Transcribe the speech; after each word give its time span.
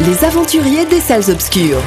Les 0.00 0.24
aventuriers 0.24 0.86
des 0.86 1.00
salles 1.00 1.30
obscures. 1.30 1.82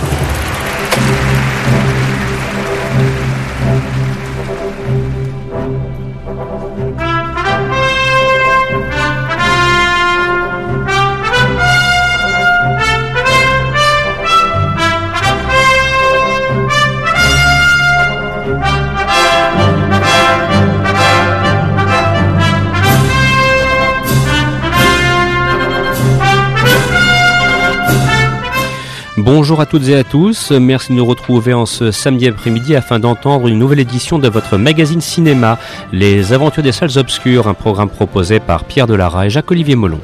Bonjour 29.44 29.60
à 29.60 29.66
toutes 29.66 29.90
et 29.90 29.96
à 29.96 30.06
tous, 30.06 30.52
merci 30.52 30.94
de 30.94 30.96
nous 30.96 31.06
retrouver 31.06 31.54
en 31.54 31.66
ce 31.66 31.92
samedi 31.92 32.30
après-midi 32.30 32.78
afin 32.78 32.98
d'entendre 32.98 33.50
une 33.50 33.60
nouvelle 33.60 33.82
édition 33.82 34.18
de 34.18 34.30
votre 34.30 34.56
magazine 34.56 35.02
cinéma, 35.02 35.60
Les 35.92 36.32
Aventures 36.32 36.64
des 36.64 36.72
Salles 36.72 36.98
Obscures, 36.98 37.50
un 37.50 37.54
programme 37.54 37.90
proposé 37.90 38.40
par 38.40 38.64
Pierre 38.64 38.88
Delara 38.88 39.26
et 39.26 39.30
Jacques-Olivier 39.30 39.76
Molon. 39.76 40.00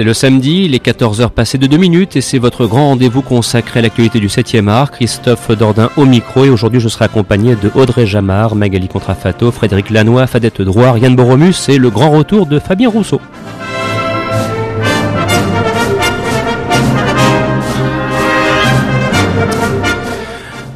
C'est 0.00 0.04
le 0.04 0.14
samedi, 0.14 0.62
il 0.64 0.74
est 0.74 0.82
14h 0.82 1.28
passées 1.28 1.58
de 1.58 1.66
2 1.66 1.76
minutes 1.76 2.16
et 2.16 2.22
c'est 2.22 2.38
votre 2.38 2.64
grand 2.64 2.86
rendez-vous 2.86 3.20
consacré 3.20 3.80
à 3.80 3.82
l'actualité 3.82 4.18
du 4.18 4.28
7e 4.28 4.66
art. 4.66 4.92
Christophe 4.92 5.50
Dordain 5.50 5.90
au 5.98 6.06
micro 6.06 6.46
et 6.46 6.48
aujourd'hui 6.48 6.80
je 6.80 6.88
serai 6.88 7.04
accompagné 7.04 7.54
de 7.54 7.70
Audrey 7.74 8.06
Jamard, 8.06 8.54
Magali 8.54 8.88
Contrafato, 8.88 9.52
Frédéric 9.52 9.90
Lanois, 9.90 10.26
Fadette 10.26 10.62
Droit, 10.62 10.98
Yann 10.98 11.14
Boromus 11.14 11.68
et 11.68 11.76
le 11.76 11.90
grand 11.90 12.12
retour 12.12 12.46
de 12.46 12.58
Fabien 12.58 12.88
Rousseau. 12.88 13.20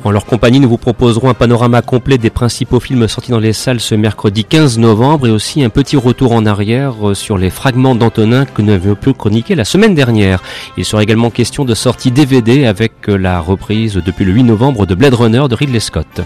En 0.04 0.10
leur 0.10 0.26
compagnie, 0.26 0.60
nous 0.60 0.68
vous 0.68 0.76
proposerons 0.76 1.30
un 1.30 1.34
panorama 1.34 1.80
complet 1.80 2.18
des 2.18 2.28
principaux 2.28 2.78
films 2.78 3.08
sortis 3.08 3.30
dans 3.30 3.38
les 3.38 3.54
salles 3.54 3.80
ce 3.80 3.94
mercredi 3.94 4.44
15 4.44 4.78
novembre 4.78 5.26
et 5.26 5.30
aussi 5.30 5.64
un 5.64 5.70
petit 5.70 5.96
retour 5.96 6.32
en 6.32 6.44
arrière 6.44 7.08
euh, 7.08 7.14
sur 7.14 7.38
les 7.38 7.48
fragments 7.48 7.94
d'Antonin 7.94 8.44
que 8.44 8.60
nous 8.60 8.74
avions 8.74 8.96
pu 8.96 9.14
chroniquer 9.14 9.54
la 9.54 9.64
semaine 9.64 9.94
dernière. 9.94 10.42
Il 10.76 10.84
sera 10.84 11.02
également 11.02 11.30
question 11.30 11.64
de 11.64 11.74
sortie 11.74 12.10
DVD 12.10 12.66
avec 12.66 12.92
euh, 13.08 13.16
la 13.16 13.40
reprise 13.40 13.94
depuis 13.94 14.26
le 14.26 14.32
8 14.32 14.42
novembre 14.42 14.84
de 14.84 14.94
Blade 14.94 15.14
Runner 15.14 15.46
de 15.48 15.54
Ridley 15.54 15.80
Scott. 15.80 16.20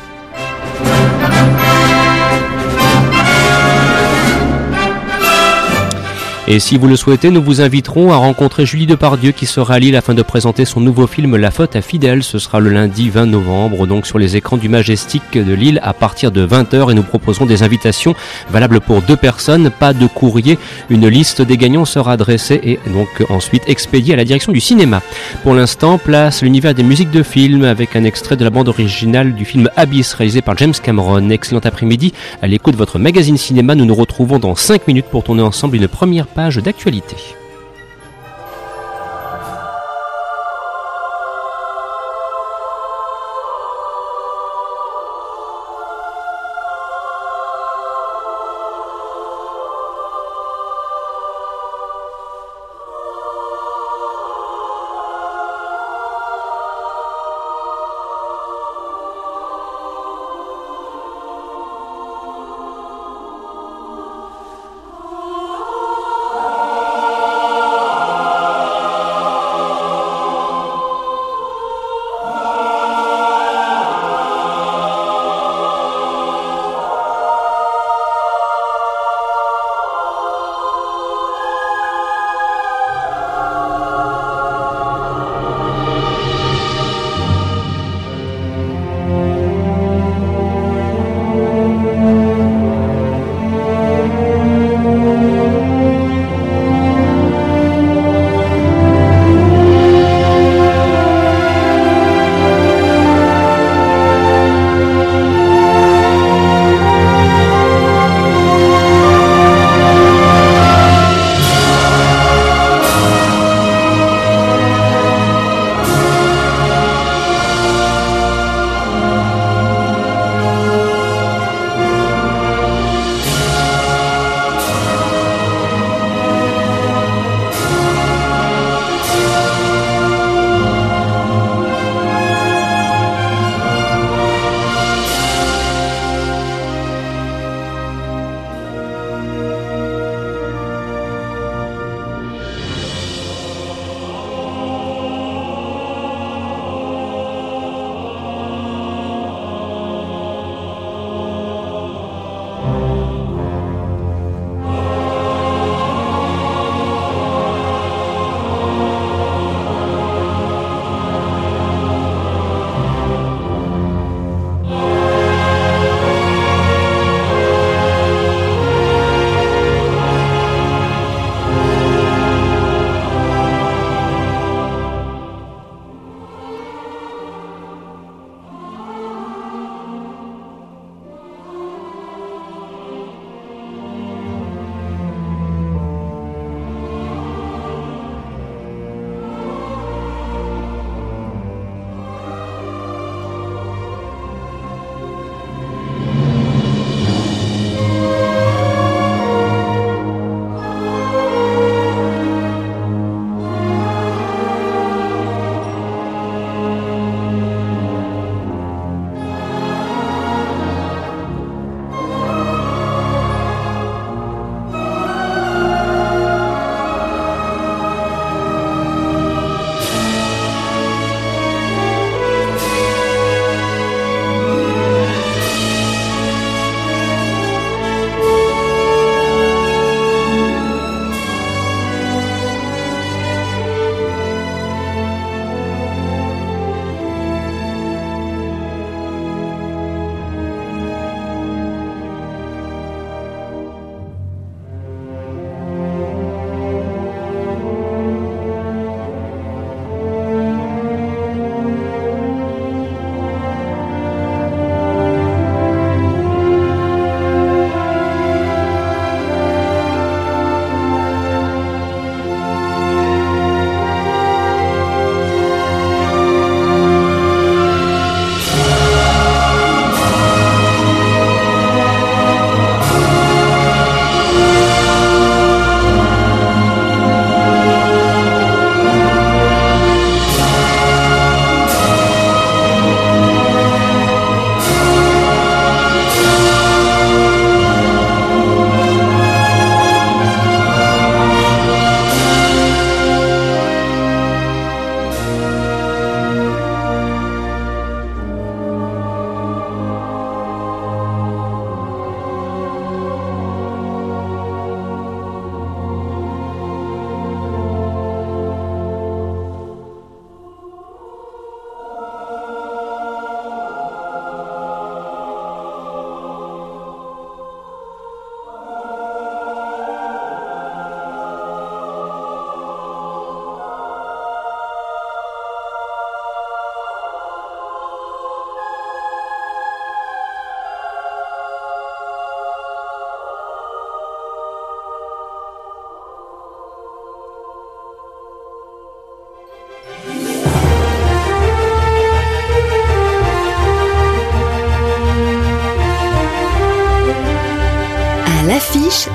Et 6.50 6.60
si 6.60 6.78
vous 6.78 6.86
le 6.86 6.96
souhaitez, 6.96 7.28
nous 7.28 7.42
vous 7.42 7.60
inviterons 7.60 8.10
à 8.10 8.16
rencontrer 8.16 8.64
Julie 8.64 8.86
Depardieu 8.86 9.32
qui 9.32 9.44
sera 9.44 9.74
à 9.74 9.78
Lille 9.78 9.96
afin 9.96 10.14
de 10.14 10.22
présenter 10.22 10.64
son 10.64 10.80
nouveau 10.80 11.06
film 11.06 11.36
La 11.36 11.50
faute 11.50 11.76
à 11.76 11.82
Fidèle. 11.82 12.22
Ce 12.22 12.38
sera 12.38 12.58
le 12.58 12.70
lundi 12.70 13.10
20 13.10 13.26
novembre, 13.26 13.86
donc 13.86 14.06
sur 14.06 14.18
les 14.18 14.34
écrans 14.34 14.56
du 14.56 14.70
Majestic 14.70 15.22
de 15.34 15.52
Lille 15.52 15.78
à 15.82 15.92
partir 15.92 16.32
de 16.32 16.46
20h 16.46 16.90
et 16.90 16.94
nous 16.94 17.02
proposerons 17.02 17.44
des 17.44 17.62
invitations 17.62 18.14
valables 18.48 18.80
pour 18.80 19.02
deux 19.02 19.14
personnes, 19.14 19.68
pas 19.68 19.92
de 19.92 20.06
courrier. 20.06 20.58
Une 20.88 21.06
liste 21.06 21.42
des 21.42 21.58
gagnants 21.58 21.84
sera 21.84 22.16
dressée 22.16 22.58
et 22.64 22.80
donc 22.94 23.08
ensuite 23.28 23.64
expédiée 23.66 24.14
à 24.14 24.16
la 24.16 24.24
direction 24.24 24.50
du 24.50 24.60
cinéma. 24.60 25.02
Pour 25.42 25.52
l'instant, 25.52 25.98
place 25.98 26.40
l'univers 26.40 26.72
des 26.72 26.82
musiques 26.82 27.10
de 27.10 27.22
film 27.22 27.64
avec 27.64 27.94
un 27.94 28.04
extrait 28.04 28.36
de 28.36 28.44
la 28.44 28.50
bande 28.50 28.70
originale 28.70 29.34
du 29.34 29.44
film 29.44 29.68
Abyss 29.76 30.14
réalisé 30.14 30.40
par 30.40 30.56
James 30.56 30.72
Cameron. 30.82 31.28
Excellent 31.28 31.60
après-midi 31.62 32.14
à 32.40 32.46
l'écoute 32.46 32.72
de 32.72 32.78
votre 32.78 32.98
magazine 32.98 33.36
cinéma. 33.36 33.74
Nous 33.74 33.84
nous 33.84 33.94
retrouvons 33.94 34.38
dans 34.38 34.56
5 34.56 34.88
minutes 34.88 35.08
pour 35.10 35.24
tourner 35.24 35.42
ensemble 35.42 35.76
une 35.76 35.88
première 35.88 36.26
page 36.38 36.58
d'actualité. 36.58 37.16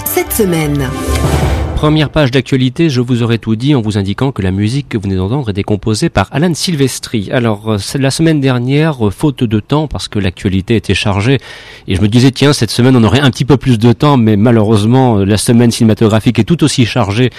Cette 0.06 0.32
semaine. 0.32 0.90
Première 1.84 2.12
page 2.12 2.32
d'actualité, 2.32 2.90
je 2.90 3.02
vous 3.02 3.24
aurais 3.24 3.40
tout 3.40 3.58
dit 3.58 3.76
en 3.76 3.82
vous 3.82 3.98
indiquant 3.98 4.32
que 4.32 4.42
la 4.42 4.52
musique 4.52 4.88
que 4.88 4.98
vous 4.98 5.04
venez 5.04 5.18
d'entendre 5.18 5.52
est 5.54 5.64
composée 5.64 6.08
par 6.08 6.30
Alan 6.32 6.54
Silvestri. 6.54 7.30
Alors, 7.30 7.74
euh, 7.74 7.78
la 8.00 8.10
semaine 8.10 8.40
dernière, 8.40 9.06
euh, 9.06 9.12
faute 9.12 9.44
de 9.44 9.60
temps, 9.60 9.90
parce 9.90 10.08
que 10.08 10.18
l'actualité 10.18 10.78
était 10.78 10.94
chargée, 10.94 11.40
et 11.90 11.96
je 11.96 12.02
me 12.02 12.08
disais, 12.08 12.32
tiens, 12.32 12.54
cette 12.54 12.72
semaine, 12.72 12.96
on 12.96 13.04
aurait 13.04 13.20
un 13.20 13.30
petit 13.32 13.44
peu 13.44 13.58
plus 13.58 13.80
de 13.80 13.92
temps, 13.92 14.16
mais 14.16 14.38
malheureusement, 14.38 15.18
euh, 15.18 15.26
la 15.26 15.36
semaine 15.36 15.72
cinématographique 15.72 16.40
est 16.40 16.46
tout 16.46 16.64
aussi 16.64 16.86
chargée. 16.86 17.32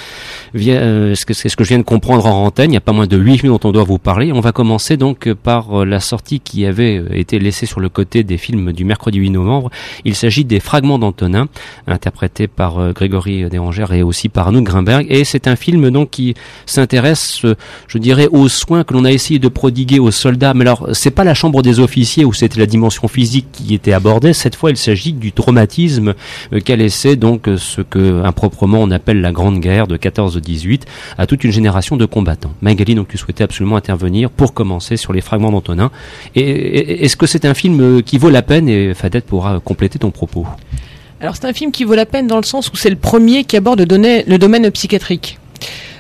C'est 0.55 1.15
ce 1.15 1.57
que 1.57 1.65
je 1.65 1.69
viens 1.71 1.79
de 1.79 1.83
comprendre 1.83 2.27
en 2.27 2.45
antenne. 2.45 2.69
Il 2.69 2.73
n'y 2.73 2.77
a 2.77 2.83
pas 2.83 2.93
moins 2.93 3.07
de 3.07 3.17
8 3.17 3.39
films 3.39 3.53
dont 3.55 3.67
on 3.67 3.73
doit 3.73 3.85
vous 3.85 3.97
parler. 3.97 4.31
On 4.31 4.41
va 4.41 4.53
commencer 4.53 4.99
donc 4.99 5.33
par 5.33 5.87
la 5.87 6.01
sortie 6.01 6.41
qui 6.41 6.67
avait 6.67 7.03
été 7.13 7.39
laissée 7.39 7.65
sur 7.65 7.81
le 7.81 7.89
côté 7.89 8.25
des 8.25 8.37
films 8.37 8.73
du 8.73 8.85
mercredi 8.85 9.21
8 9.21 9.31
novembre. 9.31 9.71
Il 10.05 10.15
s'agit 10.15 10.45
des 10.45 10.61
Fragments 10.61 10.99
d'Antonin, 10.99 11.49
interprétés 11.87 12.47
par 12.47 12.93
Grégory 12.93 13.49
Dérangère 13.49 13.95
et 13.95 14.03
aussi 14.03 14.29
par 14.35 14.53
Grimberg. 14.53 15.07
Et 15.09 15.25
c'est 15.25 15.49
un 15.49 15.57
film 15.57 15.89
donc 15.91 16.11
qui 16.11 16.35
s'intéresse, 16.67 17.41
euh, 17.47 17.55
je 17.89 17.97
dirais, 17.97 18.29
aux 18.31 18.49
soins 18.49 18.85
que 18.85 18.93
l'on 18.93 19.07
a 19.07 19.13
essayé 19.13 19.39
de 19.39 19.49
prodiguer 19.49 19.99
aux 19.99 20.11
soldats. 20.11 20.53
Mais 20.53 20.63
alors, 20.63 20.89
c'est 20.93 21.11
pas 21.11 21.25
la 21.25 21.33
chambre 21.33 21.63
des 21.63 21.81
officiers 21.81 22.27
où 22.27 22.35
c'était 22.35 22.61
la 22.61 22.67
dimension 22.67 23.09
physique 23.09 23.47
qui 23.53 23.73
était 23.73 23.95
abordée. 23.95 24.35
Cette 24.35 24.57
fois, 24.57 24.71
il 24.71 24.77
s'agit 24.77 25.15
du 25.15 25.33
traumatisme 25.33 26.15
euh, 26.53 26.61
qu'a 26.61 26.77
laissé 26.77 27.17
donc 27.17 27.49
euh, 27.49 27.57
ce 27.57 27.81
que 27.81 28.23
improprement 28.25 28.81
on 28.83 28.91
appelle 28.91 29.21
la 29.21 29.33
Grande 29.33 29.61
Guerre 29.61 29.87
de 29.87 29.97
14-18 29.97 30.83
à 31.17 31.27
toute 31.27 31.45
une 31.45 31.53
génération 31.53 31.97
de 31.97 32.05
combattants. 32.05 32.53
Magali, 32.61 32.95
donc 32.95 33.09
tu 33.09 33.17
souhaitais 33.17 33.45
absolument 33.45 33.77
intervenir 33.77 34.31
pour 34.31 34.53
commencer 34.53 34.97
sur 34.97 35.13
les 35.13 35.21
fragments 35.21 35.53
d'Antonin. 35.53 35.91
Et, 36.35 37.05
est-ce 37.05 37.17
que 37.17 37.27
c'est 37.27 37.45
un 37.45 37.55
film 37.55 38.03
qui 38.03 38.19
vaut 38.19 38.31
la 38.31 38.43
peine 38.43 38.69
et 38.69 38.95
Fadette 38.95 39.27
pourra 39.27 39.61
compléter 39.61 39.99
ton 40.01 40.11
propos? 40.11 40.47
Alors 41.25 41.37
c'est 41.37 41.47
un 41.47 41.55
film 41.55 41.73
qui 41.73 41.85
vaut 41.85 41.95
la 41.95 42.05
peine 42.05 42.27
dans 42.27 42.37
le 42.37 42.43
sens 42.43 42.69
où 42.69 42.77
c'est 42.77 42.91
le 42.91 42.97
premier 42.97 43.45
qui 43.45 43.57
aborde 43.57 43.81
le, 43.81 44.37
domaine 44.37 44.71
psychiatrique. 44.71 45.39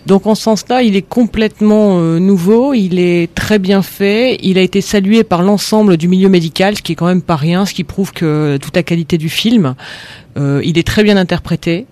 Donc 0.04 0.26
en 0.26 0.35
ce 0.35 0.43
sens-là, 0.43 0.83
il 0.83 0.97
est 0.97 1.09
complètement 1.09 1.99
euh, 1.99 2.19
nouveau, 2.19 2.75
il 2.75 2.99
est 2.99 3.35
très 3.35 3.59
bien 3.59 3.81
fait, 3.81 4.37
il 4.43 4.59
a 4.59 4.61
été 4.61 4.83
salué 4.83 5.25
par 5.25 5.43
l'ensemble 5.43 5.97
du 5.97 6.09
milieu 6.09 6.28
médical, 6.28 6.76
ce 6.76 6.83
qui 6.83 6.93
est 6.93 6.95
quand 6.95 7.07
même 7.07 7.23
pas 7.23 7.37
rien, 7.37 7.64
ce 7.64 7.73
qui 7.73 7.85
prouve 7.85 8.12
que 8.12 8.59
toute 8.61 8.76
la 8.76 8.83
qualité 8.83 9.16
du 9.16 9.31
film, 9.31 9.76
euh, 10.37 10.61
il 10.62 10.76
est 10.76 10.87
très 10.87 11.02
bien 11.02 11.16
interprété. 11.16 11.87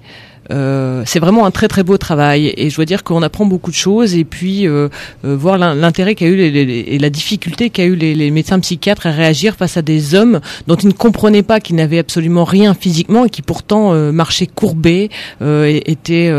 Euh, 0.50 1.02
c'est 1.06 1.20
vraiment 1.20 1.46
un 1.46 1.50
très 1.50 1.68
très 1.68 1.82
beau 1.82 1.96
travail. 1.98 2.52
Et 2.56 2.70
je 2.70 2.76
dois 2.76 2.84
dire 2.84 3.04
qu'on 3.04 3.22
apprend 3.22 3.46
beaucoup 3.46 3.70
de 3.70 3.76
choses. 3.76 4.14
Et 4.14 4.24
puis 4.24 4.66
euh, 4.66 4.88
euh, 5.24 5.36
voir 5.36 5.58
l'intérêt 5.58 6.14
qu'a 6.14 6.26
eu 6.26 6.40
et 6.40 6.98
la 6.98 7.10
difficulté 7.10 7.70
qu'a 7.70 7.84
eu 7.84 7.94
les, 7.94 8.30
médecins 8.30 8.58
psychiatres 8.60 9.06
à 9.06 9.10
réagir 9.10 9.56
face 9.56 9.76
à 9.76 9.82
des 9.82 10.14
hommes 10.14 10.40
dont 10.66 10.76
ils 10.76 10.88
ne 10.88 10.92
comprenaient 10.92 11.42
pas 11.42 11.60
qu'ils 11.60 11.76
n'avaient 11.76 11.98
absolument 11.98 12.44
rien 12.44 12.74
physiquement 12.74 13.26
et 13.26 13.30
qui 13.30 13.42
pourtant 13.42 13.92
marchaient 14.12 14.46
courbés, 14.46 15.10
étaient 15.40 16.32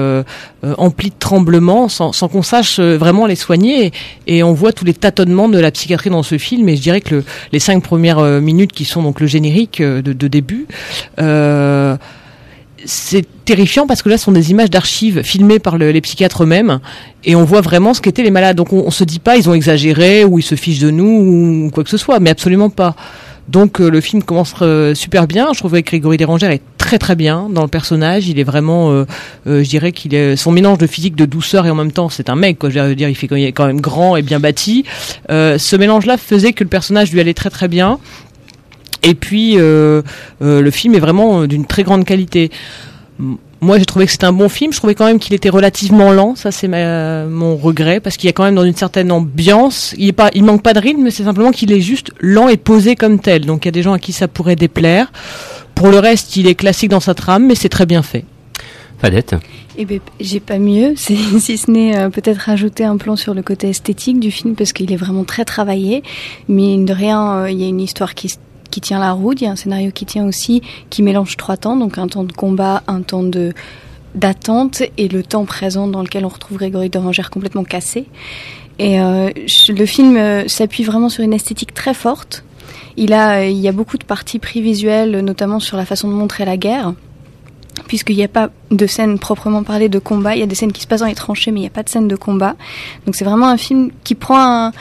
emplis 0.78 1.10
de 1.10 1.16
tremblements 1.20 1.88
sans, 1.88 2.12
qu'on 2.28 2.42
sache 2.42 2.80
vraiment 2.80 3.28
les 3.28 3.36
soigner. 3.36 3.92
Et, 4.28 4.44
on 4.44 4.54
voit 4.54 4.74
tous 4.74 4.86
les 4.86 4.94
tâtonnements 4.94 5.50
de 5.50 5.60
la 5.60 5.72
psychiatrie 5.72 6.10
dans 6.10 6.24
ce 6.24 6.38
film. 6.38 6.68
Et 6.68 6.76
je 6.76 6.82
dirais 6.82 7.02
que 7.02 7.24
les 7.52 7.60
cinq 7.60 7.84
premières 7.84 8.22
minutes 8.42 8.74
qui 8.74 8.86
sont 8.86 9.04
donc 9.04 9.20
le 9.20 9.28
générique 9.28 9.82
de, 9.82 10.02
de 10.02 10.28
début 10.28 10.68
c'est 12.86 13.26
terrifiant 13.46 13.88
parce 13.88 14.02
que 14.02 14.10
là, 14.10 14.18
ce 14.18 14.26
sont 14.26 14.32
des 14.32 14.52
images 14.52 14.70
d'archives 14.70 15.22
filmées 15.24 15.60
par 15.60 15.78
les 15.78 16.02
psychiatres 16.02 16.44
eux-mêmes 16.44 16.80
et 17.24 17.36
on 17.36 17.44
voit 17.44 17.62
vraiment 17.62 17.94
ce 17.94 18.02
qu'étaient 18.02 18.24
les 18.24 18.32
malades. 18.32 18.58
Donc 18.58 18.74
on, 18.74 18.92
se 18.92 19.04
dit 19.04 19.20
pas 19.20 19.38
ils 19.38 19.50
ont 19.50 19.54
exagéré 19.54 20.26
ou 20.26 20.40
ils 20.40 20.44
se 20.44 20.56
fichent 20.56 20.80
de 20.80 20.92
nous 20.92 21.66
ou 21.66 21.70
quoi 21.72 21.84
que 21.84 21.90
ce 21.90 21.98
soit, 21.98 22.20
mais 22.20 22.30
absolument 22.30 22.70
pas. 22.70 22.96
Donc 23.50 23.82
euh, 23.82 23.90
le 23.90 24.00
film 24.00 24.24
commence 24.24 24.54
euh, 24.62 24.96
super 24.96 25.28
bien. 25.28 25.50
Je 25.54 25.60
trouve 25.60 25.74
que 25.74 25.80
Grégory 25.80 26.18
Dérangère 26.18 26.52
est 26.52 26.62
très 26.78 26.98
très 26.98 27.16
bien 27.16 27.50
dans 27.50 27.62
le 27.62 27.68
personnage. 27.68 28.28
Il 28.28 28.40
est 28.40 28.44
vraiment, 28.44 28.92
euh, 28.92 29.06
je 29.46 29.68
dirais 29.68 29.92
qu'il 29.92 30.16
est 30.16 30.36
son 30.36 30.52
mélange 30.52 30.78
de 30.78 30.88
physique, 30.88 31.16
de 31.16 31.26
douceur 31.26 31.66
et 31.66 31.70
en 31.70 31.76
même 31.76 31.92
temps 31.92 32.10
c'est 32.10 32.30
un 32.30 32.36
mec. 32.36 32.58
Je 32.64 32.80
veux 32.80 32.96
dire, 32.96 33.10
il 33.10 33.16
fait 33.16 33.28
quand 33.28 33.68
même 33.68 33.82
grand 33.82 34.16
et 34.16 34.22
bien 34.22 34.40
bâti. 34.40 34.86
ce 35.30 35.76
mélange-là 35.76 36.18
faisait 36.18 36.54
que 36.54 36.64
le 36.64 36.70
personnage 36.70 37.12
lui 37.12 37.20
allait 37.20 37.34
très 37.34 37.50
très 37.50 37.68
bien. 37.68 38.00
Et 39.04 39.16
puis, 39.16 39.58
euh, 39.58 40.02
euh, 40.42 40.62
le 40.62 40.72
film 40.72 40.96
est 40.96 41.00
vraiment 41.00 41.42
euh, 41.42 41.48
d'une 41.48 41.66
très 41.66 41.84
grande 41.84 42.06
qualité. 42.06 42.50
Moi, 43.60 43.78
j'ai 43.78 43.86
trouvé 43.86 44.06
que 44.06 44.12
c'était 44.12 44.26
un 44.26 44.34
bon 44.34 44.50
film. 44.50 44.74
Je 44.74 44.78
trouvais 44.78 44.96
quand 44.96 45.06
même 45.06 45.20
qu'il 45.20 45.34
était 45.34 45.50
relativement 45.50 46.12
lent. 46.12 46.36
Ça, 46.36 46.52
c'est 46.52 46.68
mon 46.68 47.56
regret 47.56 48.00
parce 48.00 48.18
qu'il 48.18 48.28
y 48.28 48.30
a 48.30 48.34
quand 48.34 48.44
même 48.44 48.56
dans 48.56 48.64
une 48.64 48.76
certaine 48.76 49.12
ambiance. 49.12 49.94
Il 49.98 50.08
est 50.08 50.14
pas, 50.14 50.32
il 50.34 50.44
manque 50.44 50.64
pas 50.64 50.74
de 50.74 50.80
rythme, 50.80 51.02
mais 51.02 51.12
c'est 51.12 51.24
simplement 51.24 51.52
qu'il 51.52 51.72
est 51.72 51.82
juste 51.82 52.12
lent 52.20 52.50
et 52.50 52.58
posé 52.58 52.96
comme 52.96 53.20
tel. 53.20 53.46
Donc, 53.46 53.64
il 53.64 53.68
y 53.68 53.70
a 53.70 53.72
des 53.72 53.84
gens 53.84 53.94
à 53.94 54.00
qui 54.00 54.12
ça 54.12 54.28
pourrait 54.28 54.56
déplaire. 54.56 55.12
Pour 55.76 55.90
le 55.90 56.00
reste, 56.00 56.36
il 56.36 56.48
est 56.48 56.56
classique 56.56 56.90
dans 56.90 57.00
sa 57.00 57.14
trame, 57.14 57.48
mais 57.48 57.56
c'est 57.56 57.70
très 57.70 57.86
bien 57.86 58.04
fait. 58.04 58.26
Fadette 59.00 59.36
eh 59.76 59.86
ben, 59.86 60.00
j'ai 60.20 60.40
pas 60.40 60.60
mieux, 60.60 60.94
si 60.96 61.18
ce 61.58 61.72
n'est 61.72 62.08
peut-être 62.12 62.38
rajouter 62.38 62.84
un 62.84 62.98
plan 62.98 63.16
sur 63.16 63.34
le 63.34 63.42
côté 63.42 63.70
esthétique 63.70 64.20
du 64.20 64.30
film 64.30 64.54
parce 64.54 64.72
qu'il 64.72 64.94
est 64.94 64.98
vraiment 64.98 65.24
très 65.24 65.46
travaillé. 65.46 66.04
Mais 66.48 66.78
de 66.78 66.94
rien, 66.94 67.48
il 67.48 67.60
y 67.60 67.64
a 67.64 67.68
une 67.68 67.82
histoire 67.82 68.14
qui 68.14 68.30
qui 68.74 68.82
tient 68.82 69.00
la 69.00 69.12
route, 69.12 69.40
il 69.40 69.44
y 69.44 69.48
a 69.48 69.52
un 69.52 69.56
scénario 69.56 69.92
qui 69.92 70.04
tient 70.04 70.26
aussi, 70.26 70.64
qui 70.90 71.04
mélange 71.04 71.38
trois 71.38 71.58
temps, 71.58 71.78
donc 71.78 72.00
un 72.00 72.08
temps 72.08 72.24
de 72.24 72.32
combat, 72.32 72.82
un 72.88 73.02
temps 73.02 73.22
de 73.22 73.54
d'attente 74.16 74.82
et 74.98 75.08
le 75.08 75.22
temps 75.24 75.46
présent 75.46 75.88
dans 75.88 76.02
lequel 76.02 76.26
on 76.26 76.28
retrouve 76.28 76.58
Grégory 76.58 76.90
Dorangère 76.90 77.30
complètement 77.30 77.64
cassé. 77.64 78.06
Et 78.80 79.00
euh, 79.00 79.30
le 79.70 79.86
film 79.86 80.18
euh, 80.18 80.48
s'appuie 80.48 80.84
vraiment 80.84 81.10
sur 81.10 81.24
une 81.24 81.34
esthétique 81.34 81.74
très 81.76 81.94
forte. 81.94 82.44
Il 82.98 83.14
a, 83.14 83.46
il 83.46 83.60
y 83.60 83.68
a 83.68 83.72
beaucoup 83.72 83.98
de 83.98 84.06
parties 84.06 84.40
visuelles, 84.56 85.20
notamment 85.20 85.60
sur 85.60 85.78
la 85.78 85.86
façon 85.86 86.08
de 86.08 86.14
montrer 86.14 86.46
la 86.46 86.58
guerre, 86.58 86.94
puisqu'il 87.88 88.16
n'y 88.16 88.24
a 88.24 88.28
pas 88.28 88.50
de 88.72 88.88
scène 88.88 89.20
proprement 89.20 89.64
parlée 89.64 89.90
de 89.90 90.00
combat. 90.00 90.36
Il 90.36 90.40
y 90.40 90.44
a 90.44 90.48
des 90.48 90.56
scènes 90.56 90.72
qui 90.72 90.82
se 90.82 90.88
passent 90.88 91.02
dans 91.02 91.08
les 91.08 91.16
tranchées, 91.16 91.52
mais 91.52 91.60
il 91.60 91.64
n'y 91.64 91.68
a 91.68 91.72
pas 91.72 91.84
de 91.84 91.90
scène 91.90 92.08
de 92.08 92.16
combat. 92.16 92.56
Donc 93.06 93.16
c'est 93.16 93.26
vraiment 93.26 93.50
un 93.50 93.58
film 93.58 93.92
qui 94.04 94.16
prend 94.16 94.40
un, 94.40 94.72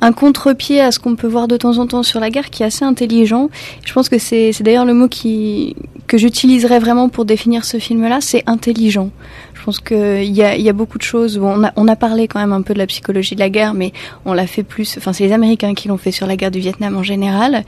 un 0.00 0.12
contre-pied 0.12 0.80
à 0.80 0.92
ce 0.92 0.98
qu'on 0.98 1.16
peut 1.16 1.26
voir 1.26 1.48
de 1.48 1.56
temps 1.56 1.78
en 1.78 1.86
temps 1.86 2.02
sur 2.02 2.20
la 2.20 2.30
guerre 2.30 2.50
qui 2.50 2.62
est 2.62 2.66
assez 2.66 2.84
intelligent. 2.84 3.50
Je 3.84 3.92
pense 3.92 4.08
que 4.08 4.18
c'est 4.18 4.52
d'ailleurs 4.60 4.84
le 4.84 4.94
mot 4.94 5.08
qui, 5.08 5.76
que 6.06 6.18
j'utiliserais 6.18 6.78
vraiment 6.78 7.08
pour 7.08 7.24
définir 7.24 7.64
ce 7.64 7.78
film-là, 7.78 8.18
c'est 8.20 8.42
intelligent. 8.46 9.10
Je 9.54 9.62
pense 9.62 9.80
qu'il 9.80 10.24
y 10.24 10.42
a, 10.42 10.56
y 10.56 10.68
a 10.68 10.72
beaucoup 10.72 10.98
de 10.98 11.02
choses. 11.02 11.38
on, 11.38 11.64
a, 11.64 11.72
on 11.76 11.86
a 11.86 11.96
parlé 11.96 12.28
quand 12.28 12.40
même 12.40 12.52
un 12.52 12.62
peu 12.62 12.72
de 12.72 12.78
la 12.78 12.86
psychologie 12.86 13.34
de 13.34 13.40
la 13.40 13.50
guerre, 13.50 13.74
mais 13.74 13.92
on 14.24 14.32
l'a 14.32 14.46
fait 14.46 14.62
plus. 14.62 14.96
Enfin, 14.96 15.12
c'est 15.12 15.24
les 15.24 15.32
Américains 15.32 15.74
qui 15.74 15.88
l'ont 15.88 15.98
fait 15.98 16.12
sur 16.12 16.26
la 16.26 16.36
guerre 16.36 16.50
du 16.50 16.60
Vietnam 16.60 16.96
en 16.96 17.02
général. 17.02 17.64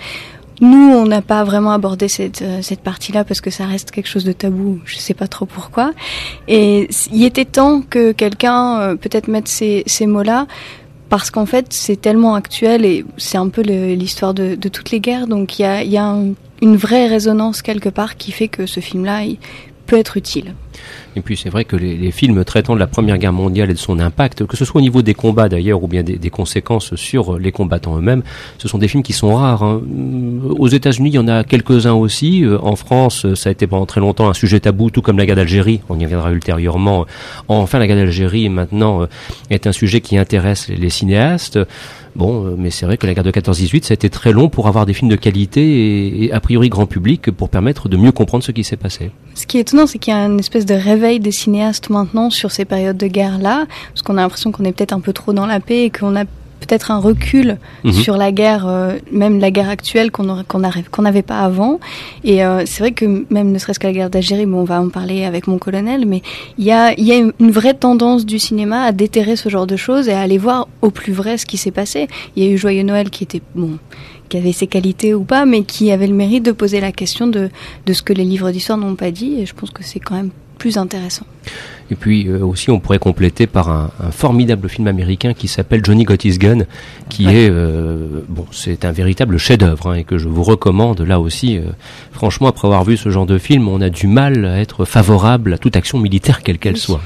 Nous, 0.60 0.94
on 0.94 1.06
n'a 1.06 1.22
pas 1.22 1.42
vraiment 1.42 1.72
abordé 1.72 2.06
cette, 2.06 2.42
euh, 2.42 2.62
cette 2.62 2.82
partie-là 2.82 3.24
parce 3.24 3.40
que 3.40 3.50
ça 3.50 3.66
reste 3.66 3.90
quelque 3.90 4.06
chose 4.06 4.24
de 4.24 4.32
tabou. 4.32 4.78
Je 4.84 4.96
sais 4.96 5.12
pas 5.12 5.26
trop 5.26 5.44
pourquoi. 5.44 5.92
Et 6.46 6.88
il 7.12 7.24
était 7.24 7.44
temps 7.44 7.82
que 7.82 8.12
quelqu'un 8.12 8.78
euh, 8.78 8.94
peut-être 8.94 9.28
mette 9.28 9.48
ces, 9.48 9.82
ces 9.86 10.06
mots-là 10.06 10.46
parce 11.12 11.30
qu'en 11.30 11.44
fait 11.44 11.74
c'est 11.74 12.00
tellement 12.00 12.34
actuel 12.36 12.86
et 12.86 13.04
c'est 13.18 13.36
un 13.36 13.50
peu 13.50 13.60
l'histoire 13.60 14.32
de, 14.32 14.54
toutes 14.54 14.90
les 14.92 15.00
guerres, 15.00 15.26
donc 15.26 15.58
il 15.58 15.62
y 15.62 15.98
a, 15.98 16.16
une 16.62 16.76
vraie 16.76 17.06
résonance 17.06 17.60
quelque 17.60 17.90
part 17.90 18.16
qui 18.16 18.32
fait 18.32 18.48
que 18.48 18.64
ce 18.64 18.80
film-là 18.80 19.24
peut 19.84 19.98
être 19.98 20.16
utile. 20.16 20.54
Et 21.16 21.20
puis 21.20 21.36
c'est 21.36 21.50
vrai 21.50 21.64
que 21.64 21.76
les, 21.76 22.10
films 22.10 22.44
traitant 22.44 22.74
de 22.74 22.78
la 22.78 22.86
Première 22.86 23.18
Guerre 23.18 23.32
mondiale 23.32 23.70
et 23.70 23.74
de 23.74 23.78
son 23.78 23.98
impact, 23.98 24.46
que 24.46 24.56
ce 24.56 24.64
soit 24.64 24.80
au 24.80 24.82
niveau 24.82 25.02
des 25.02 25.14
combats 25.14 25.48
d'ailleurs 25.48 25.82
ou 25.82 25.88
bien 25.88 26.02
des, 26.02 26.30
conséquences 26.30 26.94
sur 26.94 27.38
les 27.38 27.52
combattants 27.52 27.96
eux-mêmes, 27.96 28.22
ce 28.58 28.68
sont 28.68 28.78
des 28.78 28.88
films 28.88 29.02
qui 29.02 29.12
sont 29.12 29.34
rares. 29.34 29.62
Hein. 29.62 29.82
Aux 30.58 30.68
États-Unis, 30.68 31.10
il 31.10 31.14
y 31.14 31.18
en 31.18 31.28
a 31.28 31.44
quelques-uns 31.44 31.92
aussi. 31.92 32.44
Euh, 32.44 32.58
en 32.62 32.76
France, 32.76 33.26
ça 33.34 33.48
a 33.48 33.52
été 33.52 33.66
pendant 33.66 33.86
très 33.86 34.00
longtemps 34.00 34.28
un 34.28 34.34
sujet 34.34 34.60
tabou, 34.60 34.90
tout 34.90 35.02
comme 35.02 35.18
la 35.18 35.26
guerre 35.26 35.36
d'Algérie. 35.36 35.80
On 35.88 35.98
y 35.98 36.04
reviendra 36.04 36.32
ultérieurement. 36.32 37.06
Enfin, 37.48 37.78
la 37.78 37.86
guerre 37.86 37.96
d'Algérie 37.96 38.48
maintenant 38.48 39.02
euh, 39.02 39.06
est 39.50 39.66
un 39.66 39.72
sujet 39.72 40.00
qui 40.00 40.16
intéresse 40.16 40.68
les 40.68 40.90
cinéastes. 40.90 41.58
Bon, 42.14 42.46
euh, 42.46 42.54
mais 42.58 42.70
c'est 42.70 42.84
vrai 42.84 42.96
que 42.96 43.06
la 43.06 43.14
guerre 43.14 43.24
de 43.24 43.30
14-18, 43.30 43.84
ça 43.84 43.92
a 43.92 43.94
été 43.94 44.10
très 44.10 44.32
long 44.32 44.48
pour 44.48 44.68
avoir 44.68 44.84
des 44.84 44.92
films 44.92 45.10
de 45.10 45.16
qualité 45.16 46.24
et, 46.24 46.32
a 46.32 46.40
priori 46.40 46.68
grand 46.68 46.86
public 46.86 47.30
pour 47.30 47.48
permettre 47.48 47.88
de 47.88 47.96
mieux 47.96 48.12
comprendre 48.12 48.44
ce 48.44 48.52
qui 48.52 48.64
s'est 48.64 48.76
passé. 48.76 49.10
Ce 49.34 49.46
qui 49.46 49.56
est 49.56 49.62
étonnant, 49.62 49.86
c'est 49.86 49.98
qu'il 49.98 50.12
y 50.12 50.16
a 50.16 50.20
une 50.26 50.38
espèce 50.38 50.61
de 50.66 50.74
réveil 50.74 51.20
des 51.20 51.32
cinéastes 51.32 51.90
maintenant 51.90 52.30
sur 52.30 52.50
ces 52.50 52.64
périodes 52.64 52.96
de 52.96 53.06
guerre-là, 53.06 53.66
parce 53.88 54.02
qu'on 54.02 54.16
a 54.18 54.22
l'impression 54.22 54.52
qu'on 54.52 54.64
est 54.64 54.72
peut-être 54.72 54.92
un 54.92 55.00
peu 55.00 55.12
trop 55.12 55.32
dans 55.32 55.46
la 55.46 55.60
paix 55.60 55.84
et 55.84 55.90
qu'on 55.90 56.16
a 56.16 56.24
peut-être 56.62 56.90
un 56.90 56.98
recul 56.98 57.58
mhm. 57.84 57.92
sur 57.92 58.16
la 58.16 58.32
guerre, 58.32 58.66
euh, 58.66 58.96
même 59.10 59.38
la 59.38 59.50
guerre 59.50 59.68
actuelle 59.68 60.10
qu'on 60.10 60.42
qu'on 60.44 61.02
n'avait 61.02 61.22
pas 61.22 61.40
avant. 61.40 61.80
Et 62.24 62.44
euh, 62.44 62.62
c'est 62.66 62.80
vrai 62.80 62.92
que 62.92 63.24
même 63.30 63.52
ne 63.52 63.58
serait-ce 63.58 63.78
que 63.78 63.86
la 63.86 63.92
guerre 63.92 64.10
d'Algérie, 64.10 64.46
bon, 64.46 64.60
on 64.60 64.64
va 64.64 64.80
en 64.80 64.88
parler 64.88 65.24
avec 65.24 65.46
mon 65.46 65.58
colonel, 65.58 66.06
mais 66.06 66.22
il 66.58 66.64
y 66.64 66.72
a, 66.72 66.98
y 66.98 67.12
a 67.12 67.16
une 67.16 67.50
vraie 67.50 67.74
tendance 67.74 68.24
du 68.24 68.38
cinéma 68.38 68.84
à 68.84 68.92
déterrer 68.92 69.36
ce 69.36 69.48
genre 69.48 69.66
de 69.66 69.76
choses 69.76 70.08
et 70.08 70.12
à 70.12 70.20
aller 70.20 70.38
voir 70.38 70.68
au 70.80 70.90
plus 70.90 71.12
vrai 71.12 71.36
ce 71.36 71.46
qui 71.46 71.56
s'est 71.56 71.70
passé. 71.70 72.08
Il 72.36 72.44
y 72.44 72.46
a 72.46 72.50
eu 72.50 72.56
Joyeux 72.56 72.84
Noël 72.84 73.10
qui 73.10 73.24
était 73.24 73.42
bon 73.54 73.78
qui 74.28 74.38
avait 74.38 74.52
ses 74.52 74.66
qualités 74.66 75.12
ou 75.12 75.24
pas, 75.24 75.44
mais 75.44 75.62
qui 75.62 75.92
avait 75.92 76.06
le 76.06 76.14
mérite 76.14 76.42
de 76.42 76.52
poser 76.52 76.80
la 76.80 76.90
question 76.90 77.26
de, 77.26 77.50
de 77.84 77.92
ce 77.92 78.00
que 78.00 78.14
les 78.14 78.24
livres 78.24 78.50
d'histoire 78.50 78.78
n'ont 78.78 78.94
pas 78.94 79.10
dit, 79.10 79.34
et 79.38 79.44
je 79.44 79.52
pense 79.52 79.70
que 79.70 79.84
c'est 79.84 80.00
quand 80.00 80.14
même 80.14 80.30
plus 80.62 80.78
intéressant. 80.78 81.26
Et 81.92 81.94
puis 81.94 82.26
euh, 82.26 82.42
aussi, 82.42 82.70
on 82.70 82.80
pourrait 82.80 82.98
compléter 82.98 83.46
par 83.46 83.68
un, 83.68 83.90
un 84.02 84.10
formidable 84.10 84.70
film 84.70 84.88
américain 84.88 85.34
qui 85.34 85.46
s'appelle 85.46 85.84
Johnny 85.84 86.04
Got 86.04 86.24
His 86.24 86.38
Gun, 86.38 86.60
qui 87.10 87.26
est 87.26 87.50
euh, 87.50 88.22
bon, 88.30 88.46
c'est 88.50 88.86
un 88.86 88.92
véritable 88.92 89.36
chef-d'œuvre 89.36 89.90
hein, 89.90 89.96
et 89.96 90.04
que 90.04 90.16
je 90.16 90.26
vous 90.26 90.42
recommande. 90.42 91.02
Là 91.02 91.20
aussi, 91.20 91.58
euh, 91.58 91.64
franchement, 92.10 92.48
après 92.48 92.66
avoir 92.66 92.84
vu 92.84 92.96
ce 92.96 93.10
genre 93.10 93.26
de 93.26 93.36
film, 93.36 93.68
on 93.68 93.82
a 93.82 93.90
du 93.90 94.06
mal 94.06 94.46
à 94.46 94.58
être 94.58 94.86
favorable 94.86 95.52
à 95.52 95.58
toute 95.58 95.76
action 95.76 95.98
militaire 95.98 96.42
quelle 96.42 96.58
qu'elle 96.58 96.78
soit. 96.78 97.02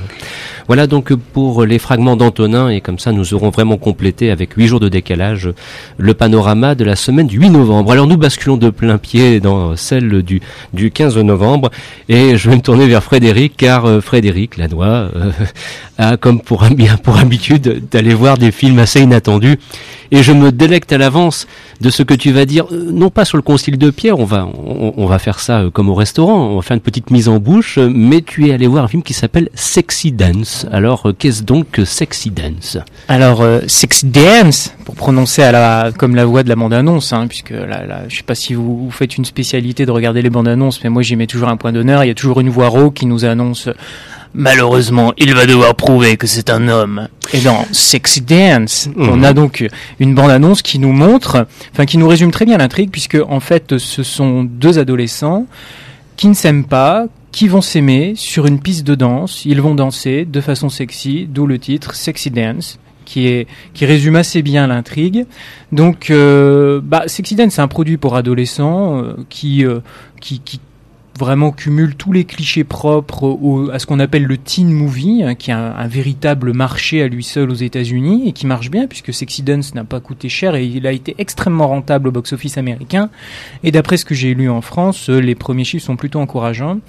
Voilà 0.69 0.87
donc 0.87 1.13
pour 1.15 1.65
les 1.65 1.81
fragments 1.81 2.17
d'Antonin 2.17 2.69
et 2.69 2.81
comme 2.81 2.99
ça 2.99 3.13
nous 3.13 3.35
aurons 3.35 3.51
vraiment 3.51 3.77
complété 3.77 4.31
avec 4.31 4.53
huit 4.55 4.67
jours 4.67 4.81
de 4.81 4.89
décalage 4.89 5.51
le 5.97 6.15
panorama 6.15 6.75
de 6.75 6.85
la 6.85 6.97
semaine 6.97 7.27
du 7.27 7.39
8 7.39 7.51
novembre. 7.51 7.93
Alors 7.93 8.07
nous 8.07 8.17
basculons 8.17 8.57
de 8.57 8.71
plein 8.71 8.99
pied 8.99 9.41
dans 9.41 9.77
celle 9.77 10.23
du, 10.23 10.41
du 10.73 10.91
15 10.91 11.19
novembre 11.19 11.71
et 12.09 12.37
je 12.37 12.51
vais 12.51 12.57
me 12.57 12.63
tourner 12.63 12.87
vers 12.87 13.03
Frédéric 13.03 13.57
car 13.57 14.03
Frédéric 14.03 14.57
Lanois 14.57 14.76
euh, 14.83 15.31
a 15.99 16.17
comme 16.17 16.41
pour, 16.41 16.65
habitude 16.65 17.89
d'aller 17.91 18.15
voir 18.15 18.39
des 18.39 18.51
films 18.51 18.79
assez 18.79 19.01
inattendus 19.01 19.59
et 20.13 20.23
je 20.23 20.33
me 20.33 20.53
délecte 20.53 20.93
à 20.93 20.99
l'avance 20.99 21.47
de 21.81 21.91
ce 21.91 22.03
que 22.03 22.15
tu 22.15 22.31
vas 22.31 22.45
dire, 22.45 22.67
euh, 22.71 22.91
non 22.93 23.11
pas 23.11 23.25
sur 23.25 23.37
le 23.37 23.43
concile 23.43 23.77
de 23.77 23.91
Pierre, 23.91 24.19
on 24.19 24.25
va, 24.25 24.47
on, 24.47 25.07
va 25.07 25.19
faire 25.19 25.41
ça 25.41 25.61
euh, 25.61 25.71
comme 25.71 25.89
au 25.89 25.95
restaurant, 25.95 26.49
on 26.49 26.57
va 26.57 26.63
faire 26.63 26.77
une 26.77 26.81
petite 26.83 27.11
mise 27.11 27.29
en 27.29 27.39
bouche, 27.39 27.79
mais 27.79 28.23
tu 28.23 28.49
es 28.49 28.53
allé 28.53 28.67
voir 28.67 28.85
un 28.85 28.89
film 28.89 29.03
qui 29.03 29.15
s'appelle 29.15 29.49
Sexy 29.55 30.13
Dance. 30.13 30.67
Alors, 30.71 31.11
qu'est-ce 31.19 31.43
donc 31.43 31.71
que 31.73 31.85
Sexy 31.85 32.31
Dance? 32.31 32.79
Alors, 33.09 33.45
Sexy 33.67 34.07
Dance, 34.07 34.75
pour 34.85 34.95
prononcer 34.95 35.43
à 35.43 35.53
la, 35.53 35.91
comme 35.97 36.15
la 36.15 36.25
voix 36.25 36.43
de 36.43 36.49
la 36.49 36.57
bande-annonce, 36.57 37.13
hein, 37.13 37.27
puisque 37.27 37.51
là, 37.51 37.85
là, 37.85 38.03
je 38.09 38.17
sais 38.17 38.23
pas 38.23 38.37
si 38.37 38.55
vous, 38.55 38.85
vous 38.85 38.91
faites 38.91 39.17
une 39.17 39.25
spécialité 39.25 39.87
de 39.87 39.91
regarder 39.91 40.23
les 40.23 40.31
bandes-annonces, 40.31 40.83
mais 40.85 40.91
moi 40.91 41.03
j'y 41.03 41.17
mets 41.17 41.27
toujours 41.27 41.49
un 41.49 41.57
point 41.57 41.73
d'honneur. 41.73 42.05
Il 42.05 42.09
y 42.09 42.11
a 42.11 42.15
toujours 42.15 42.41
une 42.41 42.51
voix 42.51 42.69
rauque 42.69 42.95
qui 42.95 43.07
nous 43.07 43.25
annonce 43.25 43.69
Malheureusement, 44.37 45.13
il 45.17 45.35
va 45.35 45.47
devoir 45.47 45.75
prouver 45.75 46.17
que 46.17 46.27
c'est 46.27 46.51
un 46.51 46.69
homme. 46.69 47.09
Et 47.33 47.41
dans 47.41 47.65
Sexy 47.73 48.21
Dance, 48.21 48.89
Mhm. 48.95 49.09
on 49.09 49.23
a 49.23 49.33
donc 49.33 49.67
une 49.99 50.15
bande-annonce 50.15 50.63
qui 50.63 50.79
nous 50.79 50.93
montre, 50.93 51.47
enfin 51.73 51.87
qui 51.87 51.97
nous 51.99 52.07
résume 52.07 52.31
très 52.31 52.45
bien 52.45 52.59
l'intrigue, 52.59 52.91
puisque 52.91 53.19
en 53.29 53.41
fait, 53.41 53.79
ce 53.79 54.03
sont 54.03 54.45
deux 54.45 54.79
adolescents 54.79 55.47
qui 56.17 56.29
ne 56.29 56.35
s'aiment 56.35 56.65
pas, 56.67 57.07
qui 57.33 57.49
vont 57.49 57.61
s'aimer 57.63 58.13
sur 58.17 58.47
une 58.47 58.61
piste 58.61 58.87
de 58.87 58.95
danse. 58.95 59.45
Ils 59.47 59.61
vont 59.61 59.75
danser 59.75 60.25
de 60.25 60.41
façon 60.41 60.69
sexy, 60.69 61.27
d'où 61.29 61.47
le 61.47 61.59
titre 61.59 61.95
Sexy 61.95 62.31
Dance. 62.31 62.79
Qui, 63.05 63.29
est, 63.29 63.47
qui 63.73 63.87
résume 63.87 64.17
assez 64.17 64.43
bien 64.43 64.67
l'intrigue. 64.67 65.27
Donc, 65.71 66.11
euh, 66.11 66.81
bah, 66.83 67.05
Sexy 67.07 67.37
Dance, 67.37 67.53
c'est 67.53 67.61
un 67.63 67.69
produit 67.69 67.99
pour 67.99 68.17
adolescents 68.17 68.99
euh, 69.01 69.13
qui, 69.29 69.65
euh, 69.65 69.79
qui, 70.21 70.41
qui 70.41 70.59
vraiment 71.19 71.51
cumule 71.51 71.95
tous 71.95 72.13
les 72.13 72.25
clichés 72.25 72.65
propres 72.65 73.25
au- 73.25 73.71
à 73.71 73.79
ce 73.79 73.87
qu'on 73.87 74.01
appelle 74.01 74.25
le 74.25 74.37
teen 74.37 74.71
movie, 74.71 75.23
hein, 75.23 75.35
qui 75.35 75.51
est 75.51 75.55
un, 75.55 75.87
véritable 75.87 76.53
marché 76.53 77.03
à 77.03 77.09
lui 77.09 77.23
seul 77.23 77.51
aux 77.51 77.55
États-Unis 77.55 78.29
et 78.29 78.33
qui 78.33 78.47
marche 78.47 78.71
bien 78.71 78.87
puisque 78.87 79.15
Sexy 79.15 79.43
Dance 79.43 79.75
n'a 79.75 79.85
pas 79.85 80.01
coûté 80.01 80.29
cher 80.29 80.55
et 80.55 80.65
il 80.67 80.87
a 80.87 80.93
été 80.93 81.15
extrêmement 81.19 81.69
rentable 81.69 82.09
au 82.09 82.11
box-office 82.11 82.59
américain. 82.59 83.09
Et 83.63 83.71
d'après 83.71 83.97
ce 83.97 84.05
que 84.05 84.15
j'ai 84.15 84.35
lu 84.35 84.49
en 84.51 84.61
France, 84.61 85.09
euh, 85.11 85.21
les 85.21 85.35
premiers 85.35 85.65
chiffres 85.65 85.85
sont 85.87 85.97
plutôt 85.97 86.19
encourageants. 86.21 86.81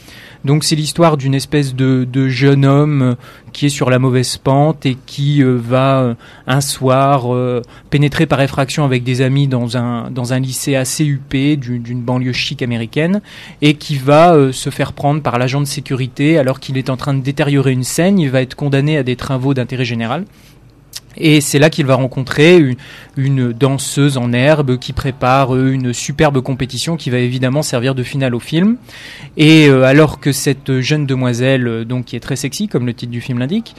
Donc 0.46 0.64
c'est 0.64 0.76
l'histoire 0.76 1.18
d'une 1.18 1.34
espèce 1.34 1.76
de, 1.76 2.08
de 2.10 2.28
jeune 2.30 2.66
homme 2.66 3.02
euh, 3.02 3.16
qui 3.54 3.66
est 3.66 3.70
sur 3.70 3.90
la 3.90 4.00
mauvaise 4.00 4.38
pente 4.38 4.86
et 4.86 4.98
qui 5.06 5.42
euh, 5.44 5.58
va 5.60 6.02
euh, 6.02 6.14
un 6.46 6.62
soir 6.62 7.26
pénétrer 7.90 8.26
par 8.26 8.42
effraction 8.42 8.86
avec 8.86 9.04
des 9.04 9.22
amis 9.22 9.48
dans 9.48 9.78
un, 9.78 10.10
dans 10.12 10.34
un 10.34 10.40
lycée 10.40 10.76
assez 10.76 11.06
huppé 11.06 11.58
du- 11.58 11.80
d'une 11.80 12.02
banlieue 12.02 12.34
chic 12.34 12.62
américaine 12.62 13.22
et 13.62 13.74
qui 13.74 13.98
va 13.98 14.52
se 14.52 14.70
faire 14.70 14.94
prendre 14.94 15.22
par 15.22 15.38
l'agent 15.40 15.60
de 15.60 15.66
sécurité 15.66 16.38
alors 16.38 16.60
qu'il 16.60 16.78
est 16.78 16.90
en 16.90 16.98
train 16.98 17.14
de 17.14 17.22
détériorer 17.22 17.72
une 17.72 17.84
scène. 17.84 18.20
Il 18.20 18.30
va 18.30 18.42
être 18.42 18.56
condamné 18.56 18.98
à 18.98 19.04
des 19.04 19.16
travaux 19.16 19.54
d'intérêt 19.54 19.86
général. 19.86 20.26
Et 21.20 21.42
c'est 21.42 21.60
là 21.60 21.70
qu'il 21.70 21.86
va 21.86 21.96
rencontrer 21.96 22.76
une, 23.16 23.52
danseuse 23.52 24.18
en 24.18 24.34
herbe 24.34 24.78
qui 24.78 24.94
prépare 24.94 25.56
euh, 25.56 25.72
une 25.72 25.94
superbe 25.94 26.42
compétition 26.42 26.98
qui 26.98 27.10
va 27.10 27.18
évidemment 27.18 27.64
servir 27.64 27.96
de 27.96 28.04
finale 28.04 28.36
au 28.36 28.40
film. 28.40 28.78
Et 29.38 29.68
euh, 29.68 29.84
alors 29.84 30.20
que 30.20 30.32
cette 30.32 30.80
jeune 30.80 31.06
demoiselle, 31.06 31.68
euh, 31.68 31.86
donc 31.86 32.06
qui 32.06 32.16
est 32.16 32.20
très 32.20 32.36
sexy, 32.36 32.68
comme 32.68 32.86
le 32.86 32.94
titre 32.94 33.12
du 33.12 33.22
film 33.22 33.40
l'indique, 33.40 33.76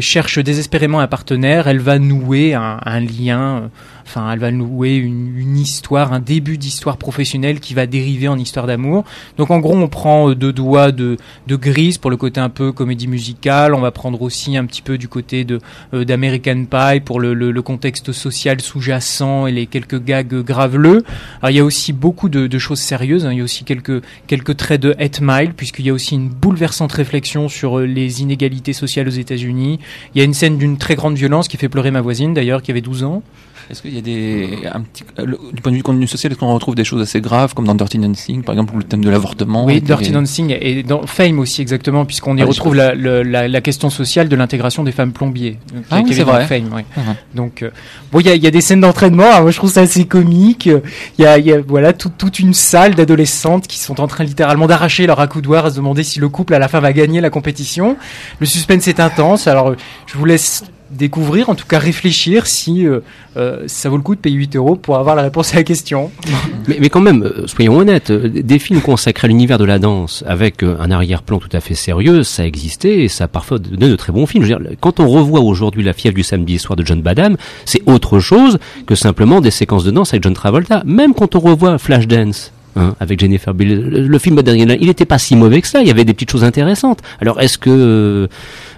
cherche 0.00 0.38
désespérément 0.38 1.00
un 1.00 1.06
partenaire, 1.06 1.68
elle 1.68 1.80
va 1.80 1.98
nouer 1.98 2.54
un, 2.54 3.00
lien, 3.00 3.70
enfin 4.10 4.32
elle 4.32 4.40
va 4.40 4.50
nouer 4.50 4.96
une, 4.96 5.38
une 5.38 5.56
histoire, 5.56 6.12
un 6.12 6.18
début 6.20 6.58
d'histoire 6.58 6.96
professionnelle 6.96 7.60
qui 7.60 7.74
va 7.74 7.86
dériver 7.86 8.28
en 8.28 8.38
histoire 8.38 8.66
d'amour. 8.66 9.04
Donc 9.36 9.50
en 9.50 9.58
gros, 9.58 9.76
on 9.76 9.88
prend 9.88 10.30
euh, 10.30 10.34
deux 10.34 10.52
doigts 10.52 10.90
de, 10.90 11.16
de 11.46 11.56
grise 11.56 11.98
pour 11.98 12.10
le 12.10 12.16
côté 12.16 12.40
un 12.40 12.48
peu 12.48 12.72
comédie 12.72 13.06
musicale, 13.06 13.74
on 13.74 13.80
va 13.80 13.90
prendre 13.92 14.20
aussi 14.22 14.56
un 14.56 14.64
petit 14.66 14.82
peu 14.82 14.98
du 14.98 15.08
côté 15.08 15.44
de 15.44 15.60
euh, 15.94 16.04
d'American 16.04 16.64
Pie 16.64 17.00
pour 17.04 17.20
le, 17.20 17.34
le, 17.34 17.52
le 17.52 17.62
contexte 17.62 18.12
social 18.12 18.60
sous-jacent 18.60 19.46
et 19.46 19.52
les 19.52 19.66
quelques 19.66 20.02
gags 20.02 20.42
graveleux. 20.42 21.04
Alors 21.40 21.50
il 21.50 21.56
y 21.56 21.60
a 21.60 21.64
aussi 21.64 21.92
beaucoup 21.92 22.28
de, 22.28 22.46
de 22.46 22.58
choses 22.58 22.80
sérieuses, 22.80 23.26
hein. 23.26 23.32
il 23.32 23.38
y 23.38 23.40
a 23.40 23.44
aussi 23.44 23.64
quelques 23.64 24.02
quelques 24.26 24.56
traits 24.56 24.80
de 24.80 24.94
8 24.98 25.20
Mile 25.22 25.54
puisqu'il 25.56 25.86
y 25.86 25.90
a 25.90 25.92
aussi 25.92 26.14
une 26.14 26.28
bouleversante 26.28 26.92
réflexion 26.92 27.48
sur 27.48 27.78
euh, 27.78 27.86
les 27.86 28.22
inégalités 28.22 28.72
sociales 28.72 29.06
aux 29.06 29.10
États-Unis. 29.10 29.78
Il 30.14 30.18
y 30.18 30.20
a 30.20 30.24
une 30.24 30.34
scène 30.34 30.58
d'une 30.58 30.78
très 30.78 30.96
grande 30.96 31.16
violence 31.16 31.46
qui 31.46 31.56
fait 31.56 31.68
pleurer 31.68 31.90
ma 31.90 32.00
voisine 32.00 32.34
d'ailleurs 32.34 32.62
qui 32.62 32.70
avait 32.70 32.80
12 32.80 33.04
ans. 33.04 33.22
Est-ce 33.70 33.82
qu'il 33.82 33.94
y 33.94 33.98
a 33.98 34.00
des. 34.00 34.66
Un 34.72 34.80
petit, 34.80 35.04
euh, 35.18 35.24
le- 35.26 35.38
du 35.52 35.62
point 35.62 35.70
de 35.70 35.76
vue 35.76 35.80
du 35.80 35.82
contenu 35.84 36.06
social, 36.06 36.32
est-ce 36.32 36.40
qu'on 36.40 36.52
retrouve 36.52 36.74
des 36.74 36.84
choses 36.84 37.00
assez 37.02 37.20
graves, 37.20 37.54
comme 37.54 37.66
dans 37.66 37.74
Dirty 37.74 37.98
Dancing, 37.98 38.42
par 38.42 38.54
exemple, 38.54 38.74
le 38.76 38.82
thème 38.82 39.04
de 39.04 39.10
l'avortement 39.10 39.64
Oui, 39.64 39.80
Dirty 39.80 40.10
Dancing 40.10 40.56
et 40.60 40.82
dans 40.82 41.06
Fame 41.06 41.38
aussi 41.38 41.62
exactement, 41.62 42.04
puisqu'on 42.04 42.36
y 42.36 42.42
Ah, 42.42 42.46
retrouve 42.46 42.74
la, 42.74 42.94
la, 42.94 43.46
la 43.48 43.60
question 43.60 43.90
sociale 43.90 44.28
de 44.28 44.36
l'intégration 44.36 44.82
des 44.82 44.92
femmes 44.92 45.12
plombiers. 45.12 45.58
euh, 45.74 45.80
Ah 45.90 46.00
oui, 46.04 46.10
est 46.10 46.14
c'est 46.14 46.22
vrai. 46.24 46.46
Fame, 46.46 46.72
ouais. 46.74 46.84
Mhm. 46.96 47.14
Donc, 47.34 47.62
euh, 47.62 47.70
bon, 48.12 48.20
il 48.20 48.26
y 48.26 48.38
y 48.38 48.46
a 48.46 48.50
des 48.50 48.60
scènes 48.60 48.80
d'entraînement. 48.80 49.24
alors 49.24 49.42
moi, 49.42 49.50
je 49.50 49.56
trouve 49.56 49.70
ça 49.70 49.82
assez 49.82 50.04
comique. 50.06 50.66
Il 50.66 51.22
y 51.22 51.26
a, 51.26 51.38
il 51.38 51.46
y 51.46 51.52
a 51.52 51.60
voilà 51.60 51.92
tout- 51.92 52.10
toute 52.16 52.38
une 52.40 52.54
salle 52.54 52.94
d'adolescentes 52.94 53.66
qui 53.66 53.78
sont 53.78 54.00
en 54.00 54.06
train 54.08 54.24
littéralement 54.24 54.66
d'arracher 54.66 55.06
leur 55.06 55.20
accoudoir 55.20 55.66
à 55.66 55.70
se 55.70 55.76
demander 55.76 56.02
si 56.02 56.18
le 56.18 56.28
couple 56.28 56.54
à 56.54 56.58
la 56.58 56.68
fin 56.68 56.80
va 56.80 56.92
gagner 56.92 57.20
la 57.20 57.30
compétition. 57.30 57.96
Le 58.40 58.46
suspense 58.46 58.88
est 58.88 58.98
intense. 59.00 59.46
Alors, 59.46 59.74
je 60.06 60.18
vous 60.18 60.24
laisse 60.24 60.64
découvrir, 60.90 61.50
en 61.50 61.54
tout 61.54 61.66
cas 61.66 61.78
réfléchir 61.78 62.46
si 62.46 62.86
euh, 62.86 63.00
euh, 63.36 63.64
ça 63.66 63.88
vaut 63.88 63.96
le 63.96 64.02
coup 64.02 64.14
de 64.14 64.20
payer 64.20 64.36
8 64.36 64.56
euros 64.56 64.76
pour 64.76 64.96
avoir 64.96 65.14
la 65.14 65.22
réponse 65.22 65.52
à 65.52 65.56
la 65.56 65.62
question. 65.62 66.10
Mais, 66.68 66.76
mais 66.80 66.88
quand 66.88 67.00
même, 67.00 67.22
euh, 67.22 67.46
soyons 67.46 67.76
honnêtes, 67.78 68.10
euh, 68.10 68.28
des 68.28 68.58
films 68.58 68.80
consacrés 68.80 69.26
à 69.26 69.28
l'univers 69.28 69.58
de 69.58 69.64
la 69.64 69.78
danse 69.78 70.22
avec 70.26 70.62
un 70.62 70.90
arrière-plan 70.90 71.38
tout 71.38 71.48
à 71.52 71.60
fait 71.60 71.74
sérieux, 71.74 72.22
ça 72.22 72.44
existait 72.44 73.00
et 73.00 73.08
ça 73.08 73.24
a 73.24 73.28
parfois 73.28 73.58
donné 73.58 73.88
de 73.88 73.96
très 73.96 74.12
bons 74.12 74.26
films. 74.26 74.44
Je 74.44 74.54
veux 74.54 74.60
dire, 74.60 74.76
quand 74.80 75.00
on 75.00 75.08
revoit 75.08 75.40
aujourd'hui 75.40 75.82
La 75.82 75.92
fièvre 75.92 76.14
du 76.14 76.22
samedi 76.22 76.58
soir 76.58 76.76
de 76.76 76.84
John 76.84 77.00
Badham, 77.00 77.36
c'est 77.64 77.82
autre 77.86 78.20
chose 78.20 78.58
que 78.86 78.94
simplement 78.94 79.40
des 79.40 79.50
séquences 79.50 79.84
de 79.84 79.90
danse 79.90 80.12
avec 80.12 80.22
John 80.22 80.34
Travolta. 80.34 80.82
Même 80.84 81.14
quand 81.14 81.34
on 81.34 81.40
revoit 81.40 81.78
Flashdance. 81.78 82.52
Hein, 82.76 82.94
avec 83.00 83.18
Jennifer 83.18 83.52
Bill. 83.52 83.80
Le, 83.80 84.06
le 84.06 84.18
film 84.20 84.40
il 84.46 84.86
n'était 84.86 85.04
pas 85.04 85.18
si 85.18 85.34
mauvais 85.34 85.60
que 85.60 85.66
ça. 85.66 85.80
Il 85.80 85.88
y 85.88 85.90
avait 85.90 86.04
des 86.04 86.14
petites 86.14 86.30
choses 86.30 86.44
intéressantes. 86.44 87.00
Alors, 87.20 87.40
est-ce 87.40 87.58
que 87.58 88.28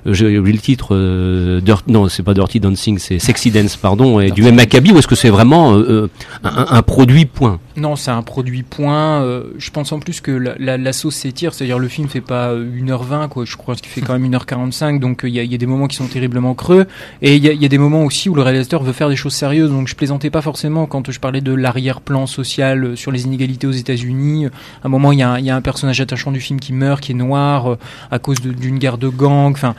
j'ai 0.06 0.38
oublié 0.38 0.56
le 0.56 0.62
titre 0.62 0.88
euh, 0.97 1.61
Dirt- 1.61 1.87
Non, 1.88 2.09
c'est 2.09 2.23
pas 2.23 2.35
Dirty 2.35 2.59
Dancing, 2.61 2.99
c'est 2.99 3.18
Sexy 3.18 3.50
Dance, 3.50 3.76
pardon, 3.76 4.18
et 4.21 4.30
du 4.30 4.42
même 4.42 4.59
acabit. 4.59 4.92
Ou 4.92 4.99
est-ce 4.99 5.06
que 5.06 5.14
c'est 5.14 5.30
vraiment 5.30 5.75
euh, 5.75 5.85
euh, 5.88 6.09
un, 6.44 6.66
un 6.71 6.82
produit 6.82 7.25
point? 7.26 7.61
Non, 7.76 7.97
c'est 7.97 8.11
un 8.11 8.23
produit 8.23 8.62
point. 8.62 9.23
euh, 9.23 9.44
je 9.59 9.71
pense 9.71 9.92
en 9.92 10.00
plus 10.00 10.21
que 10.21 10.30
la, 10.32 10.54
la, 10.59 10.76
la 10.76 10.92
sauce 10.92 11.14
s'étire, 11.14 11.54
c'est-à-dire 11.54 11.78
le 11.78 11.88
film 11.88 12.09
fait 12.09 12.21
pas 12.21 12.49
euh, 12.50 12.64
1h20, 12.80 13.28
quoi. 13.28 13.44
Je 13.44 13.56
crois 13.56 13.75
qu'il 13.76 13.87
fait 13.88 14.00
quand 14.00 14.18
même 14.18 14.30
1h45, 14.30 14.99
donc 14.99 15.25
euh, 15.25 15.28
il 15.28 15.35
y, 15.35 15.38
a, 15.40 15.42
il 15.44 15.52
y 15.52 15.54
a 15.54 15.59
des 15.59 15.66
moments 15.66 15.87
qui 15.87 15.97
sont 15.97 16.06
terriblement 16.06 16.54
creux. 16.54 16.87
Et 17.23 17.37
il 17.37 17.44
y 17.44 17.49
a, 17.49 17.52
y 17.52 17.64
a 17.64 17.68
des 17.68 17.78
moments 17.78 18.02
aussi 18.04 18.28
où 18.28 18.35
le 18.35 18.42
réalisateur 18.42 18.82
veut 18.82 18.92
faire 18.92 19.09
des 19.09 19.16
choses 19.16 19.35
sérieuses, 19.35 19.71
donc 19.71 19.88
je 19.88 19.94
plaisantais 19.94 20.30
pas 20.30 20.42
forcément 20.42 20.87
quand 20.87 21.11
je 21.11 21.21
parlais 21.21 21.40
de 21.40 21.52
l'arrière-plan 21.54 22.26
social 22.26 22.85
euh, 22.85 22.97
sur 22.97 23.12
les 23.12 23.25
inégalités 23.25 23.66
aux 23.66 23.73
États-Unis. 23.73 24.47
À 24.47 24.50
un 24.85 24.88
moment, 24.88 25.12
il 25.12 25.18
y, 25.21 25.23
a 25.23 25.30
un, 25.30 25.38
il 25.38 25.44
y 25.44 25.50
a 25.50 25.56
un 25.56 25.61
personnage 25.62 26.00
attachant 26.00 26.32
du 26.32 26.40
film 26.40 26.59
qui 26.61 26.73
meurt, 26.73 27.00
qui 27.00 27.12
est 27.12 27.14
noir, 27.14 27.73
euh, 27.73 27.78
à 28.11 28.18
cause 28.18 28.40
d'une 28.40 28.78
guerre 28.78 28.99
de 28.99 29.09
gang. 29.09 29.52
Enfin. 29.52 29.75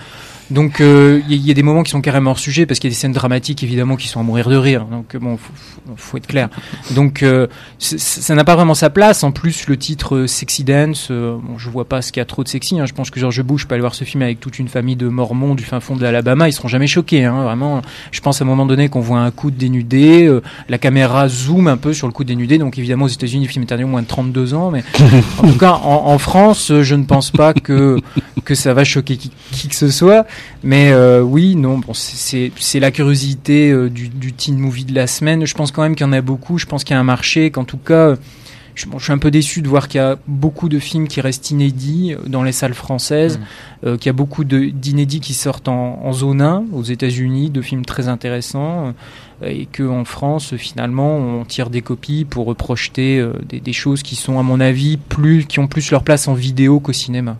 Donc 0.52 0.82
euh, 0.82 1.22
il 1.28 1.32
y, 1.32 1.34
a- 1.34 1.38
il 1.42 1.48
y 1.48 1.52
a 1.52 1.54
des 1.54 1.64
moments 1.64 1.84
qui 1.84 1.92
sont 1.92 2.02
carrément 2.02 2.32
hors 2.32 2.40
sujet 2.40 2.66
parce 2.66 2.80
qu'il 2.80 2.90
y 2.90 2.92
a 2.92 2.96
des 2.96 3.00
scènes 3.00 3.12
dramatiques 3.14 3.64
évidemment 3.64 3.96
qui 3.96 4.08
sont 4.08 4.20
à 4.20 4.24
mourir 4.24 4.50
de 4.50 4.56
rire. 4.56 4.86
Donc 4.86 5.16
euh, 5.16 5.20
bon, 5.20 5.38
faut, 5.38 5.54
faut, 5.96 6.18
être 6.18 6.28
clair. 6.28 6.50
Donc 6.92 7.24
euh, 7.24 7.48
ça 7.80 8.36
n'a 8.36 8.44
pas 8.44 8.56
vraiment 8.56 8.74
sa 8.74 8.90
place. 8.90 9.24
En 9.24 9.32
plus, 9.32 9.68
le 9.68 9.78
titre 9.78 10.16
euh, 10.16 10.28
Sexy 10.28 10.64
Dance, 10.64 11.08
euh, 11.12 11.38
bon, 11.42 11.58
je 11.58 11.70
vois 11.70 11.86
pas 11.86 12.02
ce 12.02 12.12
qu'il 12.12 12.20
y 12.20 12.22
a 12.22 12.26
trop 12.26 12.44
de 12.44 12.48
sexy. 12.50 12.80
hein. 12.80 12.86
Je 12.86 12.94
pense 12.94 13.10
que 13.10 13.20
George 13.20 13.42
Bush 13.42 13.66
peut 13.68 13.74
aller 13.76 13.82
voir 13.82 13.96
ce 13.96 14.04
film 14.04 14.22
avec 14.22 14.40
toute 14.40 14.60
une 14.60 14.68
famille 14.68 14.96
de 14.96 15.08
Mormons 15.08 15.56
du 15.56 15.64
fin 15.64 15.80
fond 15.80 15.96
de 15.96 16.02
l'Alabama. 16.04 16.50
Ils 16.50 16.54
seront 16.54 16.68
jamais 16.68 16.88
choqués. 16.88 17.24
Hein, 17.26 17.44
vraiment, 17.44 17.82
je 18.12 18.20
pense 18.22 18.42
à 18.42 18.46
un 18.46 18.48
moment 18.48 18.66
donné 18.66 18.90
qu'on 18.90 19.02
voit 19.02 19.20
un 19.20 19.32
coude 19.32 19.56
dénudé, 19.58 20.26
euh, 20.26 20.42
la 20.70 20.78
caméra 20.78 21.28
zoome 21.30 21.68
un 21.68 21.78
peu 21.78 21.94
sur 21.94 22.08
le 22.08 22.14
coude 22.14 22.28
dénudé. 22.28 22.58
Donc 22.58 22.78
évidemment, 22.78 23.06
aux 23.06 23.10
États-Unis, 23.10 23.48
film 23.48 23.64
interdit 23.64 23.84
au 23.86 23.88
moins 23.88 24.02
de 24.02 24.08
32 24.08 24.54
ans. 24.54 24.72
Mais 24.72 24.84
en 25.40 25.48
tout 25.52 25.58
cas, 25.58 25.72
en, 25.72 26.08
en 26.08 26.18
France, 26.18 26.72
euh, 26.72 26.84
je 26.84 26.96
ne 26.96 27.04
pense 27.06 27.32
pas 27.32 27.54
que 27.54 28.00
que 28.46 28.56
ça 28.56 28.74
va 28.74 28.84
choquer 28.84 29.16
qui, 29.16 29.32
qui 29.52 29.70
que 29.70 29.76
ce 29.76 29.90
soit. 29.90 30.26
Mais 30.64 30.92
euh, 30.92 31.22
oui, 31.22 31.56
non, 31.56 31.78
bon, 31.80 31.94
c'est- 31.94 32.52
la 32.80 32.92
curiosité 32.92 33.70
euh, 33.72 33.90
du, 33.90 34.08
du 34.10 34.34
teen 34.34 34.58
movie 34.58 34.86
de 34.86 34.96
la 34.96 35.08
semaine. 35.08 35.46
Je 35.46 35.54
pense 35.54 35.72
quand 35.72 35.82
même 35.84 35.96
qu'il 35.96 36.06
y 36.06 36.10
en 36.10 36.14
a 36.14 36.22
beaucoup. 36.22 36.58
Je 36.58 36.66
pense 36.66 36.84
qu'il 36.84 36.94
y 36.94 36.98
a 36.98 37.00
un 37.00 37.04
marché, 37.04 37.52
qu'en 37.52 37.66
tout 37.66 37.78
cas, 37.78 38.10
euh, 38.10 38.16
je, 38.76 38.88
bon, 38.88 38.98
je 38.98 39.04
suis 39.04 39.14
un 39.14 39.18
peu 39.20 39.30
déçu 39.30 39.62
de 39.62 39.68
voir 39.68 39.88
qu'il 39.88 40.00
y 40.00 40.04
a 40.04 40.18
beaucoup 40.26 40.68
de 40.70 40.80
films 40.80 41.08
qui 41.08 41.22
restent 41.22 41.52
inédits 41.52 42.16
dans 42.26 42.42
les 42.44 42.52
salles 42.54 42.74
françaises, 42.74 43.40
euh, 43.86 43.98
qu'il 43.98 44.08
y 44.08 44.10
a 44.10 44.14
beaucoup 44.14 44.44
d'inédits 44.44 45.20
qui 45.20 45.34
sortent 45.36 45.68
en, 45.68 46.00
en 46.04 46.12
zone 46.14 46.42
1 46.42 46.64
aux 46.74 46.82
États-Unis, 46.84 47.52
de 47.52 47.62
films 47.62 47.86
très 47.86 48.08
intéressants, 48.08 48.94
euh, 49.44 49.48
et 49.48 49.68
qu'en 49.68 50.06
France, 50.06 50.56
finalement, 50.56 51.18
on 51.18 51.46
tire 51.46 51.70
des 51.70 51.82
copies 51.84 52.26
pour 52.26 52.46
reprojeter 52.48 53.20
euh, 53.20 53.34
des, 53.48 53.60
des 53.60 53.74
choses 53.74 54.02
qui 54.02 54.16
sont, 54.16 54.40
à 54.40 54.44
mon 54.44 54.60
avis, 54.60 54.98
plus, 54.98 55.46
qui 55.46 55.60
ont 55.60 55.68
plus 55.68 55.92
leur 55.92 56.04
place 56.04 56.28
en 56.28 56.34
vidéo 56.34 56.80
qu'au 56.80 56.94
cinéma. 56.94 57.38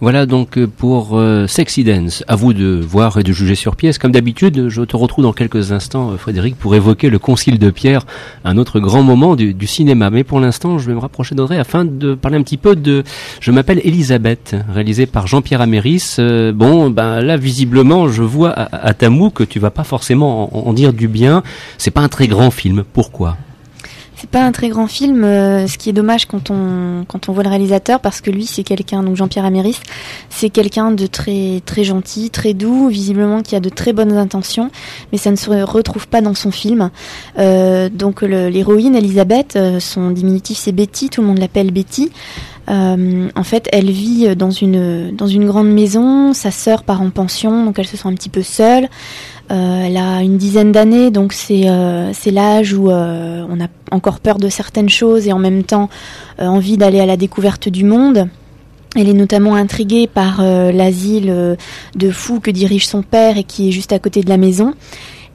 Voilà 0.00 0.26
donc 0.26 0.58
euh, 0.58 0.68
pour 0.68 1.18
euh, 1.18 1.48
Sexy 1.48 1.82
Dance. 1.82 2.22
À 2.28 2.36
vous 2.36 2.52
de 2.52 2.80
voir 2.80 3.18
et 3.18 3.24
de 3.24 3.32
juger 3.32 3.56
sur 3.56 3.74
pièce. 3.74 3.98
Comme 3.98 4.12
d'habitude, 4.12 4.68
je 4.68 4.82
te 4.82 4.96
retrouve 4.96 5.24
dans 5.24 5.32
quelques 5.32 5.72
instants, 5.72 6.12
euh, 6.12 6.16
Frédéric, 6.16 6.56
pour 6.56 6.76
évoquer 6.76 7.10
le 7.10 7.18
Concile 7.18 7.58
de 7.58 7.70
Pierre, 7.70 8.06
un 8.44 8.58
autre 8.58 8.78
grand 8.78 9.02
moment 9.02 9.34
du, 9.34 9.66
cinéma. 9.66 10.10
Mais 10.10 10.22
pour 10.22 10.38
l'instant, 10.38 10.78
je 10.78 10.86
vais 10.86 10.94
me 10.94 11.00
rapprocher 11.00 11.34
d'Audrey 11.34 11.58
afin 11.58 11.84
de 11.84 12.14
parler 12.14 12.36
un 12.36 12.42
petit 12.42 12.58
peu 12.58 12.76
de 12.76 13.02
Je 13.40 13.50
m'appelle 13.50 13.80
Elisabeth, 13.82 14.54
réalisé 14.72 15.06
par 15.06 15.26
Jean-Pierre 15.26 15.62
Améris. 15.62 16.14
Euh, 16.20 16.52
bon, 16.52 16.90
ben 16.90 17.20
là, 17.20 17.36
visiblement, 17.36 18.08
je 18.08 18.22
vois 18.22 18.50
à, 18.50 18.86
à 18.86 18.94
ta 18.94 19.10
moue 19.10 19.30
que 19.30 19.42
tu 19.42 19.58
vas 19.58 19.70
pas 19.70 19.84
forcément 19.84 20.56
en, 20.56 20.68
en 20.68 20.72
dire 20.74 20.92
du 20.92 21.08
bien. 21.08 21.42
C'est 21.76 21.90
pas 21.90 22.02
un 22.02 22.08
très 22.08 22.28
grand 22.28 22.52
film. 22.52 22.84
Pourquoi? 22.92 23.36
C'est 24.20 24.28
pas 24.28 24.42
un 24.42 24.50
très 24.50 24.68
grand 24.68 24.88
film, 24.88 25.22
euh, 25.22 25.68
ce 25.68 25.78
qui 25.78 25.90
est 25.90 25.92
dommage 25.92 26.26
quand 26.26 26.50
on 26.50 27.04
quand 27.06 27.28
on 27.28 27.32
voit 27.32 27.44
le 27.44 27.50
réalisateur 27.50 28.00
parce 28.00 28.20
que 28.20 28.32
lui 28.32 28.46
c'est 28.46 28.64
quelqu'un 28.64 29.04
donc 29.04 29.14
Jean-Pierre 29.14 29.44
Améris, 29.44 29.78
c'est 30.28 30.50
quelqu'un 30.50 30.90
de 30.90 31.06
très 31.06 31.62
très 31.64 31.84
gentil, 31.84 32.28
très 32.28 32.52
doux, 32.52 32.88
visiblement 32.88 33.42
qui 33.42 33.54
a 33.54 33.60
de 33.60 33.68
très 33.68 33.92
bonnes 33.92 34.16
intentions, 34.16 34.72
mais 35.12 35.18
ça 35.18 35.30
ne 35.30 35.36
se 35.36 35.50
retrouve 35.62 36.08
pas 36.08 36.20
dans 36.20 36.34
son 36.34 36.50
film. 36.50 36.90
Euh, 37.38 37.88
donc 37.90 38.22
l'héroïne 38.22 38.96
Elisabeth, 38.96 39.54
euh, 39.54 39.78
son 39.78 40.10
diminutif 40.10 40.58
c'est 40.58 40.72
Betty, 40.72 41.10
tout 41.10 41.20
le 41.20 41.28
monde 41.28 41.38
l'appelle 41.38 41.70
Betty. 41.70 42.10
En 42.70 43.44
fait, 43.44 43.66
elle 43.72 43.90
vit 43.90 44.36
dans 44.36 44.50
une 44.50 45.16
dans 45.16 45.26
une 45.26 45.46
grande 45.46 45.72
maison. 45.72 46.34
Sa 46.34 46.50
sœur 46.50 46.82
part 46.82 47.00
en 47.00 47.08
pension, 47.08 47.64
donc 47.64 47.78
elle 47.78 47.86
se 47.86 47.96
sent 47.96 48.06
un 48.06 48.12
petit 48.12 48.28
peu 48.28 48.42
seule. 48.42 48.88
Euh, 49.50 49.84
elle 49.86 49.96
a 49.96 50.22
une 50.22 50.36
dizaine 50.36 50.72
d'années, 50.72 51.10
donc 51.10 51.32
c'est 51.32 51.62
euh, 51.66 52.12
l'âge 52.30 52.74
où 52.74 52.90
euh, 52.90 53.46
on 53.48 53.60
a 53.60 53.68
encore 53.90 54.20
peur 54.20 54.36
de 54.36 54.50
certaines 54.50 54.90
choses 54.90 55.26
et 55.26 55.32
en 55.32 55.38
même 55.38 55.64
temps 55.64 55.88
envie 56.38 56.76
d'aller 56.76 57.00
à 57.00 57.06
la 57.06 57.16
découverte 57.16 57.68
du 57.68 57.84
monde. 57.84 58.28
Elle 58.96 59.08
est 59.08 59.14
notamment 59.14 59.54
intriguée 59.54 60.06
par 60.06 60.42
l'asile 60.42 61.56
de 61.94 62.10
fous 62.10 62.40
que 62.40 62.50
dirige 62.50 62.86
son 62.86 63.02
père 63.02 63.36
et 63.36 63.44
qui 63.44 63.68
est 63.68 63.72
juste 63.72 63.92
à 63.92 63.98
côté 63.98 64.22
de 64.22 64.28
la 64.28 64.36
maison. 64.38 64.74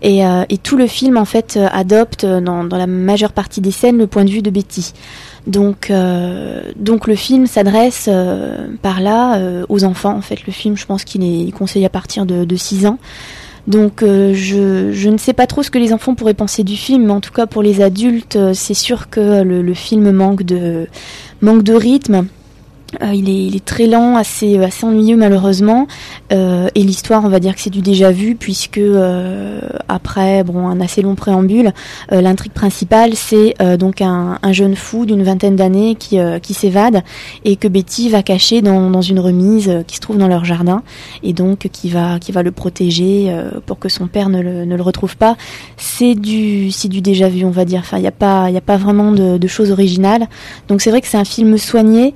Et, 0.02 0.24
tout 0.64 0.76
le 0.76 0.88
film 0.88 1.18
en 1.18 1.26
fait 1.26 1.60
adopte 1.72 2.26
dans, 2.26 2.64
la 2.64 2.88
majeure 2.88 3.32
partie 3.32 3.62
des 3.62 3.72
scènes 3.72 3.98
le 3.98 4.08
point 4.08 4.26
de 4.26 4.32
vue 4.32 4.42
de 4.42 4.50
Betty. 4.50 4.94
Donc, 5.46 5.90
le 5.90 7.16
film 7.16 7.46
s'adresse 7.46 8.10
par 8.82 9.02
là 9.02 9.40
aux 9.70 9.84
enfants. 9.84 10.16
En 10.16 10.22
fait, 10.22 10.48
le 10.48 10.54
film, 10.54 10.76
je 10.76 10.86
pense 10.86 11.04
qu'il 11.04 11.24
est 11.24 11.52
conseillé 11.52 11.86
à 11.86 11.90
partir 11.90 12.26
de, 12.26 12.46
de 12.46 12.56
6 12.56 12.88
ans. 12.88 12.98
Donc 13.68 14.04
euh, 14.04 14.34
je, 14.34 14.92
je 14.92 15.10
ne 15.10 15.18
sais 15.18 15.34
pas 15.34 15.48
trop 15.48 15.64
ce 15.64 15.72
que 15.72 15.78
les 15.78 15.94
enfants 15.94 16.16
pourraient 16.16 16.34
penser 16.34 16.64
du 16.64 16.76
film, 16.76 17.06
mais 17.06 17.14
en 17.14 17.22
tout 17.22 17.32
cas 17.32 17.46
pour 17.46 17.62
les 17.62 17.82
adultes, 17.82 18.36
euh, 18.36 18.54
c'est 18.54 18.74
sûr 18.74 19.10
que 19.10 19.42
le, 19.42 19.74
film 19.74 20.12
manque 20.12 20.44
de 20.44 20.88
rythme. 21.74 22.28
Euh, 23.02 23.14
il, 23.14 23.30
est, 23.30 23.46
il 23.46 23.56
est 23.56 23.66
très 23.66 23.88
lent, 23.88 24.16
assez, 24.16 24.58
assez 24.60 24.86
ennuyeux 24.86 25.18
malheureusement. 25.18 25.88
Euh, 26.32 26.68
et 26.76 26.84
l'histoire, 26.84 27.24
on 27.26 27.30
va 27.30 27.40
dire 27.40 27.56
que 27.56 27.62
c'est 27.62 27.70
du 27.70 27.82
déjà 27.82 28.12
vu, 28.12 28.36
puisque 28.36 28.78
euh, 28.78 29.60
après 29.88 30.44
bon, 30.44 30.68
un 30.68 30.80
assez 30.82 31.02
long 31.02 31.16
préambule, 31.16 31.72
euh, 32.12 32.22
l'intrigue 32.22 32.54
principale, 32.54 33.16
c'est 33.16 33.56
euh, 33.62 33.78
donc 33.78 34.02
un, 34.02 34.40
un 34.42 34.52
jeune 34.52 34.76
fou 34.76 35.06
d'une 35.06 35.24
vingtaine 35.24 35.56
d'années 35.56 35.96
qui, 35.96 36.18
qui 36.42 36.54
s'évade 36.54 37.02
et 37.46 37.56
que 37.56 37.68
Betty 37.68 38.10
va 38.10 38.24
cacher 38.24 38.62
dans, 38.62 38.90
dans 38.90 39.02
une 39.02 39.20
remise 39.20 39.84
qui 39.88 39.96
se 39.96 40.02
trouve 40.02 40.18
dans 40.18 40.28
leur 40.28 40.46
jardin 40.46 40.84
et 41.24 41.34
donc 41.34 41.70
qui 41.72 41.90
va, 41.90 42.20
qui 42.20 42.32
va 42.32 42.44
le 42.44 42.52
protéger 42.52 43.36
pour 43.66 43.80
que 43.80 43.90
son 43.90 44.08
père 44.08 44.30
ne 44.30 44.42
le, 44.42 44.66
ne 44.66 44.76
le 44.76 44.82
retrouve 44.82 45.18
pas. 45.18 45.36
C'est 45.78 46.16
du, 46.16 46.70
du 46.70 47.02
déjà 47.02 47.30
vu, 47.30 47.46
on 47.46 47.52
va 47.52 47.66
dire. 47.66 47.80
Enfin, 47.80 47.98
il 47.98 48.02
n'y 48.02 48.08
a 48.08 48.12
pas, 48.12 48.50
y 48.50 48.58
a 48.58 48.62
pas 48.62 48.78
vraiment 48.78 49.12
de, 49.12 49.38
de 49.38 49.48
choses 49.48 49.72
originales. 49.72 50.28
Donc 50.68 50.82
c'est 50.82 50.90
vrai 50.90 51.02
que 51.02 51.08
c'est 51.08 51.18
un 51.18 51.26
film 51.26 51.58
soigné. 51.58 52.14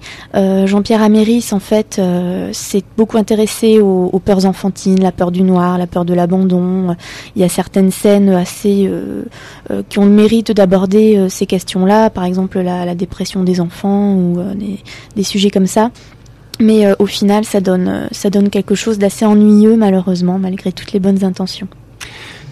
Jean-Pierre 0.68 1.02
Améris, 1.02 1.50
en 1.52 1.60
fait, 1.60 1.98
euh, 1.98 2.52
s'est 2.54 2.84
beaucoup 2.98 3.18
intéressé 3.18 3.80
aux, 3.80 4.22
peurs 4.24 4.46
enfantines, 4.46 5.02
la 5.02 5.12
peur 5.12 5.32
du 5.32 5.42
noir, 5.42 5.78
la 5.78 5.88
peur 5.88 6.06
de 6.06 6.14
l'abandon. 6.14 6.96
Il 7.36 7.42
y 7.42 7.46
a 7.46 7.50
certaines 7.50 7.92
scènes 7.92 8.30
assez 8.30 8.88
euh, 8.88 9.24
euh, 9.72 9.82
qui 9.88 10.00
ont 10.00 10.06
le 10.06 10.12
mérite 10.12 10.52
d'aborder 10.52 11.28
ces 11.30 11.46
questions-là, 11.46 12.10
par 12.10 12.26
exemple 12.26 12.60
la, 12.60 12.96
dépression 12.96 13.44
des 13.44 13.62
enfants 13.62 14.14
ou 14.14 14.38
des, 15.16 15.24
sujets 15.24 15.50
comme 15.50 15.68
ça. 15.68 15.92
Mais 16.60 16.88
au 17.00 17.06
final, 17.06 17.46
ça 17.46 17.60
donne 17.60 18.50
quelque 18.52 18.76
chose 18.76 18.98
d'assez 18.98 19.26
ennuyeux, 19.26 19.76
malheureusement, 19.76 20.40
malgré 20.40 20.72
toutes 20.72 20.92
les 20.92 21.00
bonnes 21.00 21.24
intentions. 21.24 21.68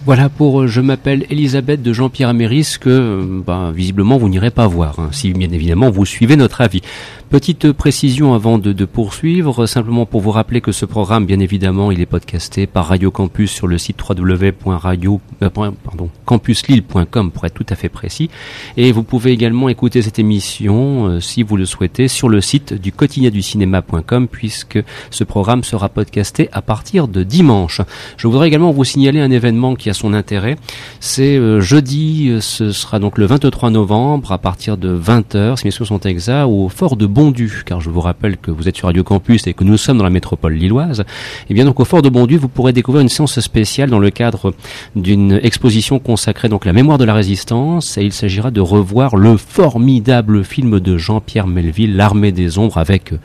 Voilà 0.06 0.28
pour 0.28 0.60
euh, 0.60 0.66
Je 0.68 0.80
m'appelle 0.80 1.26
Elisabeth 1.30 1.82
de 1.82 1.92
Jean-Pierre 1.92 2.28
Améris 2.28 2.76
que 2.80 2.88
euh, 2.88 3.42
bah, 3.44 3.72
visiblement 3.74 4.18
vous 4.18 4.28
n'irez 4.28 4.52
pas 4.52 4.68
voir, 4.68 5.00
hein, 5.00 5.08
si 5.10 5.32
bien 5.32 5.50
évidemment 5.50 5.90
vous 5.90 6.06
suivez 6.06 6.36
notre 6.36 6.60
avis. 6.60 6.80
Petite 7.28 7.72
précision 7.72 8.34
avant 8.34 8.56
de, 8.56 8.84
poursuivre, 8.84 9.66
simplement 9.66 10.06
pour 10.06 10.20
vous 10.20 10.30
rappeler 10.30 10.60
que 10.60 10.70
ce 10.70 10.86
programme, 10.86 11.26
bien 11.26 11.40
évidemment, 11.40 11.90
il 11.90 12.00
est 12.00 12.06
podcasté 12.06 12.68
par 12.68 12.86
Radio 12.86 13.10
Campus 13.10 13.50
sur 13.50 13.66
le 13.66 13.78
site 13.78 13.98
www.radio, 14.00 15.20
euh, 15.42 15.50
pour 15.50 15.66
être 15.66 17.54
tout 17.54 17.66
à 17.68 17.74
fait 17.74 17.88
précis. 17.88 18.30
Et 18.76 18.92
vous 18.92 19.02
pouvez 19.02 19.32
également 19.32 19.68
écouter 19.68 20.02
cette 20.02 20.20
émission, 20.20 21.08
euh, 21.08 21.20
si 21.20 21.42
vous 21.42 21.56
le 21.56 21.66
souhaitez, 21.66 22.06
sur 22.06 22.28
le 22.28 22.40
site 22.40 22.74
du 22.74 22.92
quotidien 22.92 23.30
du 23.30 23.42
cinéma.com 23.42 24.28
puisque 24.28 24.78
ce 25.10 25.24
programme 25.24 25.64
sera 25.64 25.88
podcasté 25.88 26.48
à 26.52 26.62
partir 26.62 27.08
de 27.08 27.24
dimanche. 27.24 27.80
Je 28.18 28.28
voudrais 28.28 28.46
également 28.46 28.70
vous 28.70 28.84
signaler 28.84 29.18
un 29.18 29.32
événement 29.32 29.74
qui 29.74 29.90
a 29.90 29.94
son 29.96 30.14
intérêt. 30.14 30.56
C'est 31.00 31.36
euh, 31.36 31.60
jeudi, 31.60 32.28
euh, 32.28 32.40
ce 32.40 32.72
sera 32.72 32.98
donc 32.98 33.18
le 33.18 33.26
23 33.26 33.70
novembre 33.70 34.32
à 34.32 34.38
partir 34.38 34.76
de 34.76 34.96
20h, 34.96 35.56
si 35.56 35.66
mes 35.66 35.70
souvenirs 35.70 36.00
sont 36.00 36.08
exacts, 36.08 36.46
au 36.46 36.68
fort 36.68 36.96
de 36.96 37.06
Bondu, 37.06 37.62
car 37.64 37.80
je 37.80 37.90
vous 37.90 38.00
rappelle 38.00 38.36
que 38.36 38.50
vous 38.50 38.68
êtes 38.68 38.76
sur 38.76 38.86
Radio 38.86 39.04
Campus 39.04 39.46
et 39.46 39.54
que 39.54 39.64
nous 39.64 39.76
sommes 39.76 39.98
dans 39.98 40.04
la 40.04 40.10
métropole 40.10 40.54
lilloise. 40.54 41.04
Et 41.50 41.54
bien 41.54 41.64
donc 41.64 41.80
au 41.80 41.84
fort 41.84 42.02
de 42.02 42.08
Bondu, 42.08 42.36
vous 42.36 42.48
pourrez 42.48 42.72
découvrir 42.72 43.02
une 43.02 43.08
séance 43.08 43.40
spéciale 43.40 43.90
dans 43.90 43.98
le 43.98 44.10
cadre 44.10 44.54
d'une 44.94 45.40
exposition 45.42 45.98
consacrée 45.98 46.48
donc 46.48 46.66
à 46.66 46.68
la 46.68 46.72
mémoire 46.72 46.98
de 46.98 47.04
la 47.04 47.14
résistance 47.14 47.98
et 47.98 48.02
il 48.02 48.12
s'agira 48.12 48.50
de 48.50 48.60
revoir 48.60 49.16
le 49.16 49.36
formidable 49.36 50.44
film 50.44 50.80
de 50.80 50.96
Jean-Pierre 50.96 51.46
Melville, 51.46 51.96
L'armée 51.96 52.32
des 52.32 52.58
ombres 52.58 52.78
avec 52.78 53.12
euh, 53.12 53.18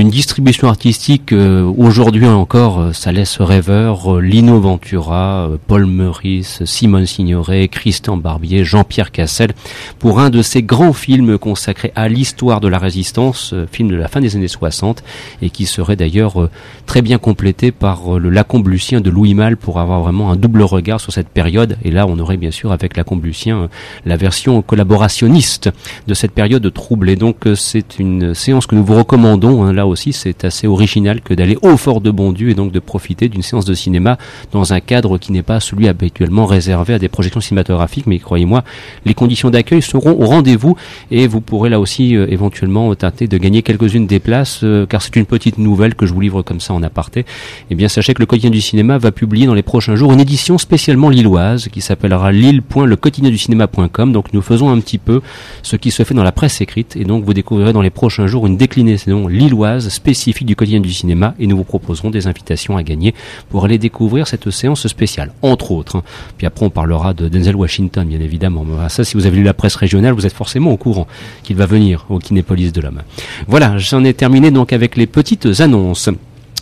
une 0.00 0.10
distribution 0.10 0.68
artistique 0.68 1.32
euh, 1.32 1.64
aujourd'hui 1.76 2.26
encore, 2.26 2.78
euh, 2.80 2.92
ça 2.92 3.10
laisse 3.10 3.40
rêveur. 3.40 4.16
Euh, 4.16 4.20
Lino 4.20 4.60
Ventura, 4.60 5.48
euh, 5.48 5.56
Paul 5.66 5.86
Meurice, 5.86 6.64
Simone 6.64 7.06
Signoret, 7.06 7.68
Christian 7.68 8.16
Barbier, 8.16 8.64
Jean-Pierre 8.64 9.10
Cassel, 9.10 9.52
pour 9.98 10.20
un 10.20 10.30
de 10.30 10.40
ces 10.42 10.62
grands 10.62 10.92
films 10.92 11.36
consacrés 11.38 11.92
à 11.96 12.08
l'histoire 12.08 12.60
de 12.60 12.68
la 12.68 12.78
résistance, 12.78 13.52
euh, 13.54 13.66
film 13.70 13.88
de 13.88 13.96
la 13.96 14.08
fin 14.08 14.20
des 14.20 14.36
années 14.36 14.46
60, 14.46 15.02
et 15.42 15.50
qui 15.50 15.66
serait 15.66 15.96
d'ailleurs 15.96 16.40
euh, 16.40 16.50
très 16.86 17.02
bien 17.02 17.18
complété 17.18 17.72
par 17.72 18.14
euh, 18.16 18.18
le 18.18 18.30
Lacombe 18.30 18.68
Lucien 18.68 19.00
de 19.00 19.10
Louis 19.10 19.34
Malle 19.34 19.56
pour 19.56 19.80
avoir 19.80 20.00
vraiment 20.02 20.30
un 20.30 20.36
double 20.36 20.62
regard 20.62 21.00
sur 21.00 21.12
cette 21.12 21.28
période. 21.28 21.76
Et 21.82 21.90
là, 21.90 22.06
on 22.06 22.18
aurait 22.20 22.36
bien 22.36 22.52
sûr 22.52 22.70
avec 22.72 22.96
Lacombe 22.96 23.24
Lucien 23.24 23.62
euh, 23.62 23.68
la 24.04 24.16
version 24.16 24.62
collaborationniste 24.62 25.70
de 26.06 26.14
cette 26.14 26.32
période 26.32 26.72
troublée. 26.72 27.16
Donc 27.16 27.46
euh, 27.46 27.54
c'est 27.56 27.98
une 27.98 28.34
séance 28.34 28.66
que 28.66 28.76
nous 28.76 28.84
vous 28.84 28.94
recommandons. 28.96 29.64
hein. 29.64 29.72
Là 29.72 29.87
aussi, 29.88 30.12
c'est 30.12 30.44
assez 30.44 30.66
original 30.66 31.20
que 31.20 31.34
d'aller 31.34 31.58
au 31.62 31.76
Fort 31.76 32.00
de 32.00 32.10
Bondu 32.10 32.50
et 32.50 32.54
donc 32.54 32.72
de 32.72 32.78
profiter 32.78 33.28
d'une 33.28 33.42
séance 33.42 33.64
de 33.64 33.74
cinéma 33.74 34.18
dans 34.52 34.72
un 34.72 34.80
cadre 34.80 35.18
qui 35.18 35.32
n'est 35.32 35.42
pas 35.42 35.60
celui 35.60 35.88
habituellement 35.88 36.46
réservé 36.46 36.94
à 36.94 36.98
des 36.98 37.08
projections 37.08 37.40
cinématographiques. 37.40 38.06
Mais 38.06 38.18
croyez-moi, 38.18 38.64
les 39.04 39.14
conditions 39.14 39.50
d'accueil 39.50 39.82
seront 39.82 40.12
au 40.12 40.26
rendez-vous 40.26 40.76
et 41.10 41.26
vous 41.26 41.40
pourrez 41.40 41.70
là 41.70 41.80
aussi 41.80 42.16
euh, 42.16 42.26
éventuellement 42.28 42.94
tenter 42.94 43.26
de 43.26 43.38
gagner 43.38 43.62
quelques-unes 43.62 44.06
des 44.06 44.20
places, 44.20 44.60
euh, 44.62 44.86
car 44.86 45.02
c'est 45.02 45.16
une 45.16 45.26
petite 45.26 45.58
nouvelle 45.58 45.94
que 45.94 46.06
je 46.06 46.14
vous 46.14 46.20
livre 46.20 46.42
comme 46.42 46.60
ça 46.60 46.74
en 46.74 46.82
aparté. 46.82 47.24
Eh 47.70 47.74
bien, 47.74 47.88
sachez 47.88 48.14
que 48.14 48.20
le 48.20 48.26
quotidien 48.26 48.50
du 48.50 48.60
cinéma 48.60 48.98
va 48.98 49.12
publier 49.12 49.46
dans 49.46 49.54
les 49.54 49.62
prochains 49.62 49.96
jours 49.96 50.12
une 50.12 50.20
édition 50.20 50.58
spécialement 50.58 51.08
lilloise 51.08 51.68
qui 51.68 51.80
s'appellera 51.80 52.32
lille.lequotidienducinéma.com. 52.32 54.12
Donc, 54.12 54.32
nous 54.32 54.42
faisons 54.42 54.70
un 54.70 54.80
petit 54.80 54.98
peu 54.98 55.20
ce 55.62 55.76
qui 55.76 55.90
se 55.90 56.02
fait 56.02 56.14
dans 56.14 56.22
la 56.22 56.32
presse 56.32 56.60
écrite 56.60 56.96
et 56.96 57.04
donc 57.04 57.24
vous 57.24 57.34
découvrirez 57.34 57.72
dans 57.72 57.82
les 57.82 57.90
prochains 57.90 58.26
jours 58.26 58.46
une 58.46 58.56
déclinaison 58.56 59.26
lilloise 59.28 59.67
spécifique 59.80 60.46
du 60.46 60.56
quotidien 60.56 60.80
du 60.80 60.92
cinéma 60.92 61.34
et 61.38 61.46
nous 61.46 61.56
vous 61.56 61.64
proposerons 61.64 62.10
des 62.10 62.26
invitations 62.26 62.76
à 62.76 62.82
gagner 62.82 63.14
pour 63.50 63.64
aller 63.64 63.78
découvrir 63.78 64.26
cette 64.26 64.50
séance 64.50 64.86
spéciale, 64.88 65.32
entre 65.42 65.70
autres. 65.72 65.96
hein. 65.96 66.02
Puis 66.36 66.46
après, 66.46 66.64
on 66.66 66.70
parlera 66.70 67.14
de 67.14 67.28
Denzel 67.28 67.56
Washington, 67.56 68.06
bien 68.06 68.20
évidemment. 68.20 68.64
Ça, 68.88 69.04
si 69.04 69.14
vous 69.16 69.26
avez 69.26 69.36
lu 69.36 69.42
la 69.42 69.54
presse 69.54 69.76
régionale, 69.76 70.12
vous 70.14 70.26
êtes 70.26 70.32
forcément 70.32 70.72
au 70.72 70.76
courant 70.76 71.06
qu'il 71.42 71.56
va 71.56 71.66
venir 71.66 72.06
au 72.08 72.18
Kinépolis 72.18 72.72
de 72.72 72.80
l'homme. 72.80 73.02
Voilà, 73.46 73.78
j'en 73.78 74.04
ai 74.04 74.14
terminé 74.14 74.50
donc 74.50 74.72
avec 74.72 74.96
les 74.96 75.06
petites 75.06 75.60
annonces. 75.60 76.08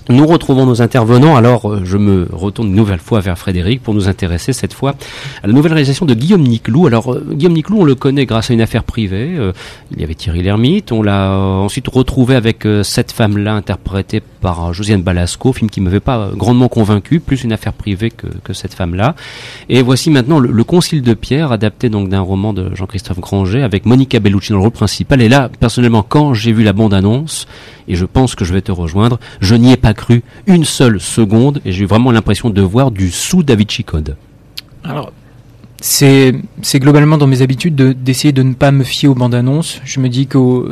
Nous 0.09 0.25
retrouvons 0.25 0.67
nos 0.67 0.83
intervenants. 0.83 1.35
Alors, 1.35 1.69
euh, 1.69 1.81
je 1.85 1.97
me 1.97 2.29
retourne 2.33 2.69
une 2.69 2.77
nouvelle 2.77 3.01
fois 3.01 3.19
vers 3.19 3.37
Frédéric 3.37 3.83
pour 3.83 3.93
nous 3.93 4.09
intéresser 4.09 4.53
cette 4.53 4.73
fois 4.73 4.95
à 5.43 5.49
la 5.49 5.53
nouvelle 5.53 5.73
réalisation 5.73 6.07
de 6.07 6.15
Guillaume 6.15 6.43
Niclou. 6.43 6.87
Alors, 6.87 7.13
euh, 7.13 7.27
Guillaume 7.33 7.55
Niclou, 7.55 7.81
on 7.81 7.85
le 7.85 7.97
connaît 7.97 8.25
grâce 8.25 8.51
à 8.51 8.55
une 8.55 8.61
affaire 8.61 8.85
privée. 8.85 9.35
Euh, 9.37 9.53
il 9.91 10.01
y 10.01 10.05
avait 10.05 10.15
Thierry 10.15 10.43
Lhermitte. 10.43 10.93
On 10.93 11.03
l'a 11.03 11.33
ensuite 11.33 11.89
retrouvé 11.89 12.37
avec 12.37 12.67
cette 12.85 13.11
femme-là 13.11 13.55
interprétée 13.55 14.23
par 14.47 14.73
Josiane 14.73 15.03
Balasco, 15.03 15.53
film 15.53 15.69
qui 15.69 15.81
m'avait 15.81 15.99
pas 15.99 16.31
grandement 16.37 16.69
convaincu, 16.69 17.19
plus 17.19 17.43
une 17.43 17.53
affaire 17.53 17.73
privée 17.73 18.13
que, 18.13 18.53
cette 18.53 18.75
femme-là. 18.75 19.17
Et 19.69 19.83
voici 19.83 20.09
maintenant 20.09 20.39
le, 20.39 20.53
le, 20.53 20.63
Concile 20.63 21.03
de 21.03 21.15
Pierre, 21.15 21.51
adapté 21.51 21.89
donc 21.89 22.11
d'un 22.11 22.21
roman 22.21 22.53
de 22.53 22.73
Jean-Christophe 22.73 23.19
Granger, 23.19 23.63
avec 23.63 23.87
Monica 23.87 24.21
Bellucci 24.21 24.53
dans 24.53 24.59
le 24.59 24.63
rôle 24.63 24.71
principal. 24.71 25.21
Et 25.21 25.29
là, 25.29 25.51
personnellement, 25.59 26.05
quand 26.09 26.33
j'ai 26.33 26.53
vu 26.53 26.63
la 26.63 26.73
bande-annonce, 26.73 27.49
et 27.89 27.97
je 27.97 28.05
pense 28.05 28.37
que 28.37 28.45
je 28.45 28.53
vais 28.53 28.61
te 28.61 28.71
rejoindre. 28.71 29.19
Je 29.41 29.57
n'y 29.57 29.73
ai 29.73 29.77
pas 29.77 29.95
cru 29.95 30.23
une 30.47 30.65
seule 30.65 31.01
seconde 31.01 31.61
et 31.65 31.73
j'ai 31.73 31.83
eu 31.83 31.87
vraiment 31.87 32.13
l'impression 32.13 32.51
de 32.51 32.63
voir 32.63 32.93
du 32.93 33.11
sous 33.11 33.43
David 33.43 33.69
Chicode. 33.69 34.17
Alors, 34.85 35.13
c'est 35.81 36.33
globalement 36.77 37.19
dans 37.19 37.27
mes 37.27 37.43
habitudes 37.43 37.75
d'essayer 37.75 38.33
de, 38.33 38.43
ne 38.43 38.55
pas 38.55 38.71
me 38.71 38.85
fier 38.85 39.09
aux 39.09 39.15
bandes 39.15 39.35
annonces. 39.35 39.81
Je 39.85 40.01
me 40.01 40.09
dis 40.09 40.27
qu'au 40.27 40.69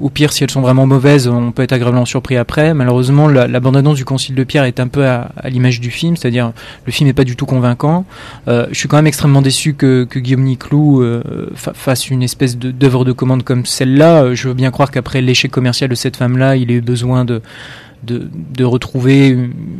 au 0.00 0.10
pire, 0.10 0.32
si 0.32 0.44
elles 0.44 0.50
sont 0.50 0.60
vraiment 0.60 0.86
mauvaises, 0.86 1.28
on 1.28 1.52
peut 1.52 1.62
être 1.62 1.72
agréablement 1.72 2.04
surpris 2.04 2.36
après. 2.36 2.74
Malheureusement, 2.74 3.28
la, 3.28 3.60
bande-annonce 3.60 3.96
du 3.96 4.04
Concile 4.04 4.34
de 4.34 4.44
Pierre 4.44 4.64
est 4.64 4.80
un 4.80 4.88
peu 4.88 5.06
à, 5.06 5.30
l'image 5.48 5.80
du 5.80 5.90
film, 5.90 6.16
c'est-à-dire 6.16 6.52
le 6.86 6.92
film 6.92 7.08
n'est 7.08 7.14
pas 7.14 7.24
du 7.24 7.36
tout 7.36 7.46
convaincant. 7.46 8.04
Euh, 8.46 8.66
je 8.70 8.78
suis 8.78 8.88
quand 8.88 8.96
même 8.96 9.06
extrêmement 9.06 9.42
déçu 9.42 9.74
que, 9.74 10.04
que 10.04 10.18
Guillaume 10.18 10.42
Niclou 10.42 11.02
euh, 11.02 11.50
fasse 11.54 12.10
une 12.10 12.22
espèce 12.22 12.56
d'œuvre 12.56 13.04
de, 13.04 13.12
commande 13.12 13.42
comme 13.42 13.66
celle-là. 13.66 14.34
Je 14.34 14.48
veux 14.48 14.54
bien 14.54 14.70
croire 14.70 14.90
qu'après 14.90 15.20
l'échec 15.20 15.50
commercial 15.50 15.90
de 15.90 15.94
cette 15.94 16.16
femme-là, 16.16 16.56
il 16.56 16.70
ait 16.70 16.74
eu 16.74 16.80
besoin 16.80 17.24
de 17.24 17.42
de, 18.02 18.64
retrouver 18.64 19.36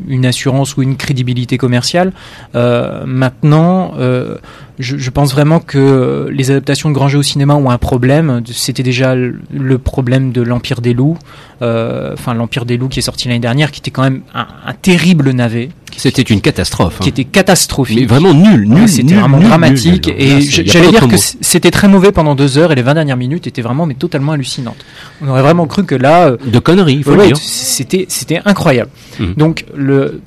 une 0.09 0.27
assurance 0.27 0.77
ou 0.77 0.83
une 0.83 0.97
crédibilité 0.97 1.59
commerciale. 1.59 2.13
Euh, 2.55 3.05
maintenant, 3.07 3.93
euh, 3.99 4.37
je, 4.79 5.11
pense 5.11 5.33
vraiment 5.33 5.61
que 5.61 6.29
les 6.31 6.51
adaptations 6.51 6.89
de 6.89 6.95
Granger 6.95 7.19
au 7.19 7.23
cinéma 7.23 7.55
ont 7.55 7.71
un 7.71 7.79
problème. 7.79 8.43
C'était 8.47 8.83
déjà 8.83 9.15
le 9.15 9.79
problème 9.79 10.33
de 10.33 10.43
l'Empire 10.43 10.81
des 10.81 10.95
loups, 10.95 11.19
euh, 11.63 12.13
enfin 12.15 12.35
l'Empire 12.35 12.65
des 12.65 12.77
loups 12.77 12.89
qui 12.89 13.01
est 13.01 13.03
sorti 13.03 13.29
l'année 13.29 13.41
dernière, 13.41 13.71
qui 13.71 13.81
était 13.81 13.91
quand 13.91 14.03
même 14.03 14.23
un 14.35 14.73
terrible 14.75 15.31
navet. 15.31 15.71
C'était 15.99 16.23
une 16.23 16.41
catastrophe. 16.41 17.01
Qui 17.01 17.09
hein. 17.09 17.09
était 17.09 17.25
catastrophique. 17.25 17.99
Mais 17.99 18.07
vraiment 18.07 18.33
nul, 18.33 18.69
nul. 18.69 18.89
c'était 18.89 19.15
vraiment 19.15 19.41
dramatique. 19.41 20.09
et 20.09 20.41
j'allais 20.41 20.91
dire 20.91 21.09
que 21.09 21.17
c'était 21.17 21.71
très 21.71 21.89
mauvais 21.89 22.13
pendant 22.13 22.35
deux 22.35 22.57
heures 22.59 22.73
et 22.73 22.75
les 22.75 22.83
20 22.83 22.95
dernières 22.95 23.17
minutes 23.17 23.47
étaient 23.47 23.63
vraiment 23.63 23.87
mais 23.87 23.95
totalement 23.95 24.33
hallucinantes. 24.33 24.85
On 25.21 25.29
aurait 25.29 25.43
vraiment 25.43 25.67
cru 25.67 25.85
que 25.85 25.95
là. 25.95 26.31
De 26.31 26.59
conneries, 26.59 26.95
il 26.95 27.05
faut 27.05 27.17
dire. 27.17 27.37
C'était 27.37 28.07
c'était 28.09 28.41
incroyable. 28.45 28.91
Hum. 29.21 29.35
Donc 29.37 29.67
le 29.75 30.21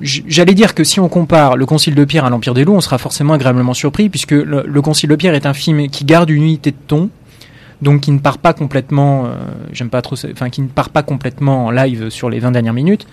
J'allais 0.00 0.52
dire 0.52 0.74
que 0.74 0.84
si 0.84 1.00
on 1.00 1.08
compare 1.08 1.56
le 1.56 1.64
Concile 1.64 1.94
de 1.94 2.04
Pierre 2.04 2.26
à 2.26 2.30
l'Empire 2.30 2.52
des 2.52 2.64
Loups, 2.64 2.74
on 2.74 2.82
sera 2.82 2.98
forcément 2.98 3.32
agréablement 3.32 3.72
surpris, 3.72 4.10
puisque 4.10 4.32
le, 4.32 4.82
Concile 4.82 5.08
de 5.08 5.16
Pierre 5.16 5.34
est 5.34 5.46
un 5.46 5.54
film 5.54 5.88
qui 5.88 6.04
garde 6.04 6.28
une 6.28 6.42
unité 6.42 6.70
de 6.70 6.76
ton, 6.86 7.08
donc 7.80 8.02
qui 8.02 8.10
ne 8.10 8.18
part 8.18 8.36
pas 8.36 8.52
complètement, 8.52 9.24
euh, 9.24 9.30
j'aime 9.72 9.88
pas 9.88 10.02
trop, 10.02 10.16
enfin 10.30 10.50
qui 10.50 10.60
ne 10.60 10.68
part 10.68 10.90
pas 10.90 11.02
complètement 11.02 11.66
en 11.66 11.70
live 11.70 12.10
sur 12.10 12.28
les 12.28 12.40
20 12.40 12.50
dernières 12.50 12.74
minutes, 12.74 13.06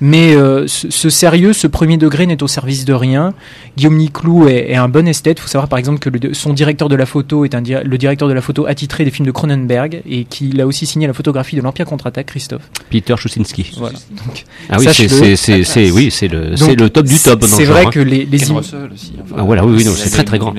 mais 0.00 0.34
euh, 0.34 0.66
ce, 0.66 1.10
sérieux, 1.10 1.52
ce 1.52 1.66
premier 1.66 1.96
degré 1.96 2.26
n'est 2.26 2.42
au 2.42 2.48
service 2.48 2.84
de 2.84 2.92
rien. 2.92 3.32
Guillaume 3.76 3.96
Niclou 3.96 4.48
est, 4.48 4.74
un 4.74 4.88
bon 4.88 5.08
esthète. 5.08 5.38
Il 5.38 5.42
faut 5.42 5.48
savoir 5.48 5.68
par 5.68 5.78
exemple 5.78 5.98
que 5.98 6.34
son 6.34 6.52
directeur 6.52 6.88
de 6.88 6.96
la 6.96 7.06
photo 7.06 7.44
est 7.44 7.54
un 7.54 7.62
le 7.66 7.98
directeur 7.98 8.28
de 8.28 8.32
la 8.32 8.40
photo 8.40 8.66
attitré 8.66 9.04
des 9.04 9.10
films 9.10 9.26
de 9.26 9.32
Cronenberg 9.32 10.02
et 10.08 10.24
qu'il 10.24 10.60
a 10.60 10.66
aussi 10.66 10.86
signé 10.86 11.06
la 11.06 11.12
photographie 11.12 11.56
de 11.56 11.62
l'Empire 11.62 11.86
contre-attaque, 11.86 12.26
Christophe. 12.26 12.70
Peter 12.90 13.14
Schusinski. 13.16 13.72
Voilà. 13.78 13.98
ah 14.70 14.76
oui, 14.78 14.86
c'est 15.36 15.90
oui, 15.90 16.10
c'est 16.10 16.28
le, 16.28 16.50
le 16.50 16.90
top 16.90 17.06
du 17.06 17.18
top. 17.18 17.44
C'est 17.44 17.64
vrai 17.64 17.86
que 17.86 18.00
les, 18.00 18.24
les 18.24 18.50
aussi, 18.52 18.72
ah, 19.36 19.42
voilà, 19.42 19.64
oui, 19.64 19.74
oui 19.76 19.92
c'est 19.96 20.10
très 20.10 20.24
très 20.24 20.38
grand. 20.38 20.54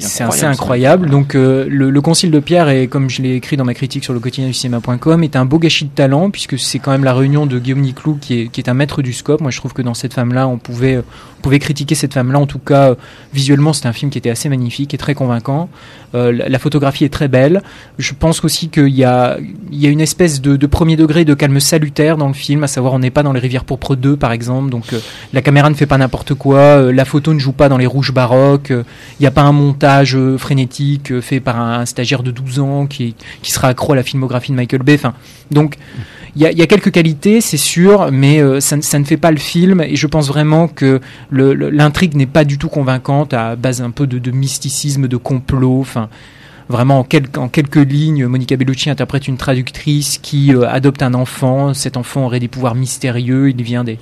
C'est 0.00 0.24
assez 0.24 0.44
incroyable. 0.44 1.10
Donc 1.10 1.34
euh, 1.34 1.66
le, 1.68 1.90
le, 1.90 2.00
Concile 2.00 2.30
de 2.30 2.40
Pierre 2.40 2.68
est, 2.68 2.86
comme 2.86 3.10
je 3.10 3.20
l'ai 3.22 3.34
écrit 3.34 3.56
dans 3.56 3.64
ma 3.64 3.74
critique 3.74 4.04
sur 4.04 4.14
le 4.14 4.20
quotidien 4.20 4.48
du 4.48 4.54
cinéma.com, 4.54 5.22
est 5.22 5.36
un 5.36 5.44
beau 5.44 5.58
gâchis 5.58 5.84
de 5.84 5.90
talent 5.90 6.30
puisque 6.30 6.58
c'est 6.58 6.78
quand 6.78 6.90
même 6.90 7.04
la 7.04 7.14
réunion 7.14 7.46
de 7.46 7.58
Guillaume 7.58 7.80
Niclou 7.80 8.18
qui 8.20 8.40
est, 8.40 8.48
qui 8.48 8.60
est 8.60 8.69
un 8.70 8.74
maître 8.74 9.02
du 9.02 9.12
scope. 9.12 9.40
Moi, 9.40 9.50
je 9.50 9.58
trouve 9.58 9.72
que 9.72 9.82
dans 9.82 9.94
cette 9.94 10.14
femme-là, 10.14 10.48
on 10.48 10.58
pouvait, 10.58 10.98
on 10.98 11.42
pouvait 11.42 11.58
critiquer 11.58 11.94
cette 11.94 12.14
femme-là. 12.14 12.38
En 12.38 12.46
tout 12.46 12.58
cas, 12.58 12.94
visuellement, 13.32 13.72
c'est 13.72 13.86
un 13.86 13.92
film 13.92 14.10
qui 14.10 14.18
était 14.18 14.30
assez 14.30 14.48
magnifique 14.48 14.94
et 14.94 14.98
très 14.98 15.14
convaincant. 15.14 15.68
Euh, 16.14 16.32
la, 16.32 16.58
photographie 16.58 17.04
est 17.04 17.12
très 17.12 17.28
belle. 17.28 17.62
Je 17.98 18.12
pense 18.18 18.42
aussi 18.42 18.68
qu'il 18.68 18.88
y 18.88 19.04
a, 19.04 19.38
il 19.70 19.78
y 19.78 19.86
a 19.86 19.90
une 19.90 20.00
espèce 20.00 20.40
de, 20.40 20.66
premier 20.66 20.96
degré 20.96 21.24
de 21.24 21.34
calme 21.34 21.60
salutaire 21.60 22.16
dans 22.16 22.26
le 22.26 22.34
film, 22.34 22.64
à 22.64 22.66
savoir 22.66 22.94
on 22.94 22.98
n'est 22.98 23.10
pas 23.10 23.22
dans 23.22 23.32
les 23.32 23.40
rivières 23.40 23.64
pourpres 23.64 23.94
2 23.94 24.16
par 24.16 24.32
exemple, 24.32 24.70
donc 24.70 24.92
euh, 24.92 24.98
la 25.32 25.42
caméra 25.42 25.70
ne 25.70 25.74
fait 25.74 25.86
pas 25.86 25.98
n'importe 25.98 26.34
quoi, 26.34 26.58
euh, 26.58 26.92
la 26.92 27.04
photo 27.04 27.32
ne 27.32 27.38
joue 27.38 27.52
pas 27.52 27.68
dans 27.68 27.78
les 27.78 27.86
rouges 27.86 28.12
baroques, 28.12 28.70
il 28.70 29.20
n'y 29.20 29.26
a 29.26 29.30
pas 29.30 29.42
un 29.42 29.52
montage 29.52 30.18
frénétique 30.36 31.20
fait 31.20 31.40
par 31.40 31.60
un, 31.60 31.86
stagiaire 31.86 32.22
de 32.22 32.30
12 32.30 32.60
ans 32.60 32.86
qui, 32.86 33.14
qui 33.42 33.52
sera 33.52 33.68
accro 33.68 33.92
à 33.92 33.96
la 33.96 34.02
filmographie 34.02 34.50
de 34.50 34.56
Michael 34.56 34.82
Bay. 34.82 34.94
Enfin, 34.94 35.14
donc 35.50 35.76
il 36.36 36.42
y, 36.42 36.62
a, 36.62 36.66
quelques 36.66 36.92
qualités, 36.92 37.40
c'est 37.40 37.56
sûr, 37.56 38.10
mais 38.12 38.60
ça, 38.60 38.76
ne 38.76 39.04
fait 39.04 39.16
pas 39.16 39.30
le 39.30 39.38
film. 39.38 39.80
Et 39.80 39.96
je 39.96 40.06
pense 40.06 40.28
vraiment 40.28 40.68
que 40.68 41.00
l'intrigue 41.30 42.14
n'est 42.14 42.26
pas 42.26 42.44
du 42.44 42.56
tout 42.56 42.68
convaincante, 42.68 43.34
à 43.34 43.56
base 43.56 43.82
un 43.82 43.90
peu 43.90 44.06
de, 44.06 44.30
mysticisme, 44.30 45.08
de 45.08 45.16
complot. 45.16 45.80
Enfin, 45.80 46.08
vraiment 46.70 47.00
en, 47.00 47.48
quelques 47.48 47.76
lignes, 47.76 48.26
Monica 48.26 48.56
Bellucci 48.56 48.90
interprète 48.90 49.28
une 49.28 49.36
traductrice 49.36 50.18
qui 50.18 50.54
euh, 50.54 50.68
adopte 50.68 51.02
un 51.02 51.14
enfant. 51.14 51.74
Cet 51.74 51.96
enfant 51.96 52.26
aurait 52.26 52.40
des 52.40 52.48
pouvoirs 52.48 52.74
mystérieux. 52.74 53.50
Il 53.50 53.62
vient 53.62 53.84
des, 53.84 53.98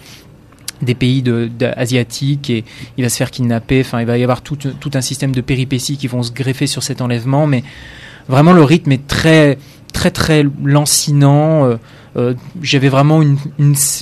pays 0.95 1.25
asiatiques 1.77 2.51
et 2.51 2.64
il 2.97 3.03
va 3.05 3.09
se 3.09 3.17
faire 3.17 3.31
kidnapper. 3.31 3.81
Enfin, 3.81 4.01
il 4.01 4.07
va 4.07 4.19
y 4.19 4.23
avoir 4.23 4.43
tout, 4.43 4.59
un 4.95 5.01
système 5.01 5.33
de 5.33 5.41
péripéties 5.41 5.97
qui 5.97 6.07
vont 6.07 6.23
se 6.23 6.31
greffer 6.31 6.67
sur 6.67 6.83
cet 6.83 7.01
enlèvement. 7.01 7.47
Mais 7.47 7.64
vraiment, 8.29 8.53
le 8.53 8.62
rythme 8.62 8.93
est 8.93 9.07
très, 9.07 9.59
très, 9.92 10.11
très 10.11 10.44
lancinant. 10.64 11.64
Euh, 11.64 11.77
euh, 12.16 12.35
j'avais 12.62 12.88
vraiment 12.88 13.22
une, 13.22 13.37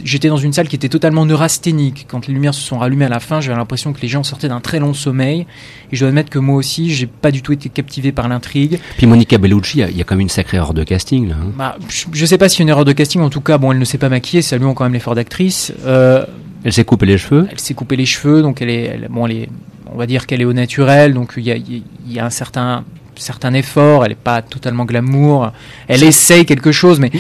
j'étais 0.05 0.29
dans 0.29 0.37
une 0.37 0.53
salle 0.53 0.68
qui 0.68 0.77
était 0.77 0.88
totalement 0.88 1.27
neurasthénique. 1.27 2.07
Quand 2.09 2.27
les 2.27 2.35
lumières 2.35 2.55
se 2.55 2.62
sont 2.62 2.79
rallumées 2.79 3.05
à 3.05 3.09
la 3.09 3.20
fin, 3.20 3.40
j'avais 3.40 3.59
l'impression 3.59 3.92
que 3.92 4.01
les 4.01 4.09
gens 4.09 4.22
sortaient 4.22 4.49
d'un 4.49 4.61
très 4.61 4.79
long 4.79 4.94
sommeil. 4.94 5.46
Et 5.92 5.96
je 5.96 6.01
dois 6.01 6.09
admettre 6.09 6.31
que 6.31 6.38
moi 6.38 6.57
aussi, 6.57 6.90
j'ai 6.90 7.07
pas 7.07 7.31
du 7.31 7.42
tout 7.42 7.53
été 7.53 7.68
captivé 7.68 8.12
par 8.12 8.29
l'intrigue. 8.29 8.79
Puis 8.96 9.07
Monica 9.07 9.38
Bellucci, 9.38 9.81
il 9.81 9.96
y, 9.96 10.01
a 10.01 10.05
quand 10.05 10.14
même 10.14 10.22
une 10.22 10.29
sacrée 10.29 10.57
erreur 10.57 10.72
de 10.72 10.85
casting 10.85 11.29
là. 11.29 11.37
Hein. 11.40 11.53
Bah, 11.57 11.77
je, 11.88 12.27
sais 12.27 12.38
pas 12.38 12.49
si 12.49 12.62
une 12.62 12.68
erreur 12.68 12.85
de 12.85 12.92
casting. 12.92 13.20
En 13.20 13.31
tout 13.31 13.40
cas, 13.40 13.59
bon, 13.59 13.72
elle 13.72 13.79
ne 13.79 13.85
s'est 13.85 13.99
pas 13.99 14.09
maquillée. 14.09 14.42
Saluons 14.42 14.75
quand 14.75 14.85
même 14.85 14.94
l'effort 14.94 15.14
d'actrice. 15.14 15.72
Euh, 15.85 16.25
elle 16.64 16.72
s'est 16.72 16.85
coupé 16.85 17.07
les 17.07 17.18
cheveux. 17.18 17.46
Elle 17.51 17.61
s'est 17.61 17.75
coupé 17.75 17.96
les 17.96 18.07
cheveux, 18.07 18.42
donc 18.42 18.62
elle 18.62 18.70
est, 18.70 19.09
bon, 19.11 19.27
elle 19.27 19.37
est, 19.37 19.49
on 19.92 19.96
va 19.96 20.07
dire 20.07 20.27
qu'elle 20.27 20.40
est 20.40 20.46
au 20.46 20.53
naturel. 20.53 21.12
Donc 21.12 21.35
il 21.37 21.44
y 21.44 21.53
a, 21.53 21.57
il 21.57 21.83
y 22.09 22.18
a 22.18 22.25
un 22.25 22.31
certain 22.31 22.85
certain 23.16 23.55
effort, 23.55 24.05
elle 24.05 24.11
n'est 24.11 24.16
pas 24.16 24.42
totalement 24.42 24.85
glamour, 24.85 25.52
elle 25.88 26.02
essaye 26.02 26.44
quelque 26.44 26.72
chose, 26.72 27.00
mais... 27.00 27.11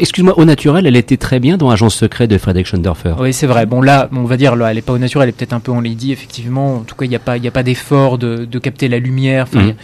excuse-moi, 0.00 0.38
au 0.38 0.44
naturel, 0.44 0.86
elle 0.86 0.96
était 0.96 1.16
très 1.16 1.40
bien 1.40 1.56
dans 1.56 1.70
Agence 1.70 1.94
secret 1.94 2.26
de 2.26 2.38
Frederick 2.38 2.66
Schoendorfer. 2.66 3.14
Oui, 3.18 3.32
c'est 3.32 3.46
vrai. 3.46 3.66
Bon, 3.66 3.80
là, 3.80 4.08
on 4.12 4.24
va 4.24 4.36
dire, 4.36 4.56
là, 4.56 4.70
elle 4.70 4.76
n'est 4.76 4.82
pas 4.82 4.92
au 4.92 4.98
naturel, 4.98 5.28
elle 5.28 5.30
est 5.30 5.36
peut-être 5.36 5.52
un 5.52 5.60
peu 5.60 5.72
en 5.72 5.80
lady, 5.80 6.12
effectivement. 6.12 6.76
En 6.76 6.80
tout 6.80 6.94
cas, 6.94 7.04
il 7.04 7.08
n'y 7.08 7.16
a 7.16 7.20
pas, 7.20 7.34
a 7.34 7.50
pas 7.50 7.62
d'effort 7.62 8.18
de, 8.18 8.58
capter 8.58 8.88
la 8.88 8.98
lumière. 8.98 9.46
Mhm. 9.52 9.74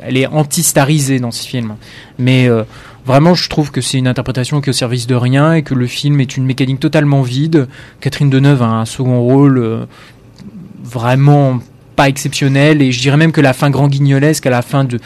elle 0.00 0.16
est 0.16 0.26
anti-starisée 0.26 1.18
dans 1.18 1.30
ce 1.30 1.46
film. 1.46 1.76
Mais 2.18 2.48
euh, 2.48 2.64
vraiment, 3.06 3.34
je 3.34 3.48
trouve 3.48 3.70
que 3.70 3.80
c'est 3.80 3.98
une 3.98 4.08
interprétation 4.08 4.60
qui 4.60 4.68
est 4.68 4.70
au 4.70 4.74
service 4.74 5.06
de 5.06 5.14
rien 5.14 5.54
et 5.54 5.62
que 5.62 5.74
le 5.74 5.86
film 5.86 6.20
est 6.20 6.36
une 6.36 6.44
mécanique 6.44 6.80
totalement 6.80 7.22
vide. 7.22 7.68
Catherine 8.00 8.30
Deneuve 8.30 8.62
a 8.62 8.66
un 8.66 8.84
second 8.84 9.20
rôle 9.20 9.58
euh, 9.58 9.86
vraiment 10.82 11.60
pas 11.96 12.08
exceptionnel 12.08 12.82
et 12.82 12.92
je 12.92 13.00
dirais 13.00 13.16
même 13.16 13.32
que 13.32 13.40
la 13.40 13.52
fin 13.52 13.70
grand 13.70 13.88
guignolesque 13.88 14.46
à 14.46 14.50
la 14.50 14.62
fin 14.62 14.84
de 14.84 15.00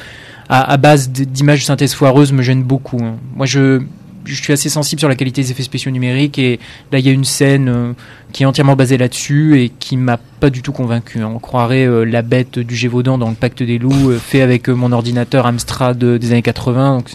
à, 0.48 0.76
base 0.78 1.10
d'images 1.10 1.60
de 1.60 1.64
synthèse 1.64 1.94
foireuse 1.94 2.32
me 2.32 2.42
gêne 2.42 2.64
beaucoup. 2.64 2.98
Hein. 3.00 3.16
Moi 3.36 3.46
je 3.46 3.80
je 4.24 4.34
suis 4.34 4.52
assez 4.52 4.68
sensible 4.68 4.98
sur 4.98 5.08
la 5.08 5.14
qualité 5.14 5.42
des 5.42 5.50
effets 5.50 5.62
spéciaux 5.62 5.90
numériques 5.90 6.38
et 6.38 6.60
là 6.92 6.98
il 6.98 7.06
y 7.06 7.08
a 7.08 7.12
une 7.12 7.24
scène 7.24 7.68
euh, 7.68 7.92
qui 8.32 8.42
est 8.42 8.46
entièrement 8.46 8.76
basée 8.76 8.98
là-dessus 8.98 9.60
et 9.60 9.68
qui 9.70 9.96
m'a 9.96 10.18
pas 10.18 10.50
du 10.50 10.62
tout 10.62 10.72
convaincu. 10.72 11.20
Hein. 11.20 11.30
On 11.34 11.38
croirait 11.38 11.86
euh, 11.86 12.04
la 12.04 12.22
bête 12.22 12.58
du 12.58 12.76
Gévaudan 12.76 13.16
dans 13.18 13.28
le 13.28 13.34
Pacte 13.34 13.62
des 13.62 13.78
loups 13.78 14.10
euh, 14.10 14.18
fait 14.18 14.42
avec 14.42 14.68
mon 14.68 14.92
ordinateur 14.92 15.46
Amstrad 15.46 15.98
des 15.98 16.32
années 16.32 16.42
80. 16.42 16.96
Donc 16.98 17.10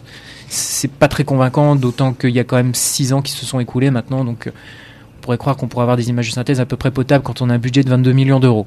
c'est 0.48 0.92
pas 0.92 1.08
très 1.08 1.24
convaincant, 1.24 1.76
d'autant 1.76 2.14
qu'il 2.14 2.32
y 2.32 2.40
a 2.40 2.44
quand 2.44 2.58
même 2.58 2.74
6 2.74 3.14
ans 3.14 3.22
qui 3.22 3.34
se 3.34 3.46
sont 3.46 3.60
écoulés 3.60 3.92
maintenant. 3.92 4.26
Donc 4.26 4.50
on 4.50 5.22
pourrait 5.22 5.38
croire 5.38 5.58
qu'on 5.58 5.68
pourrait 5.68 5.84
avoir 5.84 5.98
des 5.98 6.10
images 6.10 6.30
de 6.30 6.34
synthèse 6.34 6.60
à 6.60 6.66
peu 6.66 6.78
près 6.78 6.92
potables 6.92 7.24
quand 7.24 7.42
on 7.42 7.50
a 7.50 7.54
un 7.54 7.60
budget 7.60 7.84
de 7.84 7.90
22 7.90 8.14
millions 8.14 8.40
d'euros. 8.40 8.66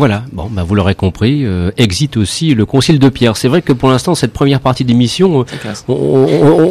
Voilà, 0.00 0.24
bon, 0.32 0.48
bah 0.50 0.62
vous 0.62 0.74
l'aurez 0.74 0.94
compris, 0.94 1.44
euh, 1.44 1.72
exit 1.76 2.16
aussi 2.16 2.54
le 2.54 2.64
Concile 2.64 2.98
de 2.98 3.10
Pierre. 3.10 3.36
C'est 3.36 3.48
vrai 3.48 3.60
que 3.60 3.74
pour 3.74 3.90
l'instant, 3.90 4.14
cette 4.14 4.32
première 4.32 4.60
partie 4.60 4.82
d'émission, 4.82 5.40
euh, 5.40 5.74
on, 5.88 5.94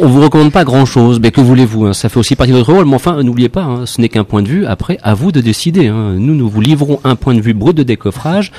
on, 0.02 0.08
vous 0.08 0.20
recommande 0.20 0.50
pas 0.50 0.64
grand-chose, 0.64 1.20
mais 1.20 1.30
que 1.30 1.40
voulez-vous 1.40 1.86
hein, 1.86 1.92
Ça 1.92 2.08
fait 2.08 2.18
aussi 2.18 2.34
partie 2.34 2.50
de 2.50 2.58
notre 2.58 2.72
rôle, 2.72 2.86
mais 2.86 2.96
enfin, 2.96 3.22
n'oubliez 3.22 3.48
pas, 3.48 3.62
hein, 3.62 3.86
ce 3.86 4.00
n'est 4.00 4.08
qu'un 4.08 4.24
point 4.24 4.42
de 4.42 4.48
vue. 4.48 4.66
Après, 4.66 4.98
à 5.04 5.14
vous 5.14 5.30
de 5.30 5.40
décider. 5.40 5.86
Hein. 5.86 6.16
Nous, 6.18 6.34
nous 6.34 6.48
vous 6.48 6.60
livrons 6.60 6.98
un 7.04 7.14
point 7.14 7.36
de 7.36 7.40
vue 7.40 7.54
brut 7.54 7.76
de 7.76 7.84
décoffrage 7.84 8.50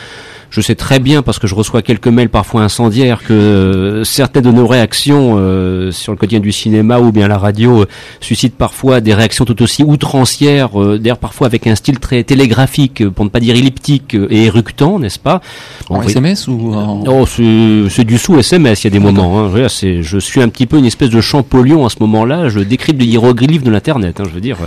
je 0.52 0.62
sais 0.62 0.76
très 0.76 1.00
bien, 1.00 1.22
parce 1.22 1.40
que 1.40 1.48
je 1.48 1.56
reçois 1.56 1.82
quelques 1.82 2.08
mails 2.08 2.30
parfois 2.30 2.62
incendiaires, 2.62 3.24
que 3.24 3.34
euh, 3.34 4.04
certaines 4.04 4.44
de 4.44 4.52
nos 4.52 4.68
réactions 4.68 5.38
euh, 5.38 5.92
sur 5.92 6.12
le 6.12 6.18
quotidien 6.18 6.42
du 6.42 6.52
cinéma 6.52 7.00
ou 7.00 7.12
bien 7.12 7.30
la 7.30 7.38
radio 7.38 7.82
euh, 7.82 7.86
suscitent 8.20 8.58
parfois 8.58 9.00
des 9.00 9.14
réactions 9.14 9.46
tout 9.46 9.62
aussi 9.64 9.84
outrancières, 9.84 10.80
euh, 10.80 11.00
d'ailleurs 11.00 11.18
parfois 11.18 11.48
avec 11.48 11.68
un 11.68 11.76
style 11.76 12.00
très 12.00 12.24
télégraphique, 12.24 13.08
pour 13.08 13.24
ne 13.24 13.30
pas 13.30 13.40
dire 13.40 13.56
elliptique 13.56 14.16
et 14.30 14.44
éructant, 14.44 15.00
n'est-ce 15.00 15.20
pas? 15.20 15.42
En 15.90 16.02
SMS 16.02 16.50
ou 16.50 16.74
en... 16.74 17.04
Oh, 17.08 17.26
c'est 17.26 18.04
du 18.04 18.18
sous 18.18 18.38
SMS, 18.38 18.84
il 18.84 18.88
y 18.88 18.90
a 18.90 18.92
des 18.92 19.00
moments. 19.00 19.40
Hein. 19.40 19.52
Je, 19.56 20.02
je 20.02 20.18
suis 20.18 20.42
un 20.42 20.50
petit 20.50 20.66
peu 20.66 20.78
une 20.78 20.86
espèce 20.86 21.10
de 21.10 21.22
Champollion 21.22 21.86
à 21.86 21.90
ce 21.90 21.98
moment-là. 22.02 22.50
Je 22.50 22.60
décrypte 22.60 23.00
des 23.00 23.06
hiéroglyphes 23.06 23.64
de 23.64 23.72
l'internet. 23.72 24.20
Hein, 24.20 24.24
je 24.28 24.34
veux 24.34 24.42
dire. 24.42 24.58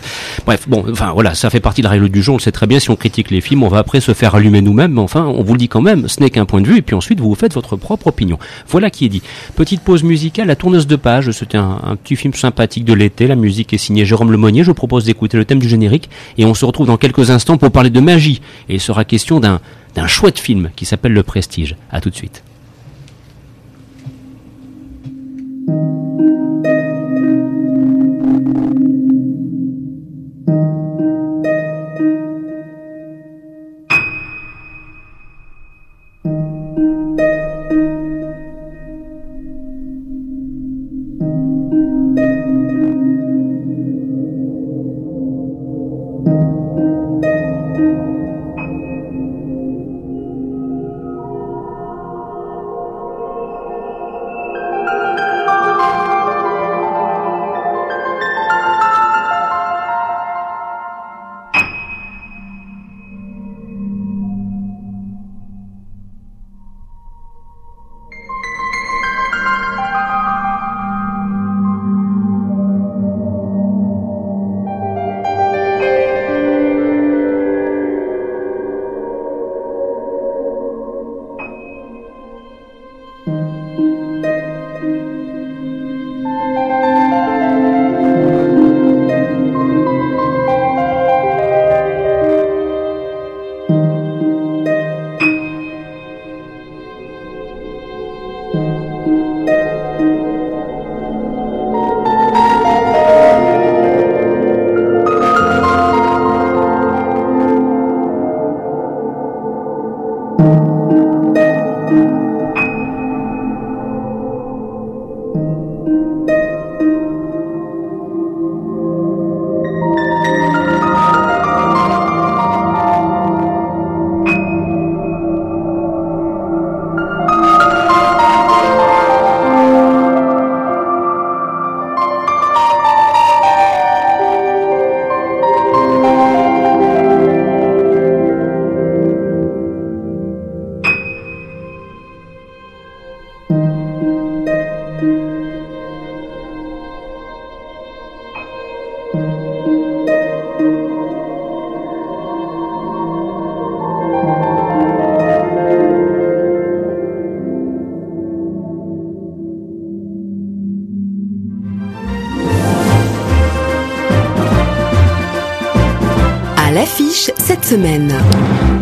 Bref, 0.47 0.67
bon, 0.69 0.85
enfin 0.91 1.13
voilà, 1.13 1.35
ça 1.35 1.51
fait 1.51 1.61
partie 1.61 1.83
de 1.83 1.87
la 1.87 1.91
règle 1.91 2.09
du 2.09 2.23
jeu. 2.23 2.33
On 2.33 2.37
le 2.37 2.41
sait 2.41 2.53
très 2.53 2.67
bien. 2.67 2.81
Si 2.81 2.91
on 2.91 2.97
critique 2.97 3.31
les 3.31 3.41
films, 3.41 3.63
on 3.63 3.69
va 3.69 3.79
après 3.79 4.01
se 4.01 4.15
faire 4.15 4.35
allumer 4.35 4.63
nous-mêmes. 4.63 4.93
Mais 4.93 5.01
enfin, 5.01 5.25
on 5.25 5.43
vous 5.43 5.53
le 5.53 5.59
dit 5.59 5.69
quand 5.75 5.83
même. 5.83 6.07
Ce 6.07 6.21
n'est 6.21 6.31
qu'un 6.31 6.45
point 6.45 6.61
de 6.61 6.69
vue. 6.69 6.79
Et 6.79 6.83
puis 6.83 6.95
ensuite, 6.95 7.19
vous 7.19 7.29
vous 7.29 7.35
faites 7.35 7.53
votre 7.53 7.75
propre 7.75 8.07
opinion. 8.07 8.39
Voilà 8.69 8.91
qui 8.91 9.07
est 9.07 9.09
dit. 9.09 9.23
Petite 9.57 9.81
pause 9.81 10.05
musicale. 10.05 10.47
La 10.47 10.55
tourneuse 10.55 10.87
de 10.87 10.95
page. 10.95 11.33
C'était 11.33 11.59
un, 11.59 11.97
petit 12.01 12.15
film 12.15 12.33
sympathique 12.33 12.85
de 12.85 12.93
l'été. 12.93 13.27
La 13.27 13.35
musique 13.35 13.73
est 13.73 13.79
signée 13.79 14.05
Jérôme 14.05 14.31
Lemonnier. 14.31 14.63
Je 14.63 14.69
vous 14.69 14.75
propose 14.75 15.05
d'écouter 15.05 15.37
le 15.37 15.45
thème 15.45 15.59
du 15.59 15.69
générique. 15.69 16.09
Et 16.39 16.45
on 16.45 16.55
se 16.55 16.65
retrouve 16.65 16.87
dans 16.87 16.97
quelques 16.97 17.31
instants 17.31 17.57
pour 17.57 17.73
parler 17.73 17.91
de 17.91 17.99
magie. 17.99 18.41
Et 18.69 18.75
il 18.75 18.81
sera 18.81 19.05
question 19.05 19.41
d'un 19.41 19.59
chouette 20.07 20.39
film 20.39 20.71
qui 20.77 20.85
s'appelle 20.85 21.13
Le 21.13 21.25
Prestige. 21.25 21.75
À 21.91 22.01
tout 22.01 22.11
de 22.11 22.15
suite. 22.15 22.45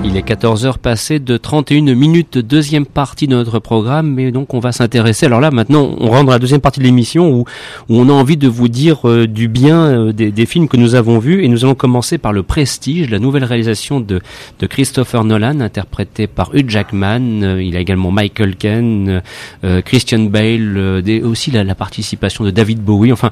Il 0.05 0.17
est 0.19 0.29
14h 0.29 0.77
passé 0.79 1.19
de 1.19 1.37
31 1.39 1.95
minutes, 1.95 2.37
deuxième 2.37 2.85
partie 2.85 3.27
de 3.27 3.35
notre 3.35 3.61
programme, 3.61 4.13
mais 4.13 4.31
donc 4.33 4.53
on 4.53 4.59
va 4.59 4.73
s'intéresser. 4.73 5.25
Alors 5.25 5.41
là, 5.41 5.51
maintenant, 5.51 5.95
on 5.99 6.11
rentre 6.11 6.27
dans 6.27 6.33
la 6.33 6.39
deuxième 6.39 6.61
partie 6.61 6.81
de 6.81 6.85
l'émission 6.85 7.31
où, 7.31 7.45
on 7.89 8.09
a 8.09 8.13
envie 8.13 8.37
de 8.37 8.49
vous 8.49 8.69
dire 8.69 9.09
euh, 9.09 9.27
du 9.27 9.49
bien 9.49 10.09
euh, 10.09 10.13
des, 10.13 10.47
films 10.47 10.69
que 10.69 10.77
nous 10.77 10.95
avons 10.95 11.19
vus, 11.19 11.45
et 11.45 11.49
nous 11.49 11.65
allons 11.65 11.75
commencer 11.75 12.19
par 12.19 12.33
Le 12.33 12.43
Prestige, 12.43 13.09
la 13.09 13.19
nouvelle 13.19 13.45
réalisation 13.45 14.01
de, 14.01 14.21
de 14.59 14.67
Christopher 14.67 15.25
Nolan, 15.25 15.61
interprété 15.61 16.27
par 16.27 16.55
Hugh 16.55 16.69
Jackman. 16.69 17.43
Euh, 17.43 17.63
il 17.63 17.77
a 17.77 17.81
également 17.81 18.11
Michael 18.11 18.57
Caine, 18.57 19.23
Christian 19.85 20.25
Bale, 20.25 21.01
des- 21.03 21.23
aussi 21.23 21.51
la, 21.51 21.65
la 21.65 21.75
participation 21.75 22.45
de 22.45 22.51
David 22.51 22.81
Bowie. 22.81 23.13
Enfin, 23.13 23.31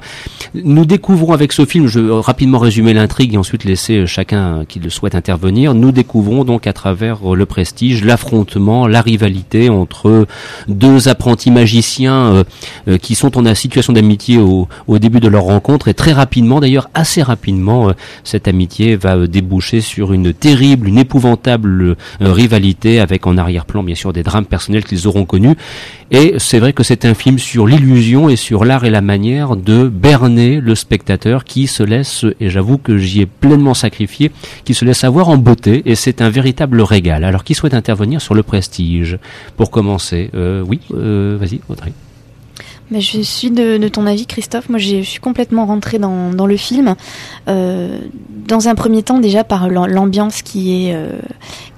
nous 0.55 0.85
découvrons 0.85 1.33
avec 1.33 1.51
ce 1.51 1.65
film, 1.65 1.87
je 1.87 1.99
vais 1.99 2.13
rapidement 2.21 2.59
résumer 2.59 2.93
l'intrigue 2.93 3.33
et 3.35 3.37
ensuite 3.37 3.65
laisser 3.65 4.07
chacun 4.07 4.63
qui 4.67 4.79
le 4.79 4.89
souhaite 4.89 5.15
intervenir, 5.15 5.50
nous 5.51 5.91
découvrons 5.91 6.43
donc 6.43 6.67
à 6.67 6.73
travers 6.73 7.19
euh, 7.31 7.35
le 7.35 7.45
prestige, 7.45 8.03
l'affrontement, 8.03 8.87
la 8.87 9.01
rivalité 9.01 9.69
entre 9.69 10.27
deux 10.67 11.07
apprentis 11.07 11.51
magiciens 11.51 12.33
euh, 12.33 12.43
euh, 12.87 12.97
qui 12.97 13.15
sont 13.15 13.37
en 13.37 13.55
situation 13.55 13.93
d'amitié 13.93 14.37
au, 14.37 14.67
début 14.99 15.19
de 15.19 15.27
leur 15.27 15.43
rencontre 15.43 15.87
et 15.87 15.93
très 15.93 16.13
rapidement, 16.13 16.59
d'ailleurs 16.59 16.89
assez 16.93 17.23
rapidement, 17.23 17.91
cette 18.23 18.47
amitié 18.47 18.95
va 18.95 19.25
déboucher 19.25 19.81
sur 19.81 20.13
une 20.13 20.33
terrible, 20.33 20.87
une 20.87 20.99
épouvantable 20.99 21.95
rivalité 22.19 22.99
avec 22.99 23.25
en 23.25 23.37
arrière-plan 23.37 23.83
bien 23.83 23.95
sûr 23.95 24.13
des 24.13 24.21
drames 24.21 24.45
personnels 24.45 24.83
qu'ils 24.83 25.07
auront 25.07 25.25
connus. 25.25 25.55
Et 26.11 26.35
c'est 26.39 26.59
vrai 26.59 26.73
que 26.73 26.83
c'est 26.83 27.05
un 27.05 27.13
film 27.13 27.39
sur 27.39 27.65
l'illusion 27.65 28.27
et 28.27 28.35
sur 28.35 28.65
l'art 28.65 28.83
et 28.83 28.89
la 28.89 28.99
manière 29.01 29.55
de 29.55 29.87
berner 29.87 30.59
le 30.59 30.75
spectateur 30.75 31.45
qui 31.45 31.67
se 31.67 31.83
laisse, 31.83 32.25
et 32.39 32.49
j'avoue 32.49 32.77
que 32.77 32.97
j'y 32.97 33.21
ai 33.21 33.25
pleinement 33.25 33.73
sacrifié, 33.73 34.31
qui 34.65 34.73
se 34.73 34.83
laisse 34.83 35.05
avoir 35.05 35.29
en 35.29 35.37
beauté, 35.41 35.81
et 35.85 35.95
c'est 35.95 36.21
un 36.21 36.29
véritable 36.29 36.81
régal. 36.81 37.23
Alors 37.23 37.43
qui 37.43 37.53
souhaite 37.53 37.73
intervenir 37.73 38.21
sur 38.21 38.33
le 38.33 38.43
prestige? 38.43 39.17
Pour 39.57 39.71
commencer, 39.71 40.29
euh, 40.33 40.63
oui, 40.65 40.79
euh, 40.93 41.37
vas-y 41.39 41.59
Audrey. 41.69 41.93
Je 42.91 43.21
suis 43.21 43.51
de, 43.51 43.87
ton 43.87 44.05
avis, 44.05 44.25
Christophe. 44.25 44.67
Moi, 44.67 44.77
je 44.77 45.01
suis 45.01 45.21
complètement 45.21 45.65
rentrée 45.65 45.97
dans, 45.97 46.45
le 46.45 46.57
film. 46.57 46.95
Euh, 47.47 47.99
dans 48.47 48.67
un 48.67 48.75
premier 48.75 49.01
temps, 49.01 49.19
déjà 49.19 49.45
par 49.45 49.69
l'am- 49.69 49.87
l'ambiance 49.87 50.41
qui 50.41 50.89
est 50.89 50.95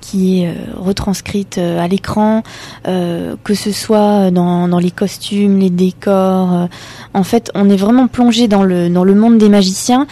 qui 0.03 0.43
est 0.43 0.49
euh, 0.49 0.53
retranscrite 0.75 1.57
euh, 1.57 1.79
à 1.79 1.87
l'écran, 1.87 2.43
euh, 2.87 3.35
que 3.43 3.53
ce 3.53 3.71
soit 3.71 4.31
dans, 4.31 4.67
dans 4.67 4.79
les 4.79 4.91
costumes, 4.91 5.59
les 5.59 5.69
décors. 5.69 6.67
en 7.13 7.23
fait, 7.23 7.49
on 7.55 7.69
est 7.69 7.77
vraiment 7.77 8.07
plongé 8.07 8.47
dans 8.49 8.63
le 8.63 8.89
dans 8.89 9.05
le 9.05 9.15
monde 9.15 9.37
des 9.37 9.49
magiciens, 9.49 10.07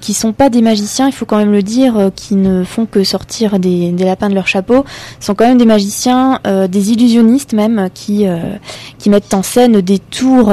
qui 0.00 0.14
sont 0.14 0.32
pas 0.32 0.50
des 0.50 0.62
magiciens. 0.62 1.08
Il 1.08 1.12
faut 1.12 1.24
quand 1.24 1.38
même 1.38 1.52
le 1.52 1.62
dire, 1.62 2.10
qui 2.14 2.36
ne 2.36 2.64
font 2.64 2.86
que 2.86 3.02
sortir 3.02 3.58
des, 3.58 3.90
des 3.90 4.04
lapins 4.04 4.28
de 4.28 4.34
leur 4.34 4.46
chapeau. 4.46 4.84
Sont 5.20 5.34
quand 5.34 5.46
même 5.46 5.58
des 5.58 5.64
magiciens, 5.64 6.40
des 6.68 6.92
illusionnistes 6.92 7.54
même, 7.54 7.88
qui 7.92 8.26
qui 8.98 9.10
mettent 9.10 9.34
en 9.34 9.42
scène 9.42 9.80
des 9.80 9.98
tours 9.98 10.52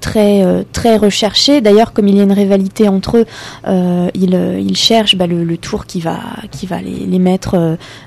très 0.00 0.64
très 0.72 0.96
recherché. 0.96 1.60
D'ailleurs, 1.60 1.92
comme 1.92 2.08
il 2.08 2.16
y 2.16 2.20
a 2.20 2.24
une 2.24 2.32
rivalité 2.32 2.88
entre 2.88 3.18
eux, 3.18 3.26
ils 4.14 4.34
il 4.34 4.76
cherchent 4.76 5.16
bah, 5.16 5.26
le, 5.26 5.44
le, 5.44 5.56
tour 5.56 5.86
qui 5.86 6.00
va 6.00 6.18
qui 6.50 6.66
va 6.66 6.80
les, 6.80 7.06
les 7.06 7.18
mettre 7.18 7.33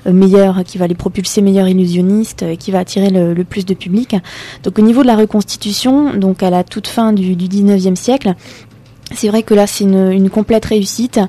meilleurs, 0.06 0.64
qui 0.64 0.78
va 0.78 0.86
les 0.86 0.94
propulser 0.94 1.42
meilleurs 1.42 1.68
illusionnistes, 1.68 2.42
et 2.42 2.56
qui 2.56 2.70
va 2.70 2.80
attirer 2.80 3.10
le, 3.10 3.44
plus 3.44 3.64
de 3.64 3.74
public. 3.74 4.16
Donc 4.62 4.78
au 4.78 4.82
niveau 4.82 5.02
de 5.02 5.06
la 5.06 5.16
reconstitution, 5.16 6.14
donc 6.14 6.42
à 6.42 6.50
la 6.50 6.64
toute 6.64 6.86
fin 6.86 7.12
du, 7.12 7.36
du 7.36 7.46
19e 7.46 7.96
siècle, 7.96 8.34
c'est 9.14 9.28
vrai 9.28 9.42
que 9.42 9.54
là, 9.54 9.66
c'est 9.66 9.84
une, 9.84 10.30
complète 10.30 10.66
réussite. 10.66 11.20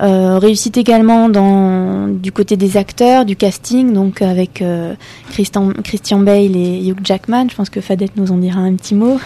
Euh, 0.00 0.38
réussite 0.38 0.76
également 0.76 1.28
dans, 1.28 2.08
du 2.08 2.32
côté 2.32 2.56
des 2.56 2.76
acteurs, 2.76 3.24
du 3.24 3.36
casting, 3.36 3.92
donc 3.92 4.20
avec 4.20 4.60
euh, 4.60 4.94
Christian, 5.30 5.72
Christian 5.82 6.20
Bale 6.20 6.56
et 6.56 6.86
Hugh 6.86 6.98
Jackman. 7.02 7.46
Je 7.50 7.54
pense 7.54 7.70
que 7.70 7.80
Fadette 7.80 8.16
nous 8.16 8.30
en 8.30 8.36
dira 8.36 8.60
un 8.60 8.74
petit 8.74 8.94
mot. 8.94 9.18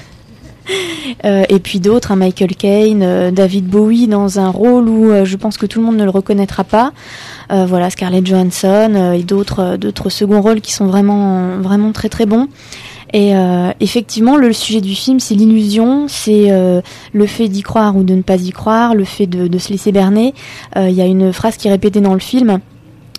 Euh, 1.25 1.45
et 1.49 1.59
puis 1.59 1.81
d'autres, 1.81 2.13
hein, 2.13 2.17
Michael 2.17 2.55
Caine, 2.55 3.03
euh, 3.03 3.31
David 3.31 3.67
Bowie 3.67 4.07
dans 4.07 4.39
un 4.39 4.51
rôle 4.51 4.89
où 4.89 5.11
euh, 5.11 5.25
je 5.25 5.37
pense 5.37 5.57
que 5.57 5.67
tout 5.67 5.81
le 5.81 5.87
monde 5.87 5.97
ne 5.97 6.05
le 6.05 6.11
reconnaîtra 6.11 6.65
pas. 6.65 6.93
Voilà, 7.51 7.89
Scarlett 7.89 8.27
Johansson 8.27 9.15
et 9.15 9.23
d'autres 9.23 9.79
d'autres 9.79 10.11
seconds 10.11 10.43
rôles 10.43 10.61
qui 10.61 10.73
sont 10.75 10.87
vraiment 10.87 11.57
vraiment 11.61 11.93
très 11.93 12.11
très 12.11 12.27
bons. 12.27 12.47
Et 13.15 13.33
effectivement, 13.81 14.37
le 14.37 14.53
sujet 14.53 14.83
du 14.83 14.95
film, 14.95 15.19
c'est 15.19 15.35
l'illusion, 15.35 16.09
c'est 16.09 16.51
le 16.51 17.27
fait 17.27 17.49
d'y 17.49 17.63
croire 17.63 17.97
ou 17.97 18.03
de 18.03 18.15
ne 18.15 18.21
pas 18.21 18.37
y 18.37 18.51
croire, 18.51 18.95
le 18.95 19.05
fait 19.05 19.27
de, 19.27 19.49
de 19.49 19.59
se 19.59 19.71
laisser 19.71 19.93
berner. 19.93 20.35
Il 20.77 20.91
y 20.91 21.01
a 21.01 21.07
une 21.07 21.33
phrase 21.33 21.57
qui 21.57 21.69
est 21.69 21.71
répétée 21.71 22.03
dans 22.03 22.13
le 22.13 22.21
film 22.21 22.61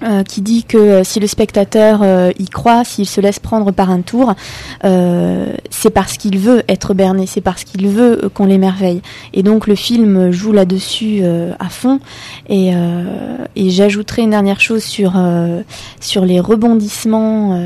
euh, 0.02 0.24
qui 0.24 0.40
dit 0.40 0.64
que 0.64 0.78
euh, 0.78 1.04
si 1.04 1.20
le 1.20 1.28
spectateur 1.28 2.00
euh, 2.04 2.32
y 2.40 2.46
croit, 2.46 2.86
s'il 2.86 3.06
se 3.06 3.20
laisse 3.20 3.40
prendre 3.40 3.74
par 3.74 3.90
un 3.90 4.00
tour, 4.00 4.34
c'est 4.82 5.90
parce 5.90 6.16
qu'il 6.16 6.38
veut 6.40 6.64
être 6.70 6.94
berné, 6.94 7.26
c'est 7.28 7.42
parce 7.42 7.66
qu'il 7.66 7.88
veut 7.90 8.30
qu'on 8.34 8.46
l'émerveille. 8.46 9.02
Et 9.34 9.44
donc 9.44 9.68
le 9.68 9.76
film 9.76 10.32
joue 10.32 10.54
là-dessus 10.54 11.22
à 11.60 11.70
fond. 11.70 12.00
Et, 12.48 12.72
j'ajouterai 13.56 14.24
une 14.24 14.32
dernière 14.32 14.60
chose 14.60 14.84
sur 14.84 15.14
sur 16.00 16.26
les 16.26 16.40
rebondissements. 16.40 17.60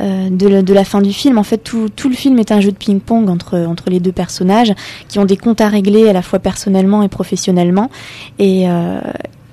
De 0.00 0.48
la, 0.48 0.62
de, 0.62 0.74
la, 0.74 0.84
fin 0.84 1.00
du 1.00 1.12
film. 1.12 1.38
En 1.38 1.44
fait, 1.44 1.58
tout, 1.58 1.88
tout 1.88 2.08
le 2.08 2.16
film 2.16 2.40
est 2.40 2.50
un 2.50 2.60
jeu 2.60 2.72
de 2.72 2.76
ping-pong 2.76 3.30
entre, 3.30 3.56
entre 3.60 3.90
les 3.90 4.00
deux 4.00 4.10
personnages 4.10 4.74
qui 5.08 5.20
ont 5.20 5.24
des 5.24 5.36
comptes 5.36 5.60
à 5.60 5.68
régler 5.68 6.08
à 6.08 6.12
la 6.12 6.20
fois 6.20 6.40
personnellement 6.40 7.02
et 7.04 7.08
professionnellement. 7.08 7.90
Et, 8.40 8.66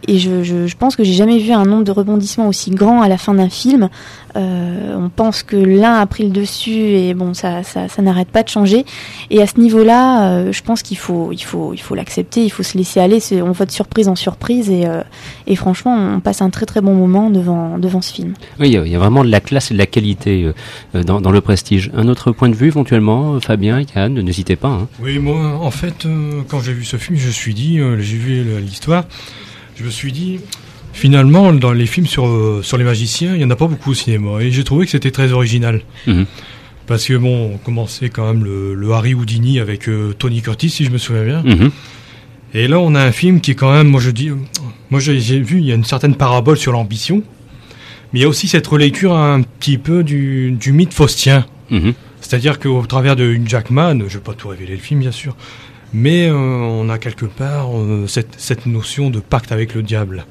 et 0.07 0.17
je, 0.17 0.43
je, 0.43 0.67
je, 0.67 0.75
pense 0.77 0.95
que 0.95 1.03
j'ai 1.03 1.13
jamais 1.13 1.37
vu 1.37 1.51
un 1.51 1.65
nombre 1.65 1.83
de 1.83 1.91
rebondissements 1.91 2.47
aussi 2.47 2.71
grand 2.71 3.01
à 3.01 3.07
la 3.07 3.17
fin 3.17 3.33
d'un 3.33 3.49
film. 3.49 3.89
Euh, 4.35 4.95
on 4.95 5.09
pense 5.09 5.43
que 5.43 5.55
l'un 5.55 5.95
a 5.95 6.05
pris 6.05 6.23
le 6.23 6.29
dessus 6.29 6.71
et 6.71 7.13
bon, 7.13 7.33
ça, 7.33 7.63
ça, 7.63 7.87
ça 7.87 8.01
n'arrête 8.01 8.29
pas 8.29 8.43
de 8.43 8.49
changer. 8.49 8.85
Et 9.29 9.41
à 9.41 9.47
ce 9.47 9.59
niveau-là, 9.59 10.31
euh, 10.31 10.51
je 10.51 10.61
pense 10.63 10.81
qu'il 10.83 10.97
faut, 10.97 11.31
il 11.31 11.43
faut, 11.43 11.73
il 11.73 11.81
faut 11.81 11.95
l'accepter, 11.95 12.43
il 12.43 12.49
faut 12.49 12.63
se 12.63 12.77
laisser 12.77 12.99
aller. 12.99 13.19
On 13.41 13.51
va 13.51 13.65
de 13.65 13.71
surprise 13.71 14.07
en 14.07 14.15
surprise 14.15 14.69
et, 14.69 14.85
euh, 14.85 15.01
et 15.47 15.55
franchement, 15.55 15.95
on 16.15 16.19
passe 16.19 16.41
un 16.41 16.49
très 16.49 16.65
très 16.65 16.81
bon 16.81 16.93
moment 16.93 17.29
devant, 17.29 17.77
devant 17.77 18.01
ce 18.01 18.13
film. 18.13 18.33
Oui, 18.59 18.69
il 18.69 18.87
y 18.87 18.95
a 18.95 18.99
vraiment 18.99 19.23
de 19.23 19.29
la 19.29 19.41
classe 19.41 19.71
et 19.71 19.73
de 19.73 19.79
la 19.79 19.85
qualité 19.85 20.51
euh, 20.95 21.03
dans, 21.03 21.21
dans, 21.21 21.31
le 21.31 21.41
prestige. 21.41 21.91
Un 21.93 22.07
autre 22.07 22.31
point 22.31 22.49
de 22.49 22.55
vue 22.55 22.67
éventuellement, 22.67 23.39
Fabien, 23.39 23.81
Yann, 23.95 24.13
n'hésitez 24.13 24.55
pas. 24.55 24.69
Hein. 24.69 24.87
Oui, 25.01 25.19
moi, 25.19 25.59
en 25.61 25.71
fait, 25.71 26.07
quand 26.47 26.59
j'ai 26.59 26.73
vu 26.73 26.85
ce 26.85 26.97
film, 26.97 27.17
je 27.17 27.27
me 27.27 27.31
suis 27.31 27.53
dit, 27.53 27.79
j'ai 27.99 28.17
vu 28.17 28.43
l'histoire 28.61 29.05
je 29.81 29.85
me 29.85 29.91
suis 29.91 30.11
dit, 30.11 30.39
finalement, 30.93 31.53
dans 31.53 31.73
les 31.73 31.85
films 31.85 32.07
sur, 32.07 32.27
euh, 32.27 32.61
sur 32.63 32.77
les 32.77 32.83
magiciens, 32.83 33.33
il 33.33 33.39
n'y 33.39 33.43
en 33.43 33.49
a 33.49 33.55
pas 33.55 33.67
beaucoup 33.67 33.91
au 33.91 33.93
cinéma. 33.93 34.41
Et 34.41 34.51
j'ai 34.51 34.63
trouvé 34.63 34.85
que 34.85 34.91
c'était 34.91 35.11
très 35.11 35.31
original. 35.31 35.81
Mmh. 36.07 36.23
Parce 36.87 37.05
que, 37.05 37.13
bon, 37.15 37.53
on 37.53 37.57
commençait 37.57 38.09
quand 38.09 38.27
même 38.31 38.43
le, 38.43 38.73
le 38.75 38.91
Harry 38.91 39.13
Houdini 39.13 39.59
avec 39.59 39.89
euh, 39.89 40.13
Tony 40.17 40.41
Curtis, 40.41 40.69
si 40.69 40.85
je 40.85 40.91
me 40.91 40.97
souviens 40.97 41.23
bien. 41.23 41.41
Mmh. 41.43 41.69
Et 42.53 42.67
là, 42.67 42.79
on 42.79 42.95
a 42.95 43.01
un 43.01 43.11
film 43.11 43.41
qui 43.41 43.51
est 43.51 43.55
quand 43.55 43.71
même, 43.71 43.87
moi 43.87 44.01
je 44.01 44.11
dis, 44.11 44.29
moi 44.89 44.99
j'ai 44.99 45.39
vu, 45.39 45.59
il 45.59 45.65
y 45.65 45.71
a 45.71 45.75
une 45.75 45.85
certaine 45.85 46.15
parabole 46.15 46.57
sur 46.57 46.73
l'ambition. 46.73 47.23
Mais 48.11 48.19
il 48.19 48.21
y 48.23 48.25
a 48.25 48.27
aussi 48.27 48.49
cette 48.49 48.67
relecture 48.67 49.15
un 49.15 49.41
petit 49.41 49.77
peu 49.77 50.03
du, 50.03 50.51
du 50.51 50.73
mythe 50.73 50.93
faustien. 50.93 51.45
Mmh. 51.69 51.91
C'est-à-dire 52.19 52.59
qu'au 52.59 52.85
travers 52.85 53.15
de 53.15 53.23
une 53.23 53.47
Jackman, 53.47 53.99
je 53.99 54.03
ne 54.03 54.09
vais 54.09 54.19
pas 54.19 54.33
tout 54.33 54.49
révéler 54.49 54.73
le 54.73 54.81
film 54.81 54.99
bien 54.99 55.11
sûr, 55.11 55.35
mais 55.93 56.27
euh, 56.27 56.35
on 56.35 56.89
a 56.89 56.97
quelque 56.97 57.25
part 57.25 57.75
euh, 57.75 58.05
cette, 58.07 58.35
cette, 58.37 58.65
notion 58.65 59.09
de 59.09 59.19
pacte 59.19 59.51
avec 59.51 59.73
le 59.75 59.83
diable. 59.83 60.25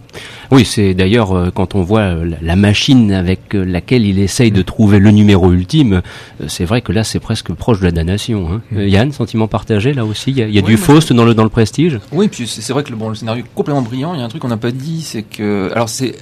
Oui, 0.50 0.64
c'est 0.64 0.94
d'ailleurs 0.94 1.32
euh, 1.32 1.50
quand 1.50 1.74
on 1.74 1.82
voit 1.82 2.14
la, 2.14 2.56
machine 2.56 3.12
avec 3.12 3.52
laquelle 3.52 4.06
il 4.06 4.18
essaye 4.18 4.50
de 4.50 4.62
trouver 4.62 4.98
le 4.98 5.11
numéro 5.11 5.52
ultime, 5.52 6.02
c'est 6.48 6.64
vrai 6.64 6.80
que 6.80 6.92
là 6.92 7.04
c'est 7.04 7.20
presque 7.20 7.52
proche 7.52 7.80
de 7.80 7.84
la 7.84 7.92
damnation. 7.92 8.48
Hein. 8.50 8.62
Mm. 8.72 8.80
Yann, 8.80 9.12
sentiment 9.12 9.48
partagé 9.48 9.92
là 9.92 10.04
aussi, 10.04 10.30
il 10.30 10.38
y 10.38 10.42
a, 10.42 10.48
y 10.48 10.58
a 10.58 10.62
oui, 10.62 10.68
du 10.68 10.76
Faust 10.76 11.12
dans 11.12 11.24
le 11.24 11.34
dans 11.34 11.44
le 11.44 11.50
prestige? 11.50 11.98
Oui, 12.12 12.28
puis 12.28 12.46
c'est 12.46 12.72
vrai 12.72 12.82
que 12.82 12.90
le, 12.90 12.96
bon, 12.96 13.11
le 13.11 13.14
scénario 13.14 13.44
est 13.44 13.54
complètement 13.54 13.82
brillant. 13.82 14.14
Il 14.14 14.20
y 14.20 14.22
a 14.22 14.24
un 14.24 14.28
truc 14.28 14.42
qu'on 14.42 14.48
n'a 14.48 14.56
pas 14.56 14.72
dit, 14.72 15.02
c'est 15.02 15.22
que 15.22 15.70
alors 15.72 15.88
c'est 15.88 16.14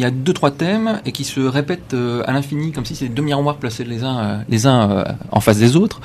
il 0.00 0.04
y 0.04 0.06
a 0.06 0.10
deux 0.10 0.32
trois 0.32 0.50
thèmes 0.50 1.00
et 1.04 1.12
qui 1.12 1.24
se 1.24 1.40
répètent 1.40 1.92
euh, 1.92 2.22
à 2.26 2.32
l'infini 2.32 2.72
comme 2.72 2.86
si 2.86 2.96
c'était 2.96 3.12
deux 3.12 3.22
miroirs 3.22 3.56
placés 3.56 3.84
les 3.84 4.02
uns 4.02 4.18
euh, 4.18 4.38
les 4.48 4.66
uns 4.66 4.90
euh, 4.90 5.04
en 5.30 5.40
face 5.40 5.58
des 5.58 5.76
autres. 5.76 6.00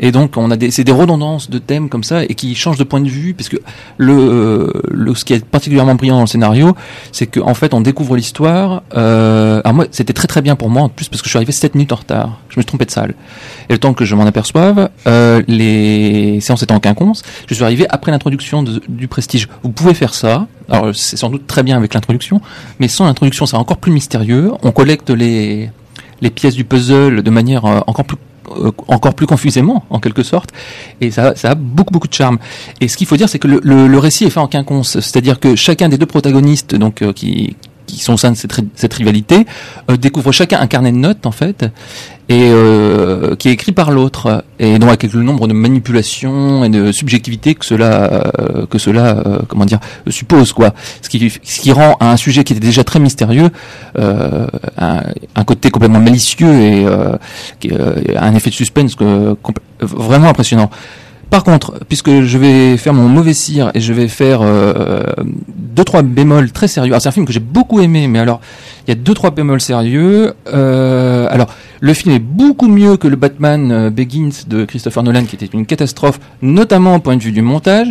Et 0.00 0.12
donc 0.12 0.36
on 0.36 0.50
a 0.50 0.56
des 0.56 0.70
c'est 0.70 0.84
des 0.84 0.92
redondances 0.92 1.48
de 1.48 1.58
thèmes 1.58 1.88
comme 1.88 2.04
ça 2.04 2.24
et 2.24 2.34
qui 2.34 2.54
changent 2.54 2.76
de 2.76 2.84
point 2.84 3.00
de 3.00 3.08
vue 3.08 3.32
puisque 3.32 3.58
le, 3.96 4.70
le 4.90 5.14
ce 5.14 5.24
qui 5.24 5.32
est 5.32 5.42
particulièrement 5.42 5.94
brillant 5.94 6.16
dans 6.16 6.22
le 6.22 6.26
scénario 6.26 6.76
c'est 7.10 7.26
qu'en 7.26 7.48
en 7.48 7.54
fait 7.54 7.72
on 7.72 7.80
découvre 7.80 8.16
l'histoire 8.16 8.82
alors 8.92 9.72
moi 9.72 9.86
c'était 9.92 10.12
très 10.12 10.28
très 10.28 10.42
bien 10.42 10.54
pour 10.54 10.68
moi 10.68 10.82
en 10.82 10.90
plus 10.90 11.08
parce 11.08 11.22
que 11.22 11.28
je 11.28 11.30
suis 11.30 11.38
arrivé 11.38 11.52
7 11.52 11.74
minutes 11.74 11.92
en 11.92 11.96
retard. 11.96 12.40
Je 12.50 12.58
me 12.58 12.62
suis 12.62 12.66
trompé 12.66 12.84
de 12.84 12.90
salle. 12.90 13.14
Et 13.70 13.72
le 13.72 13.78
temps 13.78 13.94
que 13.94 14.04
je 14.04 14.14
m'en 14.14 14.26
aperçoive 14.26 14.90
les 15.06 16.38
séances 16.42 16.62
étant 16.62 16.74
en 16.74 16.80
quinconce 16.80 17.22
je 17.48 17.54
suis 17.54 17.64
arrivé 17.64 17.86
après 17.88 18.12
l'introduction 18.12 18.62
du 18.62 19.08
prestige. 19.08 19.48
Vous 19.62 19.70
pouvez 19.70 19.94
faire 19.94 20.12
ça. 20.12 20.46
Alors 20.68 20.94
c'est 20.94 21.16
sans 21.16 21.30
doute 21.30 21.46
très 21.46 21.62
bien 21.62 21.78
avec 21.78 21.94
l'introduction 21.94 22.42
mais 22.78 22.88
sans 22.88 23.06
l'introduction 23.06 23.37
c'est 23.46 23.56
encore 23.56 23.78
plus 23.78 23.92
mystérieux. 23.92 24.52
On 24.62 24.72
collecte 24.72 25.10
les, 25.10 25.70
les 26.20 26.30
pièces 26.30 26.54
du 26.54 26.64
puzzle 26.64 27.22
de 27.22 27.30
manière 27.30 27.64
euh, 27.64 27.80
encore 27.86 28.04
plus 28.04 28.16
euh, 28.56 28.72
encore 28.86 29.14
plus 29.14 29.26
confusément 29.26 29.84
en 29.90 30.00
quelque 30.00 30.22
sorte. 30.22 30.50
Et 31.00 31.10
ça, 31.10 31.34
ça 31.36 31.50
a 31.50 31.54
beaucoup 31.54 31.92
beaucoup 31.92 32.08
de 32.08 32.14
charme. 32.14 32.38
Et 32.80 32.88
ce 32.88 32.96
qu'il 32.96 33.06
faut 33.06 33.16
dire 33.16 33.28
c'est 33.28 33.38
que 33.38 33.48
le, 33.48 33.60
le, 33.62 33.98
récit 33.98 34.24
est 34.24 34.30
fait 34.30 34.40
en 34.40 34.48
quinconce. 34.48 35.00
C'est-à-dire 35.00 35.38
que 35.38 35.54
chacun 35.54 35.88
des 35.88 35.98
deux 35.98 36.06
protagonistes 36.06 36.74
donc 36.74 37.02
euh, 37.02 37.12
qui 37.12 37.56
qui 37.88 37.98
sont 37.98 38.12
au 38.12 38.16
sein 38.16 38.30
de 38.30 38.36
cette, 38.36 38.94
rivalité 38.94 39.46
euh, 39.90 39.96
découvrent 39.96 40.32
chacun 40.32 40.60
un 40.60 40.66
carnet 40.66 40.92
de 40.92 40.96
notes 40.96 41.26
en 41.26 41.32
fait 41.32 41.64
et 42.28 42.50
euh, 42.50 43.34
qui 43.36 43.48
est 43.48 43.52
écrit 43.52 43.72
par 43.72 43.90
l'autre 43.90 44.44
et 44.58 44.78
donc 44.78 44.90
avec 44.90 45.02
le 45.04 45.22
nombre 45.22 45.48
de 45.48 45.54
manipulations 45.54 46.62
et 46.64 46.68
de 46.68 46.92
subjectivité 46.92 47.54
que 47.54 47.64
cela 47.64 48.12
euh, 48.12 48.66
que 48.66 48.78
cela 48.78 49.22
comment 49.48 49.64
dire 49.64 49.80
suppose 50.08 50.52
quoi. 50.52 50.74
Ce 51.00 51.08
qui 51.08 51.30
ce 51.30 51.60
qui 51.60 51.72
rend 51.72 51.96
un 52.00 52.16
sujet 52.16 52.44
qui 52.44 52.52
était 52.52 52.66
déjà 52.66 52.84
très 52.84 53.00
mystérieux 53.00 53.50
un, 53.96 55.02
un, 55.34 55.44
côté 55.44 55.70
complètement 55.70 56.00
malicieux 56.00 56.52
et 56.52 56.86
un 58.16 58.34
effet 58.34 58.50
de 58.50 58.54
suspense 58.54 58.94
vraiment 59.80 60.28
impressionnant 60.28 60.70
par 61.30 61.44
contre, 61.44 61.74
puisque 61.88 62.22
je 62.22 62.38
vais 62.38 62.76
faire 62.76 62.94
mon 62.94 63.08
mauvais 63.08 63.34
cire 63.34 63.70
et 63.74 63.80
je 63.80 63.92
vais 63.92 64.08
faire 64.08 64.40
euh, 64.42 65.02
deux 65.48 65.84
trois 65.84 66.02
bémols 66.02 66.52
très 66.52 66.68
sérieux. 66.68 66.92
Alors 66.92 67.02
c'est 67.02 67.08
un 67.08 67.12
film 67.12 67.26
que 67.26 67.32
j'ai 67.32 67.40
beaucoup 67.40 67.80
aimé, 67.80 68.08
mais 68.08 68.18
alors 68.18 68.40
il 68.86 68.90
y 68.90 68.92
a 68.92 68.94
deux 68.94 69.14
trois 69.14 69.30
bémols 69.30 69.60
sérieux. 69.60 70.34
Euh, 70.52 71.26
alors 71.30 71.48
le 71.80 71.92
film 71.92 72.14
est 72.14 72.18
beaucoup 72.18 72.68
mieux 72.68 72.96
que 72.96 73.08
le 73.08 73.16
Batman 73.16 73.90
Begins 73.90 74.30
de 74.46 74.64
Christopher 74.64 75.02
Nolan, 75.02 75.24
qui 75.24 75.36
était 75.36 75.46
une 75.46 75.66
catastrophe, 75.66 76.18
notamment 76.40 76.94
au 76.94 76.98
point 76.98 77.16
de 77.16 77.22
vue 77.22 77.32
du 77.32 77.42
montage, 77.42 77.88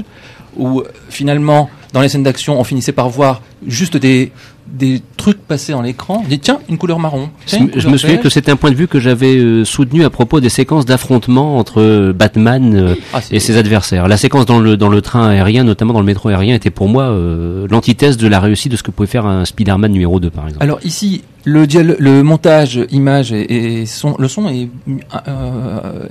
où 0.57 0.83
finalement 1.09 1.69
dans 1.97 2.03
les 2.03 2.09
scènes 2.09 2.21
d'action, 2.21 2.59
on 2.59 2.63
finissait 2.63 2.91
par 2.91 3.09
voir 3.09 3.41
juste 3.65 3.97
des 3.97 4.31
des 4.67 5.01
trucs 5.15 5.39
passés 5.39 5.71
dans 5.71 5.81
l'écran. 5.81 6.21
On 6.23 6.27
dit 6.27 6.37
tiens 6.37 6.59
une 6.69 6.77
couleur 6.77 6.99
marron. 6.99 7.31
Tiens, 7.47 7.61
une 7.61 7.69
couleur 7.69 7.81
je 7.81 7.89
me 7.89 7.97
souviens 7.97 8.17
que 8.17 8.29
c'était 8.29 8.51
un 8.51 8.55
point 8.55 8.69
de 8.69 8.75
vue 8.75 8.87
que 8.87 8.99
j'avais 8.99 9.35
euh, 9.37 9.65
soutenu 9.65 10.03
à 10.03 10.11
propos 10.11 10.39
des 10.39 10.49
séquences 10.49 10.85
d'affrontement 10.85 11.57
entre 11.57 11.81
euh, 11.81 12.13
Batman 12.13 12.75
euh, 12.75 12.95
ah, 13.13 13.21
et 13.31 13.39
ses 13.39 13.57
adversaires. 13.57 14.07
La 14.07 14.17
séquence 14.17 14.45
dans 14.45 14.59
le 14.59 14.77
dans 14.77 14.89
le 14.89 15.01
train 15.01 15.27
aérien, 15.27 15.63
notamment 15.63 15.93
dans 15.93 16.01
le 16.01 16.05
métro 16.05 16.29
aérien, 16.29 16.53
était 16.53 16.69
pour 16.69 16.87
moi 16.87 17.05
euh, 17.05 17.65
l'antithèse 17.71 18.17
de 18.17 18.27
la 18.27 18.39
réussite 18.39 18.71
de 18.71 18.77
ce 18.77 18.83
que 18.83 18.91
pouvait 18.91 19.07
faire 19.07 19.25
un 19.25 19.43
Spider-Man 19.45 19.91
numéro 19.91 20.19
2 20.19 20.29
par 20.29 20.45
exemple. 20.45 20.63
Alors 20.63 20.77
ici 20.83 21.23
le, 21.45 21.65
le 21.65 22.21
montage 22.21 22.79
image 22.91 23.31
et, 23.31 23.81
et 23.81 23.85
son, 23.87 24.17
le 24.19 24.27
son 24.27 24.49
est, 24.49 24.69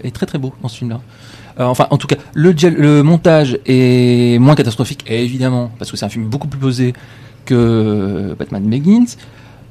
est 0.03 0.11
très 0.11 0.27
très 0.27 0.39
beau 0.39 0.53
dans 0.63 0.69
ce 0.69 0.79
film 0.79 0.91
là. 0.91 0.97
Euh, 0.97 1.01
enfin, 1.59 1.87
en 1.91 1.97
tout 1.99 2.07
cas, 2.07 2.17
le, 2.35 2.53
le, 2.53 3.03
montage 3.03 3.59
est 3.67 4.39
moins 4.39 4.55
catastrophique, 4.55 5.05
évidemment, 5.09 5.71
parce 5.79 5.91
que 5.91 5.97
c'est 5.97 6.07
un 6.07 6.11
film 6.11 6.27
beaucoup 6.27 6.49
plus 6.49 6.61
posé 6.61 6.95
que 7.45 8.35
Batman 8.39 8.63
Begins. 8.69 9.17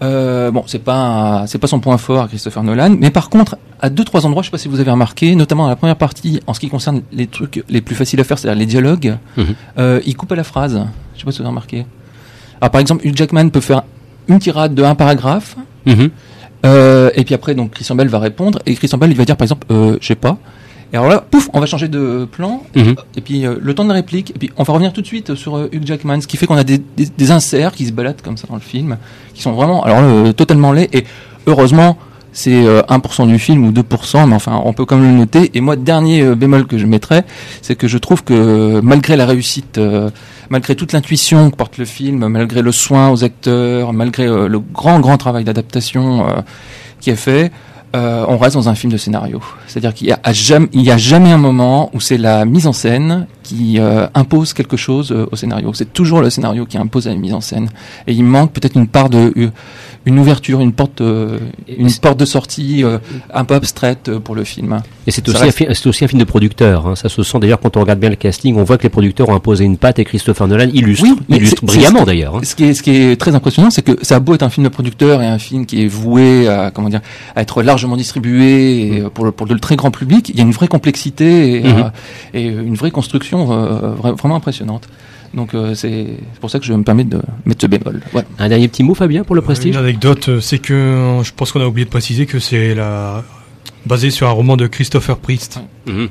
Euh, 0.03 0.51
bon, 0.51 0.63
c'est 0.67 0.83
pas 0.83 1.45
c'est 1.47 1.57
pas 1.57 1.67
son 1.67 1.79
point 1.79 1.97
fort, 1.97 2.27
Christopher 2.27 2.63
Nolan, 2.63 2.97
mais 2.99 3.11
par 3.11 3.29
contre, 3.29 3.57
à 3.79 3.89
deux 3.89 4.03
trois 4.03 4.25
endroits, 4.25 4.41
je 4.43 4.47
sais 4.47 4.51
pas 4.51 4.57
si 4.57 4.67
vous 4.67 4.81
avez 4.81 4.91
remarqué, 4.91 5.35
notamment 5.35 5.63
dans 5.63 5.69
la 5.69 5.77
première 5.77 5.95
partie, 5.95 6.41
en 6.47 6.53
ce 6.53 6.59
qui 6.59 6.69
concerne 6.69 7.01
les 7.13 7.27
trucs 7.27 7.63
les 7.69 7.81
plus 7.81 7.95
faciles 7.95 8.19
à 8.19 8.25
faire, 8.25 8.37
c'est-à-dire 8.37 8.59
les 8.59 8.65
dialogues, 8.65 9.17
mm 9.37 9.41
-hmm. 9.43 9.45
euh, 9.79 10.01
il 10.05 10.15
coupe 10.17 10.31
à 10.33 10.35
la 10.35 10.43
phrase. 10.43 10.73
Je 11.13 11.19
sais 11.19 11.25
pas 11.25 11.31
si 11.31 11.37
vous 11.37 11.43
avez 11.43 11.49
remarqué. 11.49 11.85
Alors, 12.59 12.71
par 12.71 12.81
exemple, 12.81 13.07
Hugh 13.07 13.15
Jackman 13.15 13.49
peut 13.49 13.61
faire 13.61 13.83
une 14.27 14.39
tirade 14.39 14.73
de 14.75 14.83
un 14.83 14.95
paragraphe, 14.95 15.55
mm 15.85 15.93
-hmm. 15.93 16.09
euh, 16.65 17.09
et 17.19 17.23
puis 17.23 17.33
après, 17.39 17.53
donc 17.55 17.71
Christian 17.75 17.95
Bell 17.95 18.09
va 18.09 18.19
répondre, 18.19 18.57
et 18.65 18.71
Christian 18.75 18.99
Bell 18.99 19.11
il 19.11 19.17
va 19.17 19.25
dire 19.29 19.37
par 19.37 19.45
exemple, 19.45 19.65
euh, 19.71 19.97
je 20.01 20.07
sais 20.07 20.21
pas. 20.27 20.35
Et 20.95 20.97
alors 20.97 21.09
là, 21.09 21.19
pouf, 21.29 21.49
on 21.51 21.59
va 21.59 21.65
changer 21.65 21.89
de 21.89 22.23
plan, 22.23 22.63
Mhm. 22.73 22.95
et 23.17 23.19
puis 23.19 23.45
euh, 23.45 23.57
le 23.61 23.73
temps 23.75 23.83
de 23.83 23.89
la 23.89 23.95
réplique, 23.95 24.29
et 24.33 24.39
puis 24.39 24.49
on 24.55 24.63
va 24.63 24.71
revenir 24.71 24.93
tout 24.93 25.01
de 25.01 25.05
suite 25.05 25.35
sur 25.35 25.57
euh, 25.57 25.67
Hugh 25.73 25.85
Jackman, 25.85 26.21
ce 26.21 26.27
qui 26.27 26.37
fait 26.37 26.45
qu'on 26.47 26.55
a 26.55 26.63
des, 26.63 26.77
des, 26.77 27.07
des 27.07 27.31
inserts 27.31 27.73
qui 27.73 27.85
se 27.85 27.91
baladent 27.91 28.21
comme 28.21 28.37
ça 28.37 28.47
dans 28.47 28.55
le 28.55 28.61
film, 28.61 28.95
qui 29.33 29.41
sont 29.41 29.51
vraiment, 29.51 29.83
alors 29.83 29.99
euh, 29.99 30.31
totalement 30.31 30.71
laids, 30.71 30.87
et 30.93 31.03
heureusement, 31.47 31.97
c'est 32.31 32.65
euh, 32.65 32.81
1% 32.87 33.27
du 33.27 33.37
film 33.39 33.65
ou 33.65 33.73
2%, 33.73 34.25
mais 34.25 34.35
enfin, 34.35 34.61
on 34.63 34.71
peut 34.71 34.85
quand 34.85 34.95
même 34.95 35.11
le 35.11 35.17
noter. 35.17 35.51
Et 35.53 35.59
moi, 35.59 35.75
dernier 35.75 36.33
bémol 36.33 36.65
que 36.65 36.77
je 36.77 36.85
mettrais, 36.85 37.25
c'est 37.61 37.75
que 37.75 37.89
je 37.89 37.97
trouve 37.97 38.23
que 38.23 38.79
malgré 38.81 39.17
la 39.17 39.25
réussite, 39.25 39.77
malgré 40.49 40.75
toute 40.77 40.93
l'intuition 40.93 41.49
que 41.49 41.57
porte 41.57 41.77
le 41.77 41.83
film, 41.83 42.25
malgré 42.29 42.61
le 42.61 42.71
soin 42.71 43.09
aux 43.09 43.25
acteurs, 43.25 43.91
malgré 43.91 44.27
le 44.27 44.59
grand, 44.59 45.01
grand 45.01 45.17
travail 45.17 45.43
d'adaptation 45.43 46.25
qui 47.01 47.09
est 47.09 47.15
fait, 47.17 47.51
euh, 47.95 48.25
on 48.27 48.37
reste 48.37 48.55
dans 48.55 48.67
un 48.67 48.75
film 48.75 48.91
de 48.91 48.97
scénario. 48.97 49.41
C'est-à-dire 49.67 49.93
qu'il 49.93 50.07
y 50.07 50.11
a, 50.11 50.19
a 50.23 50.97
jamais 50.97 51.31
un 51.31 51.37
moment 51.37 51.89
où 51.93 52.01
c'est 52.01 52.17
la 52.17 52.45
mise 52.45 52.67
en 52.67 52.73
scène 52.73 53.25
qui 53.45 53.79
euh, 53.79 54.07
impose 54.13 54.53
quelque 54.53 54.75
chose 54.77 55.11
euh, 55.11 55.25
au 55.31 55.35
scénario. 55.35 55.71
C'est 55.73 55.93
toujours 55.93 56.21
le 56.21 56.29
scénario 56.29 56.65
qui 56.65 56.77
impose 56.77 57.05
la 57.07 57.15
mise 57.15 57.33
en 57.33 57.41
scène. 57.41 57.69
Et 58.07 58.13
il 58.13 58.23
manque 58.23 58.51
peut-être 58.51 58.75
une 58.75 58.87
part 58.87 59.09
de, 59.09 59.31
euh, 59.37 59.49
une 60.05 60.17
ouverture, 60.19 60.59
une 60.61 60.73
porte, 60.73 61.01
euh, 61.01 61.37
une 61.67 61.91
porte 61.93 62.19
de 62.19 62.25
sortie 62.25 62.83
un 63.33 63.45
peu 63.45 63.55
abstraite 63.55 64.09
pour 64.19 64.35
le 64.35 64.43
film. 64.43 64.81
Et 65.07 65.11
c'est 65.11 65.27
aussi, 65.29 65.37
reste- 65.43 65.73
c'est 65.73 65.87
aussi 65.87 66.03
un 66.05 66.07
film 66.07 66.19
de 66.19 66.25
producteur. 66.25 66.87
hein. 66.87 66.95
Ça 66.95 67.09
se 67.09 67.21
sent 67.23 67.39
d'ailleurs 67.39 67.59
quand 67.59 67.77
on 67.77 67.81
regarde 67.81 67.99
bien 67.99 68.09
le 68.09 68.15
casting. 68.15 68.55
On 68.57 68.63
voit 68.63 68.77
que 68.77 68.83
les 68.83 68.89
producteurs 68.89 69.29
ont 69.29 69.35
imposé 69.35 69.63
une 69.63 69.77
patte 69.77 69.99
et 69.99 70.05
Christopher 70.05 70.47
Nolan 70.47 70.69
illustre, 70.73 71.05
Oui, 71.05 71.37
illustre 71.37 71.63
brillamment 71.65 72.03
d'ailleurs. 72.03 72.35
hein. 72.37 72.41
Ce 72.43 72.55
qui 72.55 72.65
est, 72.65 72.73
ce 72.73 72.81
qui 72.83 72.91
est 72.91 73.19
très 73.19 73.35
impressionnant, 73.35 73.69
c'est 73.69 73.81
que 73.83 73.97
ça 74.03 74.15
a 74.15 74.19
beau 74.19 74.33
être 74.33 74.43
un 74.43 74.49
film 74.49 74.63
de 74.63 74.69
producteur 74.69 75.21
et 75.21 75.27
un 75.27 75.37
film 75.39 75.65
qui 75.65 75.83
est 75.83 75.87
voué 75.87 76.47
à, 76.47 76.71
comment 76.71 76.89
dire, 76.89 77.01
à 77.35 77.41
être 77.41 77.61
largement 77.63 77.97
distribué 77.97 78.95
et, 78.97 79.01
euh, 79.01 79.09
pour, 79.09 79.25
le, 79.25 79.31
pour 79.31 79.45
le 79.47 79.59
très 79.59 79.75
grand 79.75 79.91
public, 79.91 80.29
il 80.29 80.37
y 80.37 80.39
a 80.39 80.43
une 80.43 80.51
vraie 80.51 80.67
complexité 80.67 81.55
et, 81.57 81.63
et 82.33 82.45
une 82.47 82.75
vraie 82.75 82.91
construction 82.91 83.34
euh, 83.51 83.95
vra- 83.95 84.15
vraiment 84.15 84.35
impressionnante. 84.35 84.87
Donc 85.33 85.53
euh, 85.53 85.75
c'est 85.75 86.17
pour 86.39 86.49
ça 86.49 86.59
que 86.59 86.65
je 86.65 86.73
me 86.73 86.83
permets 86.83 87.03
de 87.03 87.19
mettre 87.45 87.61
ce 87.61 87.67
bémol. 87.67 88.01
Voilà. 88.13 88.27
Un 88.39 88.47
dernier 88.49 88.67
petit 88.67 88.83
mot, 88.83 88.95
Fabien, 88.95 89.23
pour 89.23 89.35
le 89.35 89.41
prestige? 89.41 89.75
Une 89.75 89.81
anecdote, 89.81 90.29
euh, 90.29 90.39
c'est 90.41 90.59
que 90.59 90.73
euh, 90.73 91.23
je 91.23 91.33
pense 91.35 91.51
qu'on 91.51 91.61
a 91.61 91.65
oublié 91.67 91.85
de 91.85 91.89
préciser 91.89 92.25
que 92.25 92.39
c'est 92.39 92.73
la 92.73 93.23
basé 93.85 94.09
sur 94.11 94.27
un 94.27 94.31
roman 94.31 94.55
de 94.57 94.65
Christopher 94.67 95.17
Priest. 95.17 95.59
Mhm. 95.85 96.09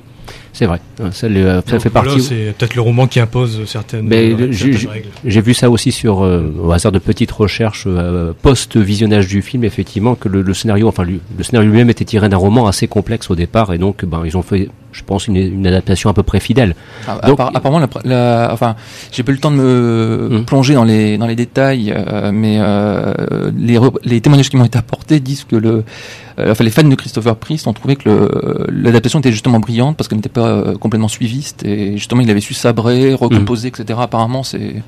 C'est 0.56 0.66
vrai. 0.66 0.80
hein, 1.02 1.10
Ça, 1.12 1.28
le- 1.28 1.60
ça 1.66 1.72
Donc 1.72 1.80
fait 1.82 1.90
partie. 1.90 2.20
c'est 2.22 2.54
peut-être 2.56 2.76
le 2.76 2.80
roman 2.80 3.06
qui 3.08 3.18
impose 3.18 3.64
certaines, 3.66 4.06
Mais 4.06 4.30
euh, 4.32 4.52
certaines 4.52 4.88
règles. 4.88 5.08
J'ai 5.24 5.40
vu 5.40 5.52
ça 5.52 5.68
aussi 5.68 5.90
sur 5.90 6.24
euh, 6.24 6.50
au 6.62 6.70
hasard 6.70 6.92
de 6.92 7.00
petites 7.00 7.32
recherches 7.32 7.84
euh, 7.88 8.32
post-visionnage 8.40 9.26
du 9.26 9.42
film, 9.42 9.64
effectivement, 9.64 10.14
que 10.14 10.28
le, 10.28 10.42
le 10.42 10.54
scénario, 10.54 10.86
enfin 10.86 11.02
lui- 11.02 11.20
le 11.36 11.42
scénario 11.44 11.68
lui-même 11.70 11.90
était 11.90 12.04
tiré 12.04 12.28
d'un 12.28 12.36
roman 12.36 12.66
assez 12.68 12.86
complexe 12.86 13.30
au 13.30 13.34
départ, 13.34 13.72
et 13.74 13.78
donc 13.78 14.04
ben 14.04 14.22
ils 14.24 14.36
ont 14.36 14.42
fait, 14.42 14.68
je 14.92 15.02
pense, 15.02 15.26
une, 15.26 15.36
une 15.36 15.66
adaptation 15.66 16.08
à 16.08 16.14
peu 16.14 16.22
près 16.22 16.38
fidèle. 16.38 16.76
Ah, 17.08 17.18
Donc- 17.26 17.40
appar- 17.40 17.50
apparemment, 17.52 17.84
la, 18.04 18.50
enfin, 18.52 18.76
j'ai 19.10 19.24
pas 19.24 19.32
eu 19.32 19.34
le 19.34 19.40
temps 19.40 19.50
de 19.50 19.56
me 19.56 20.28
Mhm. 20.30 20.44
plonger 20.44 20.74
dans 20.74 20.84
les 20.84 21.18
dans 21.18 21.26
les 21.26 21.34
détails, 21.36 21.92
euh, 21.96 22.30
mais 22.32 22.58
euh, 22.60 23.50
les, 24.04 24.20
témoignages 24.20 24.50
qui 24.50 24.56
m'ont 24.56 24.64
été 24.66 24.78
apportés 24.78 25.18
disent 25.18 25.42
que 25.44 25.56
le, 25.56 25.82
euh, 26.38 26.52
enfin, 26.52 26.62
les 26.64 26.70
fans 26.70 26.84
de 26.84 26.94
Christopher 26.94 27.34
Priest 27.36 27.66
ont 27.66 27.72
trouvé 27.72 27.96
que 27.96 28.08
le- 28.08 28.66
l'adaptation 28.70 29.18
était 29.18 29.32
justement 29.32 29.58
brillante 29.58 29.96
parce 29.96 30.06
qu'elle 30.08 30.18
n'était 30.18 30.28
pas 30.28 30.43
euh, 30.44 30.74
complètement 30.74 31.08
suiviste 31.08 31.64
et 31.64 31.96
justement 31.96 32.20
il 32.20 32.30
avait 32.30 32.40
su 32.40 32.54
sabrer, 32.54 33.14
recomposer, 33.14 33.68
etc. 33.68 33.98
Apparemment, 34.02 34.42
c'est 34.42 34.82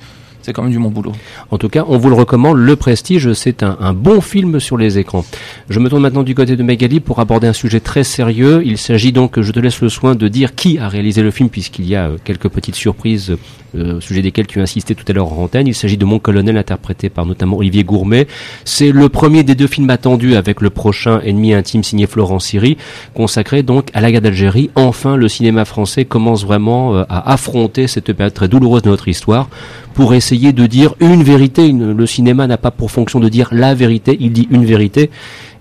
c'est 0.47 0.53
quand 0.53 0.62
même 0.62 0.70
du 0.70 0.78
bon 0.78 0.90
boulot. 0.90 1.11
En 1.51 1.59
tout 1.59 1.68
cas, 1.68 1.84
on 1.88 1.99
vous 1.99 2.09
le 2.09 2.14
recommande. 2.14 2.57
Le 2.57 2.76
Prestige, 2.76 3.32
c'est 3.32 3.64
un, 3.64 3.92
bon 3.92 4.20
film 4.20 4.61
sur 4.61 4.76
les 4.76 4.97
écrans. 4.97 5.24
Je 5.68 5.80
me 5.80 5.88
tourne 5.88 6.03
maintenant 6.03 6.22
du 6.22 6.36
côté 6.36 6.55
de 6.55 6.62
Magali 6.62 7.01
pour 7.01 7.18
aborder 7.18 7.49
un 7.49 7.53
sujet 7.53 7.80
très 7.80 8.05
sérieux. 8.05 8.62
Il 8.64 8.78
s'agit 8.78 9.11
donc, 9.11 9.40
je 9.40 9.51
te 9.51 9.59
laisse 9.59 9.80
le 9.80 9.88
soin 9.88 10.14
de 10.14 10.28
dire 10.28 10.55
qui 10.55 10.78
a 10.78 10.88
réalisé 10.88 11.22
le 11.22 11.32
film, 11.32 11.49
puisqu'il 11.49 11.88
y 11.88 11.97
a 11.97 12.11
euh, 12.11 12.16
quelques 12.22 12.49
petites 12.49 12.76
surprises 12.76 13.36
euh, 13.74 13.97
au 13.97 14.01
sujet 14.01 14.22
desquelles 14.22 14.47
tu 14.47 14.61
as 14.61 14.62
insisté 14.62 14.94
tout 14.94 15.05
à 15.09 15.12
l'heure 15.12 15.32
en 15.32 15.42
antenne. 15.42 15.66
Il 15.66 15.74
s'agit 15.74 15.97
de 15.97 16.05
Mon 16.05 16.20
Colonel, 16.20 16.57
interprété 16.57 17.11
par 17.11 17.26
notamment 17.26 17.57
Olivier 17.57 17.82
Gourmet. 17.82 18.28
C'est 18.64 18.92
le 18.92 19.09
premier 19.09 19.42
des 19.42 19.57
deux 19.57 19.66
films 19.66 19.90
attendus 19.90 20.36
avec 20.36 20.61
le 20.61 20.70
prochain 20.70 21.20
Ennemi 21.24 21.55
intime 21.55 21.82
signé 21.82 22.07
Florent 22.07 22.38
Siri, 22.38 22.76
consacré 23.14 23.64
donc 23.64 23.88
à 23.94 24.01
la 24.01 24.12
guerre 24.12 24.22
d'Algérie. 24.22 24.70
Enfin, 24.76 25.16
le 25.16 25.26
cinéma 25.26 25.64
français 25.64 26.05
commence 26.05 26.44
vraiment 26.44 26.94
euh, 26.94 27.03
à 27.09 27.32
affronter 27.32 27.88
cette 27.88 28.12
période 28.12 28.34
très 28.34 28.47
douloureuse 28.47 28.82
de 28.82 28.90
notre 28.90 29.09
histoire 29.09 29.49
pour 29.97 30.12
essayer 30.12 30.53
de 30.53 30.66
dire 30.66 30.94
une 31.01 31.22
vérité. 31.22 31.72
Le 31.72 32.07
cinéma 32.07 32.47
n'a 32.47 32.59
pas 32.59 32.70
pour 32.70 32.90
fonction 32.90 33.18
de 33.18 33.30
dire 33.30 33.49
la 33.51 33.74
vérité, 33.74 34.14
il 34.20 34.30
dit 34.30 34.47
une 34.51 34.66
vérité. 34.66 35.11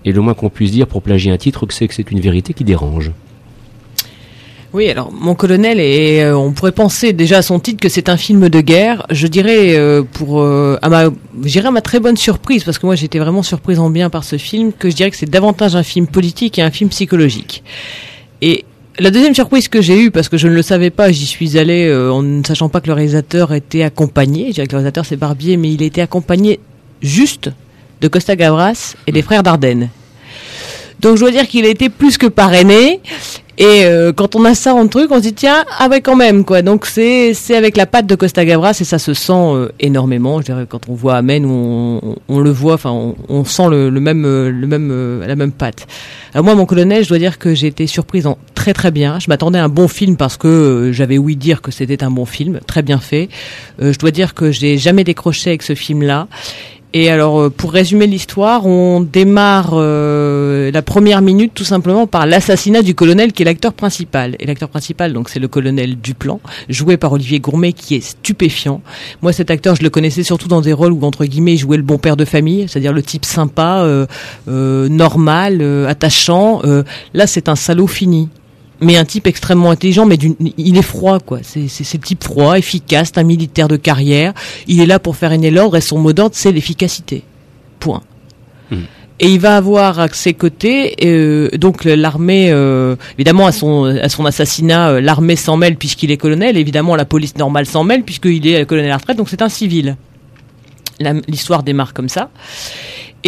Et 0.04 0.12
le 0.12 0.20
moins 0.20 0.34
qu'on 0.34 0.50
puisse 0.50 0.72
dire 0.72 0.86
pour 0.86 1.00
plagier 1.00 1.32
un 1.32 1.38
titre, 1.38 1.66
c'est 1.70 1.88
que 1.88 1.94
c'est 1.94 2.10
une 2.10 2.20
vérité 2.20 2.52
qui 2.52 2.62
dérange. 2.62 3.12
Oui, 4.74 4.90
alors 4.90 5.10
mon 5.10 5.34
colonel 5.34 5.80
et 5.80 6.20
euh, 6.20 6.36
on 6.36 6.52
pourrait 6.52 6.72
penser 6.72 7.14
déjà 7.14 7.38
à 7.38 7.42
son 7.42 7.58
titre 7.60 7.80
que 7.80 7.88
c'est 7.88 8.10
un 8.10 8.18
film 8.18 8.50
de 8.50 8.60
guerre. 8.60 9.06
Je 9.10 9.26
dirais 9.26 9.74
euh, 9.74 10.02
pour 10.02 10.42
euh, 10.42 10.78
à 10.82 10.90
ma 10.90 11.80
très 11.80 11.98
bonne 11.98 12.18
surprise 12.18 12.62
parce 12.62 12.78
que 12.78 12.84
moi 12.84 12.94
j'étais 12.94 13.18
vraiment 13.18 13.42
surprise 13.42 13.78
en 13.78 13.88
bien 13.88 14.10
par 14.10 14.22
ce 14.22 14.36
film 14.36 14.74
que 14.74 14.90
je 14.90 14.96
dirais 14.96 15.10
que 15.10 15.16
c'est 15.16 15.30
davantage 15.30 15.76
un 15.76 15.82
film 15.82 16.06
politique 16.06 16.58
et 16.58 16.62
un 16.62 16.70
film 16.70 16.90
psychologique. 16.90 17.64
Et 18.42 18.66
la 18.98 19.10
deuxième 19.10 19.34
surprise 19.34 19.68
que 19.68 19.82
j'ai 19.82 20.00
eue, 20.02 20.10
parce 20.10 20.28
que 20.28 20.36
je 20.36 20.48
ne 20.48 20.54
le 20.54 20.62
savais 20.62 20.90
pas, 20.90 21.12
j'y 21.12 21.26
suis 21.26 21.58
allé 21.58 21.86
euh, 21.86 22.10
en 22.10 22.22
ne 22.22 22.42
sachant 22.44 22.68
pas 22.68 22.80
que 22.80 22.86
le 22.86 22.94
réalisateur 22.94 23.52
était 23.52 23.82
accompagné. 23.82 24.48
Je 24.48 24.52
dirais 24.52 24.66
que 24.66 24.72
le 24.72 24.78
réalisateur 24.78 25.04
c'est 25.04 25.16
Barbier, 25.16 25.56
mais 25.56 25.72
il 25.72 25.82
était 25.82 26.00
accompagné 26.00 26.60
juste 27.02 27.50
de 28.00 28.08
Costa 28.08 28.36
Gavras 28.36 28.94
et 29.06 29.12
des 29.12 29.22
frères 29.22 29.42
Dardenne. 29.42 29.90
Donc 31.00 31.16
je 31.16 31.20
dois 31.20 31.30
dire 31.30 31.46
qu'il 31.46 31.64
a 31.66 31.68
été 31.68 31.88
plus 31.88 32.16
que 32.16 32.26
parrainé. 32.26 33.00
Et 33.58 33.84
euh, 33.86 34.12
quand 34.12 34.36
on 34.36 34.44
a 34.44 34.54
ça 34.54 34.74
en 34.74 34.86
truc, 34.86 35.10
on 35.10 35.16
se 35.16 35.22
dit 35.22 35.32
tiens, 35.32 35.64
ah 35.78 35.88
ouais 35.88 36.02
quand 36.02 36.16
même 36.16 36.44
quoi. 36.44 36.60
Donc 36.60 36.84
c'est 36.84 37.32
c'est 37.32 37.56
avec 37.56 37.76
la 37.76 37.86
patte 37.86 38.06
de 38.06 38.14
Costa 38.14 38.44
Gavras 38.44 38.76
et 38.80 38.84
ça 38.84 38.98
se 38.98 39.14
sent 39.14 39.32
euh, 39.32 39.68
énormément. 39.80 40.40
Je 40.40 40.46
dirais 40.46 40.66
quand 40.68 40.88
on 40.88 40.94
voit 40.94 41.16
Amen, 41.16 41.46
on, 41.46 42.16
on, 42.28 42.40
le 42.40 42.50
voit, 42.50 42.74
enfin 42.74 42.90
on, 42.90 43.16
on 43.28 43.44
sent 43.44 43.68
le, 43.70 43.88
le 43.88 44.00
même 44.00 44.24
euh, 44.26 44.50
le 44.50 44.66
même 44.66 44.90
euh, 44.92 45.26
la 45.26 45.36
même 45.36 45.52
patte. 45.52 45.86
Alors 46.34 46.44
moi 46.44 46.54
mon 46.54 46.66
colonel, 46.66 47.02
je 47.02 47.08
dois 47.08 47.18
dire 47.18 47.38
que 47.38 47.54
j'ai 47.54 47.68
été 47.68 47.86
surprise 47.86 48.26
en 48.26 48.36
très 48.54 48.74
très 48.74 48.90
bien. 48.90 49.18
Je 49.20 49.28
m'attendais 49.28 49.58
à 49.58 49.64
un 49.64 49.70
bon 49.70 49.88
film 49.88 50.16
parce 50.16 50.36
que 50.36 50.48
euh, 50.48 50.92
j'avais 50.92 51.16
ouï 51.16 51.36
dire 51.36 51.62
que 51.62 51.70
c'était 51.70 52.04
un 52.04 52.10
bon 52.10 52.26
film, 52.26 52.60
très 52.66 52.82
bien 52.82 52.98
fait. 52.98 53.30
Euh, 53.80 53.92
je 53.92 53.98
dois 53.98 54.10
dire 54.10 54.34
que 54.34 54.50
j'ai 54.50 54.76
jamais 54.76 55.04
décroché 55.04 55.50
avec 55.50 55.62
ce 55.62 55.74
film 55.74 56.02
là. 56.02 56.28
Et 56.98 57.10
alors, 57.10 57.38
euh, 57.42 57.50
pour 57.50 57.72
résumer 57.72 58.06
l'histoire, 58.06 58.64
on 58.64 59.02
démarre 59.02 59.72
euh, 59.74 60.70
la 60.70 60.80
première 60.80 61.20
minute 61.20 61.52
tout 61.52 61.62
simplement 61.62 62.06
par 62.06 62.24
l'assassinat 62.24 62.80
du 62.80 62.94
colonel 62.94 63.34
qui 63.34 63.42
est 63.42 63.44
l'acteur 63.44 63.74
principal. 63.74 64.34
Et 64.40 64.46
l'acteur 64.46 64.70
principal, 64.70 65.12
donc, 65.12 65.28
c'est 65.28 65.38
le 65.38 65.46
colonel 65.46 65.96
Duplan, 65.96 66.40
joué 66.70 66.96
par 66.96 67.12
Olivier 67.12 67.38
Gourmet, 67.38 67.74
qui 67.74 67.96
est 67.96 68.00
stupéfiant. 68.00 68.80
Moi, 69.20 69.34
cet 69.34 69.50
acteur, 69.50 69.76
je 69.76 69.82
le 69.82 69.90
connaissais 69.90 70.22
surtout 70.22 70.48
dans 70.48 70.62
des 70.62 70.72
rôles 70.72 70.92
où, 70.92 71.04
entre 71.04 71.26
guillemets, 71.26 71.52
il 71.52 71.58
jouait 71.58 71.76
le 71.76 71.82
bon 71.82 71.98
père 71.98 72.16
de 72.16 72.24
famille, 72.24 72.66
c'est-à-dire 72.66 72.94
le 72.94 73.02
type 73.02 73.26
sympa, 73.26 73.82
euh, 74.48 74.88
normal, 74.88 75.60
attachant. 75.86 76.62
Là, 77.12 77.26
c'est 77.26 77.50
un 77.50 77.56
salaud 77.56 77.88
fini 77.88 78.30
mais 78.80 78.96
un 78.96 79.04
type 79.04 79.26
extrêmement 79.26 79.70
intelligent, 79.70 80.06
mais 80.06 80.18
il 80.56 80.76
est 80.76 80.82
froid, 80.82 81.18
quoi. 81.18 81.40
C'est 81.42 81.60
le 81.60 81.98
type 82.00 82.22
froid, 82.22 82.58
efficace, 82.58 83.12
un 83.16 83.22
militaire 83.22 83.68
de 83.68 83.76
carrière. 83.76 84.34
Il 84.66 84.80
est 84.80 84.86
là 84.86 84.98
pour 84.98 85.16
faire 85.16 85.30
régner 85.30 85.50
l'ordre 85.50 85.76
et 85.76 85.80
son 85.80 85.98
mot 85.98 86.12
d'ordre, 86.12 86.34
c'est 86.34 86.52
l'efficacité. 86.52 87.22
Point. 87.80 88.02
Mhm. 88.70 88.84
Et 89.18 89.32
il 89.32 89.40
va 89.40 89.56
avoir 89.56 89.98
à 89.98 90.08
ses 90.08 90.34
côtés, 90.34 90.94
euh, 91.02 91.48
donc 91.56 91.84
l'armée, 91.84 92.50
euh, 92.50 92.96
évidemment 93.16 93.46
à 93.46 93.52
son 93.52 93.84
à 93.84 94.10
son 94.10 94.26
assassinat, 94.26 94.90
euh, 94.90 95.00
l'armée 95.00 95.36
s'en 95.36 95.56
mêle 95.56 95.76
puisqu'il 95.76 96.10
est 96.10 96.18
colonel. 96.18 96.58
Évidemment, 96.58 96.96
la 96.96 97.06
police 97.06 97.34
normale 97.36 97.64
s'en 97.64 97.82
mêle 97.82 98.02
puisqu'il 98.02 98.46
est 98.46 98.66
colonel 98.66 98.90
à 98.90 98.94
la 98.94 98.98
retraite, 98.98 99.16
donc 99.16 99.30
c'est 99.30 99.40
un 99.40 99.48
civil. 99.48 99.96
L'histoire 101.28 101.62
démarre 101.62 101.94
comme 101.94 102.10
ça. 102.10 102.30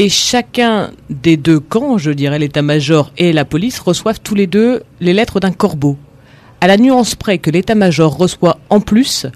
Et 0.01 0.09
chacun 0.09 0.93
des 1.11 1.37
deux 1.37 1.59
camps, 1.59 1.99
je 1.99 2.13
dirais 2.13 2.39
l'état-major 2.39 3.11
et 3.19 3.33
la 3.33 3.45
police, 3.45 3.81
reçoivent 3.81 4.21
tous 4.23 4.37
les 4.37 4.47
deux 4.47 4.85
les 5.01 5.13
lettres 5.13 5.41
d'un 5.41 5.51
corbeau. 5.51 5.97
À 6.61 6.69
la 6.69 6.77
nuance 6.77 7.17
près 7.17 7.39
que 7.39 7.51
l'état-major 7.51 8.17
reçoit 8.17 8.59
en 8.71 8.79
plus 8.81 9.27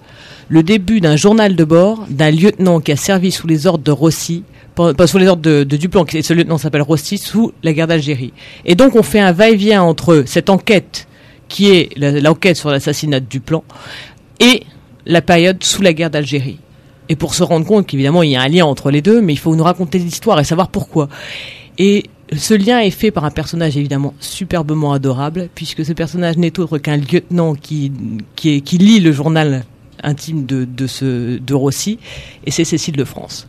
le 0.48 0.62
début 0.62 1.00
d'un 1.00 1.16
journal 1.16 1.56
de 1.56 1.64
bord 1.64 2.06
d'un 2.08 2.30
lieutenant 2.30 2.78
qui 2.78 2.92
a 2.92 2.96
servi 2.96 3.32
sous 3.32 3.48
les 3.48 3.66
ordres 3.66 3.82
de 3.82 3.90
Rossi, 3.90 4.44
pas 4.76 5.06
sous 5.08 5.18
les 5.18 5.26
ordres 5.26 5.42
de, 5.42 5.64
Duplan, 5.64 6.04
qui- 6.04 6.22
ce 6.22 6.32
lieutenant 6.32 6.58
s'appelle 6.58 6.82
Rossi, 6.82 7.18
sous 7.18 7.52
la 7.64 7.72
guerre 7.72 7.88
d'Algérie. 7.88 8.32
Et 8.64 8.76
donc 8.76 8.94
on 8.94 9.02
fait 9.02 9.18
un 9.20 9.32
va-et-vient 9.32 9.82
entre 9.82 10.22
cette 10.26 10.48
enquête 10.48 11.08
qui 11.48 11.70
est 11.70 11.90
l'enquête 11.98 12.56
sur 12.56 12.70
l'assassinat 12.70 13.18
de 13.18 13.26
Duplan 13.26 13.64
et 14.38 14.62
la 15.06 15.22
période 15.22 15.64
sous 15.64 15.82
la 15.82 15.92
guerre 15.92 16.10
d'Algérie. 16.10 16.58
Et 17.12 17.14
pour 17.14 17.34
se 17.34 17.42
rendre 17.42 17.66
compte 17.66 17.86
qu'évidemment 17.86 18.22
il 18.22 18.30
y 18.30 18.36
a 18.36 18.40
un 18.40 18.48
lien 18.48 18.64
entre 18.64 18.90
les 18.90 19.02
deux, 19.02 19.20
mais 19.20 19.34
il 19.34 19.38
faut 19.38 19.54
nous 19.54 19.64
raconter 19.64 19.98
l'histoire 19.98 20.40
et 20.40 20.44
savoir 20.44 20.68
pourquoi. 20.68 21.10
Et 21.76 22.04
ce 22.34 22.54
lien 22.54 22.80
est 22.80 22.90
fait 22.90 23.10
par 23.10 23.26
un 23.26 23.30
personnage 23.30 23.76
évidemment 23.76 24.14
superbement 24.18 24.94
adorable, 24.94 25.50
puisque 25.54 25.84
ce 25.84 25.92
personnage 25.92 26.38
n'est 26.38 26.58
autre 26.58 26.78
qu'un 26.78 26.96
lieutenant 26.96 27.54
qui, 27.54 27.92
qui, 28.34 28.78
lit 28.78 29.00
le 29.00 29.12
journal 29.12 29.66
intime 30.02 30.46
de, 30.46 30.64
de, 30.64 30.86
ce, 30.86 31.36
de 31.36 31.54
Rossi, 31.54 31.98
et 32.46 32.50
c'est 32.50 32.64
Cécile 32.64 32.96
de 32.96 33.04
France. 33.04 33.46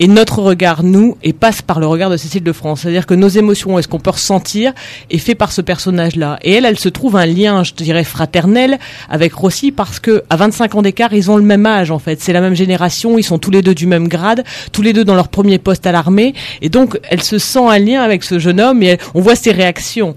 Et 0.00 0.08
notre 0.08 0.40
regard, 0.40 0.82
nous, 0.82 1.18
et 1.22 1.34
passe 1.34 1.60
par 1.60 1.78
le 1.78 1.86
regard 1.86 2.08
de 2.08 2.16
Cécile 2.16 2.42
de 2.42 2.52
France. 2.52 2.80
C'est-à-dire 2.80 3.06
que 3.06 3.12
nos 3.12 3.28
émotions, 3.28 3.78
est-ce 3.78 3.86
qu'on 3.86 4.00
peut 4.00 4.10
ressentir, 4.10 4.72
est 5.10 5.18
fait 5.18 5.34
par 5.34 5.52
ce 5.52 5.60
personnage-là. 5.60 6.38
Et 6.42 6.52
elle, 6.52 6.64
elle 6.64 6.78
se 6.78 6.88
trouve 6.88 7.16
un 7.16 7.26
lien, 7.26 7.62
je 7.62 7.74
dirais, 7.74 8.02
fraternel 8.02 8.78
avec 9.10 9.34
Rossi 9.34 9.72
parce 9.72 10.00
que 10.00 10.24
à 10.30 10.36
25 10.36 10.74
ans 10.74 10.82
d'écart, 10.82 11.12
ils 11.12 11.30
ont 11.30 11.36
le 11.36 11.42
même 11.42 11.66
âge 11.66 11.90
en 11.90 11.98
fait. 11.98 12.20
C'est 12.22 12.32
la 12.32 12.40
même 12.40 12.54
génération, 12.54 13.18
ils 13.18 13.22
sont 13.22 13.38
tous 13.38 13.50
les 13.50 13.60
deux 13.60 13.74
du 13.74 13.86
même 13.86 14.08
grade, 14.08 14.42
tous 14.72 14.82
les 14.82 14.94
deux 14.94 15.04
dans 15.04 15.14
leur 15.14 15.28
premier 15.28 15.58
poste 15.58 15.86
à 15.86 15.92
l'armée, 15.92 16.34
et 16.62 16.70
donc 16.70 16.98
elle 17.10 17.22
se 17.22 17.38
sent 17.38 17.66
un 17.66 17.78
lien 17.78 18.02
avec 18.02 18.24
ce 18.24 18.38
jeune 18.38 18.60
homme 18.60 18.82
et 18.82 18.98
on 19.14 19.20
voit 19.20 19.36
ses 19.36 19.52
réactions. 19.52 20.16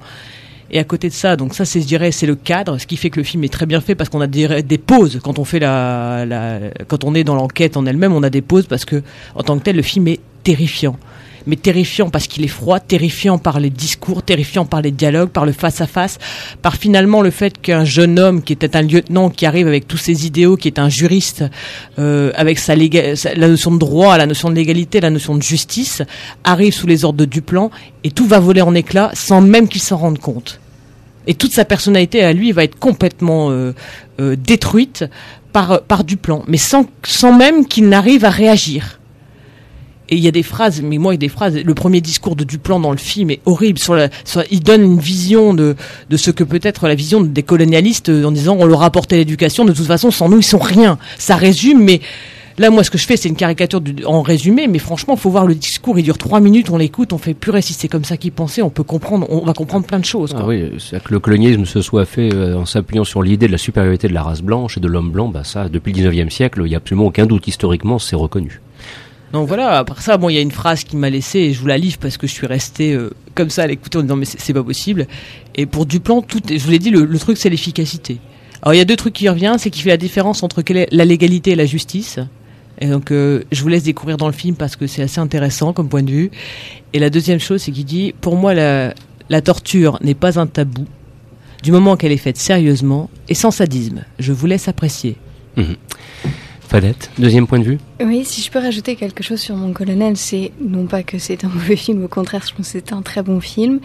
Et 0.75 0.79
à 0.79 0.83
côté 0.83 1.07
de 1.07 1.13
ça, 1.13 1.35
donc 1.35 1.53
ça, 1.53 1.65
c'est, 1.65 1.79
je 1.81 1.85
dirais, 1.85 2.11
c'est 2.11 2.25
le 2.25 2.33
cadre, 2.35 2.79
ce 2.79 2.87
qui 2.87 2.97
fait 2.97 3.11
que 3.11 3.19
le 3.19 3.23
film 3.23 3.43
est 3.43 3.53
très 3.53 3.67
bien 3.67 3.79
fait 3.79 3.93
parce 3.93 4.09
qu'on 4.09 4.21
a 4.21 4.27
des, 4.27 4.47
pauses 4.79 5.19
quand 5.23 5.37
on 5.37 5.45
fait 5.45 5.59
la, 5.59 6.25
quand 6.87 7.03
on 7.03 7.13
est 7.13 7.23
dans 7.23 7.35
l'enquête 7.35 7.77
en 7.77 7.85
elle-même, 7.85 8.11
on 8.11 8.23
a 8.23 8.31
des 8.31 8.41
pauses 8.41 8.65
parce 8.65 8.83
que, 8.83 9.03
en 9.35 9.43
tant 9.43 9.55
que 9.59 9.63
tel, 9.63 9.75
le 9.75 9.83
film 9.83 10.07
est 10.07 10.19
terrifiant. 10.43 10.97
Mais 11.45 11.57
terrifiant 11.57 12.09
parce 12.09 12.25
qu'il 12.25 12.43
est 12.43 12.47
froid, 12.47 12.79
terrifiant 12.79 13.37
par 13.37 13.59
les 13.59 13.69
discours, 13.69 14.23
terrifiant 14.23 14.65
par 14.65 14.81
les 14.81 14.89
dialogues, 14.91 15.29
par 15.29 15.45
le 15.45 15.51
face-à-face, 15.51 16.17
par 16.63 16.75
finalement 16.77 17.21
le 17.21 17.29
fait 17.31 17.61
qu'un 17.61 17.83
jeune 17.85 18.17
homme 18.17 18.41
qui 18.41 18.53
était 18.53 18.75
un 18.75 18.81
lieutenant 18.81 19.29
qui 19.29 19.45
arrive 19.45 19.67
avec 19.67 19.87
tous 19.87 19.97
ses 19.97 20.25
idéaux, 20.25 20.55
qui 20.57 20.69
est 20.69 20.79
un 20.79 20.89
juriste, 20.89 21.43
euh, 21.99 22.31
avec 22.35 22.57
sa- 22.57 22.75
la 22.75 23.47
notion 23.47 23.71
de 23.71 23.77
droit, 23.77 24.17
la 24.17 24.25
notion 24.25 24.49
de 24.49 24.55
légalité, 24.55 25.01
la 25.01 25.09
notion 25.11 25.35
de 25.35 25.43
justice, 25.43 26.01
arrive 26.45 26.73
sous 26.73 26.87
les 26.87 27.03
ordres 27.05 27.19
de 27.19 27.25
Duplan 27.25 27.69
et 28.05 28.09
tout 28.09 28.25
va 28.25 28.39
voler 28.39 28.61
en 28.61 28.73
éclats 28.73 29.11
sans 29.13 29.41
même 29.41 29.67
qu'il 29.67 29.81
s'en 29.81 29.97
rende 29.97 30.17
compte. 30.19 30.61
Et 31.27 31.33
toute 31.33 31.53
sa 31.53 31.65
personnalité 31.65 32.23
à 32.23 32.33
lui 32.33 32.51
va 32.51 32.63
être 32.63 32.77
complètement 32.77 33.49
euh, 33.51 33.73
euh, 34.19 34.35
détruite 34.35 35.05
par, 35.51 35.81
par 35.83 36.03
Duplan, 36.03 36.43
mais 36.47 36.57
sans, 36.57 36.85
sans 37.03 37.31
même 37.31 37.65
qu'il 37.65 37.87
n'arrive 37.87 38.25
à 38.25 38.29
réagir. 38.29 38.99
Et 40.09 40.15
il 40.15 40.23
y 40.23 40.27
a 40.27 40.31
des 40.31 40.43
phrases, 40.43 40.81
mais 40.81 40.97
moi, 40.97 41.13
il 41.13 41.15
y 41.15 41.17
a 41.17 41.25
des 41.25 41.29
phrases. 41.29 41.55
Le 41.55 41.73
premier 41.73 42.01
discours 42.01 42.35
de 42.35 42.43
Duplan 42.43 42.79
dans 42.79 42.91
le 42.91 42.97
film 42.97 43.31
est 43.31 43.39
horrible. 43.45 43.79
Il 44.51 44.61
donne 44.61 44.83
une 44.83 44.99
vision 44.99 45.53
de, 45.53 45.75
de 46.09 46.17
ce 46.17 46.29
que 46.29 46.43
peut 46.43 46.59
être 46.61 46.87
la 46.87 46.95
vision 46.95 47.21
des 47.21 47.43
colonialistes 47.43 48.09
euh, 48.09 48.25
en 48.25 48.31
disant 48.31 48.57
on 48.59 48.65
leur 48.65 48.83
a 48.83 48.87
apporté 48.87 49.15
l'éducation. 49.15 49.63
De 49.63 49.71
toute 49.71 49.87
façon, 49.87 50.11
sans 50.11 50.27
nous, 50.27 50.39
ils 50.39 50.43
sont 50.43 50.59
rien. 50.59 50.97
Ça 51.17 51.35
résume, 51.37 51.81
mais 51.83 52.01
là, 52.57 52.69
moi, 52.69 52.83
ce 52.83 52.89
que 52.89 52.97
je 52.97 53.05
fais, 53.05 53.17
c'est 53.17 53.29
une 53.29 53.35
caricature 53.35 53.81
du- 53.81 54.03
en 54.05 54.21
résumé. 54.21 54.67
Mais 54.67 54.79
franchement, 54.79 55.15
faut 55.15 55.29
voir 55.29 55.45
le 55.45 55.55
discours. 55.55 55.97
Il 55.99 56.03
dure 56.03 56.17
trois 56.17 56.39
minutes. 56.39 56.69
On 56.69 56.77
l'écoute. 56.77 57.13
On 57.13 57.17
fait 57.17 57.33
purée. 57.33 57.61
Si 57.61 57.73
c'est 57.73 57.87
comme 57.87 58.03
ça 58.05 58.17
qu'il 58.17 58.31
pensait, 58.31 58.61
on 58.61 58.69
peut 58.69 58.83
comprendre. 58.83 59.25
On 59.29 59.45
va 59.45 59.53
comprendre 59.53 59.85
plein 59.85 59.99
de 59.99 60.05
choses. 60.05 60.33
Ah 60.37 60.45
oui, 60.45 60.69
que 61.03 61.13
le 61.13 61.19
colonialisme 61.19 61.65
se 61.65 61.81
soit 61.81 62.05
fait 62.05 62.33
euh, 62.33 62.57
en 62.57 62.65
s'appuyant 62.65 63.03
sur 63.03 63.21
l'idée 63.23 63.47
de 63.47 63.51
la 63.51 63.57
supériorité 63.57 64.07
de 64.07 64.13
la 64.13 64.23
race 64.23 64.41
blanche 64.41 64.77
et 64.77 64.79
de 64.79 64.87
l'homme 64.87 65.11
blanc, 65.11 65.27
bah 65.29 65.43
ça, 65.43 65.69
depuis 65.69 65.93
le 65.93 66.09
19e 66.11 66.29
siècle, 66.29 66.61
il 66.65 66.69
n'y 66.69 66.75
a 66.75 66.77
absolument 66.77 67.05
aucun 67.07 67.25
doute 67.25 67.47
historiquement, 67.47 67.99
c'est 67.99 68.15
reconnu. 68.15 68.61
Donc 69.31 69.47
voilà, 69.47 69.79
après 69.79 69.99
ça, 70.01 70.17
bon, 70.17 70.29
il 70.29 70.35
y 70.35 70.37
a 70.37 70.41
une 70.41 70.51
phrase 70.51 70.83
qui 70.83 70.95
m'a 70.95 71.09
laissé, 71.09 71.39
et 71.39 71.53
je 71.53 71.59
vous 71.59 71.65
la 71.65 71.77
livre 71.79 71.97
parce 71.99 72.17
que 72.17 72.27
je 72.27 72.31
suis 72.33 72.45
resté 72.45 72.93
euh, 72.93 73.09
comme 73.33 73.49
ça 73.49 73.63
à 73.63 73.67
l'écouter 73.67 73.97
en 73.97 74.01
disant 74.03 74.15
mais 74.15 74.25
c'est 74.25 74.53
pas 74.53 74.61
possible. 74.63 75.07
Et 75.55 75.65
pour 75.65 75.87
Duplan, 75.87 76.21
tout, 76.21 76.39
je 76.47 76.57
vous 76.59 76.69
l'ai 76.69 76.77
dit, 76.77 76.91
le, 76.91 77.03
le 77.05 77.19
truc 77.19 77.37
c'est 77.37 77.49
l'efficacité. 77.49 78.17
Alors 78.61 78.75
il 78.75 78.77
y 78.77 78.81
a 78.81 78.85
deux 78.85 78.95
trucs 78.95 79.13
qui 79.13 79.27
reviennent, 79.27 79.57
c'est 79.57 79.71
qu'il 79.71 79.81
fait 79.81 79.89
la 79.89 79.97
différence 79.97 80.43
entre 80.43 80.61
la 80.91 81.05
légalité 81.05 81.51
et 81.51 81.55
la 81.55 81.65
justice. 81.65 82.19
Et 82.83 82.87
donc 82.87 83.11
euh, 83.11 83.43
je 83.53 83.61
vous 83.61 83.69
laisse 83.69 83.83
découvrir 83.83 84.17
dans 84.17 84.27
le 84.27 84.33
film 84.33 84.57
parce 84.57 84.75
que 84.75 84.87
c'est 84.87 85.01
assez 85.01 85.19
intéressant 85.19 85.71
comme 85.71 85.87
point 85.87 86.03
de 86.03 86.11
vue. 86.11 86.31
Et 86.91 86.99
la 86.99 87.09
deuxième 87.09 87.39
chose, 87.39 87.61
c'est 87.61 87.71
qu'il 87.71 87.85
dit, 87.85 88.13
pour 88.19 88.35
moi 88.35 88.53
la, 88.53 88.93
la 89.29 89.41
torture 89.41 89.97
n'est 90.01 90.13
pas 90.13 90.37
un 90.37 90.47
tabou, 90.47 90.85
du 91.63 91.71
moment 91.71 91.95
qu'elle 91.95 92.11
est 92.11 92.17
faite 92.17 92.35
sérieusement 92.35 93.09
et 93.29 93.35
sans 93.35 93.51
sadisme. 93.51 94.03
Je 94.19 94.33
vous 94.33 94.47
laisse 94.47 94.67
apprécier. 94.67 95.15
Fadette, 96.67 97.09
deuxième 97.17 97.47
point 97.47 97.59
de 97.59 97.63
vue 97.63 97.77
Oui, 98.03 98.25
si 98.25 98.41
je 98.41 98.51
peux 98.51 98.59
rajouter 98.59 98.97
quelque 98.97 99.23
chose 99.23 99.39
sur 99.39 99.55
Mon 99.55 99.71
Colonel, 99.71 100.17
c'est 100.17 100.51
non 100.59 100.85
pas 100.85 101.03
que 101.03 101.19
c'est 101.19 101.45
un 101.45 101.49
mauvais 101.53 101.77
film, 101.77 102.03
au 102.03 102.09
contraire, 102.09 102.43
je 102.45 102.53
pense 102.53 102.65
que 102.65 102.71
c'est 102.73 102.91
un 102.91 103.01
très 103.01 103.23
bon 103.23 103.39
film. 103.39 103.79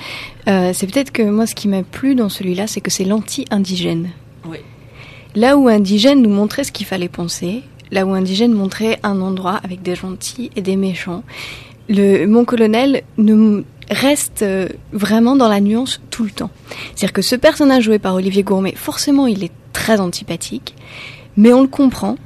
Euh, 0.48 0.72
c'est 0.74 0.90
peut-être 0.90 1.12
que 1.12 1.22
moi, 1.22 1.46
ce 1.46 1.54
qui 1.54 1.68
m'a 1.68 1.84
plu 1.84 2.16
dans 2.16 2.28
celui-là, 2.28 2.66
c'est 2.66 2.80
que 2.80 2.90
c'est 2.90 3.04
l'anti-indigène. 3.04 4.08
Oui. 4.44 4.58
Là 5.36 5.56
où 5.56 5.68
Indigène 5.68 6.20
nous 6.20 6.30
montrait 6.30 6.64
ce 6.64 6.72
qu'il 6.72 6.86
fallait 6.86 7.08
penser, 7.08 7.62
là 7.90 8.04
où 8.06 8.12
Indigène 8.12 8.52
montrait 8.52 8.98
un 9.02 9.20
endroit 9.20 9.60
avec 9.64 9.82
des 9.82 9.94
gentils 9.94 10.50
et 10.56 10.62
des 10.62 10.76
méchants, 10.76 11.22
le 11.88 12.26
Mon 12.26 12.44
Colonel 12.44 13.02
ne 13.16 13.62
reste 13.90 14.42
euh, 14.42 14.68
vraiment 14.92 15.36
dans 15.36 15.48
la 15.48 15.60
nuance 15.60 16.00
tout 16.10 16.24
le 16.24 16.30
temps. 16.30 16.50
C'est-à-dire 16.94 17.12
que 17.14 17.22
ce 17.22 17.34
personnage 17.36 17.84
joué 17.84 17.98
par 17.98 18.14
Olivier 18.14 18.42
Gourmet, 18.42 18.74
forcément, 18.76 19.26
il 19.26 19.42
est 19.44 19.52
très 19.72 19.98
antipathique, 20.00 20.74
mais 21.36 21.52
on 21.52 21.62
le 21.62 21.68
comprend. 21.68 22.16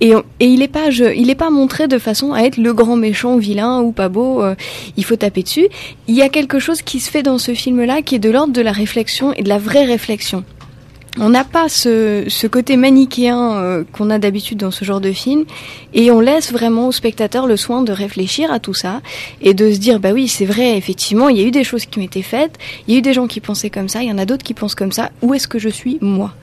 Et, 0.00 0.14
on- 0.14 0.22
et 0.38 0.44
il 0.46 0.58
n'est 0.60 0.68
pas, 0.68 0.90
je- 0.90 1.34
pas 1.34 1.50
montré 1.50 1.88
de 1.88 1.98
façon 1.98 2.32
à 2.32 2.42
être 2.42 2.58
le 2.58 2.72
grand 2.74 2.96
méchant, 2.96 3.38
vilain 3.38 3.80
ou 3.80 3.90
pas 3.90 4.08
beau. 4.08 4.42
euh, 4.42 4.54
il 4.96 5.04
faut 5.04 5.16
taper 5.16 5.42
dessus. 5.42 5.66
Il 6.06 6.14
y 6.14 6.22
a 6.22 6.28
quelque 6.28 6.58
chose 6.58 6.82
qui 6.82 7.00
se 7.00 7.10
fait 7.10 7.22
dans 7.24 7.38
ce 7.38 7.54
film-là 7.54 8.02
qui 8.02 8.14
est 8.16 8.18
de 8.20 8.30
l'ordre 8.30 8.52
de 8.52 8.60
la 8.60 8.70
réflexion 8.72 9.32
et 9.32 9.42
de 9.42 9.48
la 9.48 9.58
vraie 9.58 9.84
réflexion. 9.84 10.44
On 11.20 11.28
n'a 11.28 11.44
pas 11.44 11.68
ce, 11.68 12.24
ce 12.26 12.46
côté 12.48 12.76
manichéen 12.76 13.54
euh, 13.54 13.84
qu'on 13.92 14.10
a 14.10 14.18
d'habitude 14.18 14.58
dans 14.58 14.72
ce 14.72 14.84
genre 14.84 15.00
de 15.00 15.12
film, 15.12 15.44
et 15.92 16.10
on 16.10 16.18
laisse 16.18 16.52
vraiment 16.52 16.88
au 16.88 16.92
spectateur 16.92 17.46
le 17.46 17.56
soin 17.56 17.82
de 17.82 17.92
réfléchir 17.92 18.50
à 18.50 18.58
tout 18.58 18.74
ça 18.74 19.00
et 19.40 19.54
de 19.54 19.70
se 19.70 19.78
dire 19.78 20.00
bah 20.00 20.10
oui 20.12 20.26
c'est 20.26 20.44
vrai 20.44 20.76
effectivement 20.76 21.28
il 21.28 21.38
y 21.38 21.40
a 21.40 21.46
eu 21.46 21.52
des 21.52 21.62
choses 21.62 21.86
qui 21.86 22.02
été 22.02 22.22
faites, 22.22 22.58
il 22.86 22.94
y 22.94 22.96
a 22.96 22.98
eu 22.98 23.02
des 23.02 23.12
gens 23.12 23.26
qui 23.26 23.40
pensaient 23.40 23.70
comme 23.70 23.88
ça, 23.88 24.02
il 24.02 24.08
y 24.08 24.12
en 24.12 24.18
a 24.18 24.26
d'autres 24.26 24.42
qui 24.42 24.54
pensent 24.54 24.74
comme 24.74 24.92
ça. 24.92 25.10
Où 25.22 25.34
est-ce 25.34 25.48
que 25.48 25.58
je 25.58 25.68
suis 25.68 25.98
moi? 26.00 26.34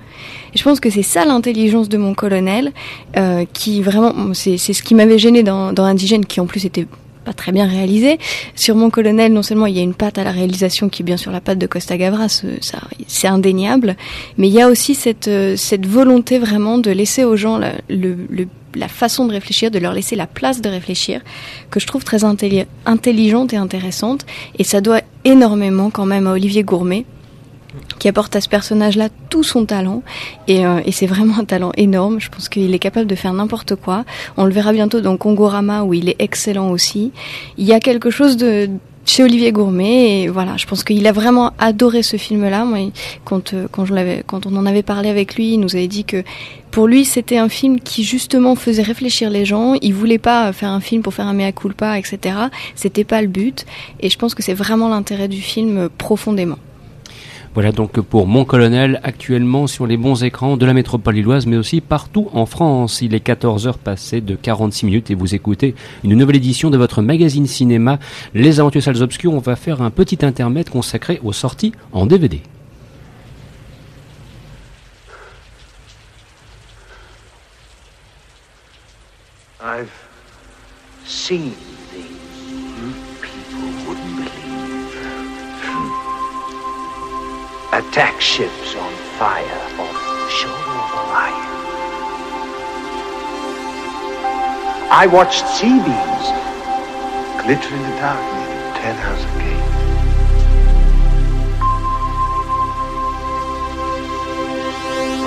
Et 0.54 0.58
je 0.58 0.64
pense 0.64 0.80
que 0.80 0.90
c'est 0.90 1.04
ça 1.04 1.26
l'intelligence 1.26 1.90
de 1.90 1.98
mon 1.98 2.14
colonel, 2.14 2.72
euh, 3.18 3.46
qui 3.54 3.82
vraiment, 3.82 4.34
c'est 4.34 4.58
c'est 4.58 4.74
ce 4.74 4.84
qui 4.84 4.96
m'avait 4.96 5.18
gêné 5.18 5.44
dans, 5.44 5.74
dans 5.74 5.84
Indigène, 5.84 6.26
qui 6.26 6.40
en 6.40 6.46
plus 6.46 6.66
était 6.66 6.86
pas 7.24 7.34
très 7.34 7.52
bien 7.52 7.68
réalisé. 7.68 8.18
Sur 8.56 8.76
mon 8.76 8.90
colonel, 8.90 9.32
non 9.32 9.44
seulement 9.44 9.68
il 9.68 9.76
y 9.76 9.80
a 9.80 9.84
une 9.84 9.94
patte 9.94 10.18
à 10.18 10.24
la 10.24 10.32
réalisation 10.32 10.90
qui 10.90 11.04
est 11.04 11.06
bien 11.06 11.18
sûr 11.18 11.32
la 11.32 11.42
patte 11.42 11.60
de 11.60 11.68
Costa 11.68 11.98
Gavras, 11.98 12.44
ça, 12.62 12.80
c'est 13.08 13.28
indéniable, 13.28 13.96
mais 14.38 14.48
il 14.48 14.54
y 14.54 14.62
a 14.62 14.68
aussi 14.68 14.96
cette, 14.96 15.28
euh, 15.28 15.56
cette 15.56 15.86
volonté 15.86 16.40
vraiment 16.40 16.78
de 16.78 16.92
laisser 16.92 17.24
aux 17.24 17.36
gens 17.36 17.58
la, 17.58 17.74
la 18.76 18.88
façon 18.88 19.26
de 19.26 19.32
réfléchir, 19.34 19.70
de 19.72 19.80
leur 19.80 19.94
laisser 19.94 20.16
la 20.16 20.28
place 20.28 20.62
de 20.62 20.70
réfléchir, 20.70 21.22
que 21.70 21.80
je 21.80 21.88
trouve 21.88 22.04
très 22.04 22.20
intelli- 22.24 22.66
intelligente 22.86 23.54
et 23.54 23.58
intéressante. 23.58 24.26
Et 24.58 24.64
ça 24.64 24.82
doit 24.82 25.02
énormément 25.26 25.90
quand 25.90 26.06
même 26.06 26.28
à 26.28 26.32
Olivier 26.32 26.64
Gourmet, 26.64 27.06
qui 28.00 28.08
apporte 28.08 28.36
à 28.36 28.42
ce 28.42 28.50
personnage-là 28.50 29.10
tout 29.30 29.44
son 29.44 29.66
talent. 29.66 30.04
Et, 30.48 30.66
euh, 30.66 30.82
et 30.86 30.92
c'est 30.92 31.06
vraiment 31.06 31.40
un 31.40 31.46
talent 31.46 31.72
énorme. 31.78 32.20
Je 32.20 32.30
pense 32.30 32.50
qu'il 32.50 32.74
est 32.74 32.80
capable 32.80 33.08
de 33.08 33.16
faire 33.16 33.34
n'importe 33.34 33.76
quoi. 33.76 34.06
On 34.38 34.46
le 34.46 34.52
verra 34.52 34.74
bientôt 34.74 35.02
dans 35.02 35.18
Kongorama, 35.18 35.84
où 35.84 35.94
il 35.94 36.10
est 36.10 36.16
excellent 36.20 36.72
aussi. 36.72 37.12
Il 37.58 37.66
y 37.66 37.74
a 37.74 37.80
quelque 37.80 38.10
chose 38.10 38.38
de 38.38 38.70
chez 39.06 39.24
Olivier 39.24 39.52
Gourmet 39.52 40.22
et 40.22 40.28
voilà 40.28 40.58
je 40.58 40.66
pense 40.68 40.84
qu'il 40.84 41.06
a 41.08 41.12
vraiment 41.12 41.54
adoré 41.58 42.04
ce 42.04 42.18
film 42.18 42.48
là 42.48 42.66
moi 42.66 42.78
quand 43.26 43.54
euh, 43.54 43.68
quand 43.72 43.86
je 43.86 44.22
quand 44.22 44.46
on 44.46 44.56
en 44.56 44.66
avait 44.66 44.84
parlé 44.84 45.10
avec 45.10 45.36
lui 45.36 45.54
il 45.54 45.60
nous 45.60 45.76
avait 45.76 45.88
dit 45.88 46.04
que 46.04 46.24
pour 46.70 46.88
lui 46.88 47.04
c'était 47.04 47.38
un 47.38 47.50
film 47.50 47.80
qui 47.80 48.04
justement 48.04 48.56
faisait 48.56 48.84
réfléchir 48.84 49.30
les 49.30 49.44
gens 49.44 49.74
il 49.82 49.94
voulait 49.94 50.20
pas 50.20 50.54
faire 50.54 50.70
un 50.70 50.80
film 50.82 51.02
pour 51.02 51.14
faire 51.14 51.28
un 51.28 51.34
mea 51.34 51.52
culpa 51.52 51.98
etc 51.98 52.36
c'était 52.76 53.04
pas 53.04 53.22
le 53.22 53.28
but 53.28 53.66
et 54.02 54.10
je 54.10 54.18
pense 54.18 54.36
que 54.36 54.44
c'est 54.44 54.54
vraiment 54.54 54.90
l'intérêt 54.90 55.28
du 55.28 55.42
film 55.42 55.78
euh, 55.78 55.90
profondément 55.98 56.60
Voilà 57.54 57.74
donc 57.74 58.00
pour 58.00 58.28
Mon 58.28 58.46
Colonel, 58.46 59.02
actuellement 59.04 59.68
sur 59.68 59.86
les 59.86 59.98
bons 59.98 60.24
écrans 60.24 60.56
de 60.56 60.66
la 60.66 60.74
métropole 60.74 61.16
lilloise, 61.16 61.48
mais 61.48 61.58
aussi 61.58 61.82
partout 61.82 62.30
en 62.32 62.46
France. 62.46 63.02
Il 63.02 63.14
est 63.14 63.26
14h 63.26 63.78
passé 63.78 64.22
de 64.22 64.36
46 64.36 64.86
minutes 64.86 65.12
et 65.12 65.16
vous 65.16 65.36
écoutez 65.36 65.76
une 66.06 66.16
nouvelle 66.16 66.38
édition 66.38 66.70
de 66.70 66.78
votre 66.78 67.02
magazine 67.02 67.48
cinéma 67.48 68.00
Les 68.34 68.62
Aventures 68.62 68.82
Salles 68.82 69.04
Obscures. 69.04 69.34
On 69.34 69.40
va 69.40 69.58
faire 69.58 69.82
un 69.82 69.90
petit 69.90 70.26
intermède 70.26 70.70
consacré 70.70 71.20
aux 71.26 71.34
sorties 71.34 71.74
en 71.92 72.06
DVD. 72.06 72.42
Attack 87.74 88.20
ships 88.20 88.76
on 88.76 88.94
fire 89.18 89.62
off 89.80 89.94
the 89.96 90.30
shoulder 90.30 90.76
of 90.76 90.94
Orion. 90.94 91.52
I 94.92 95.08
watched 95.08 95.48
sea 95.48 95.80
beams 95.80 96.28
glitter 97.42 97.74
in 97.74 97.82
the 97.82 97.96
dark 97.96 98.20
near 98.20 98.76
Ten 98.76 98.96
House 98.98 99.26
Gate. 99.40 99.68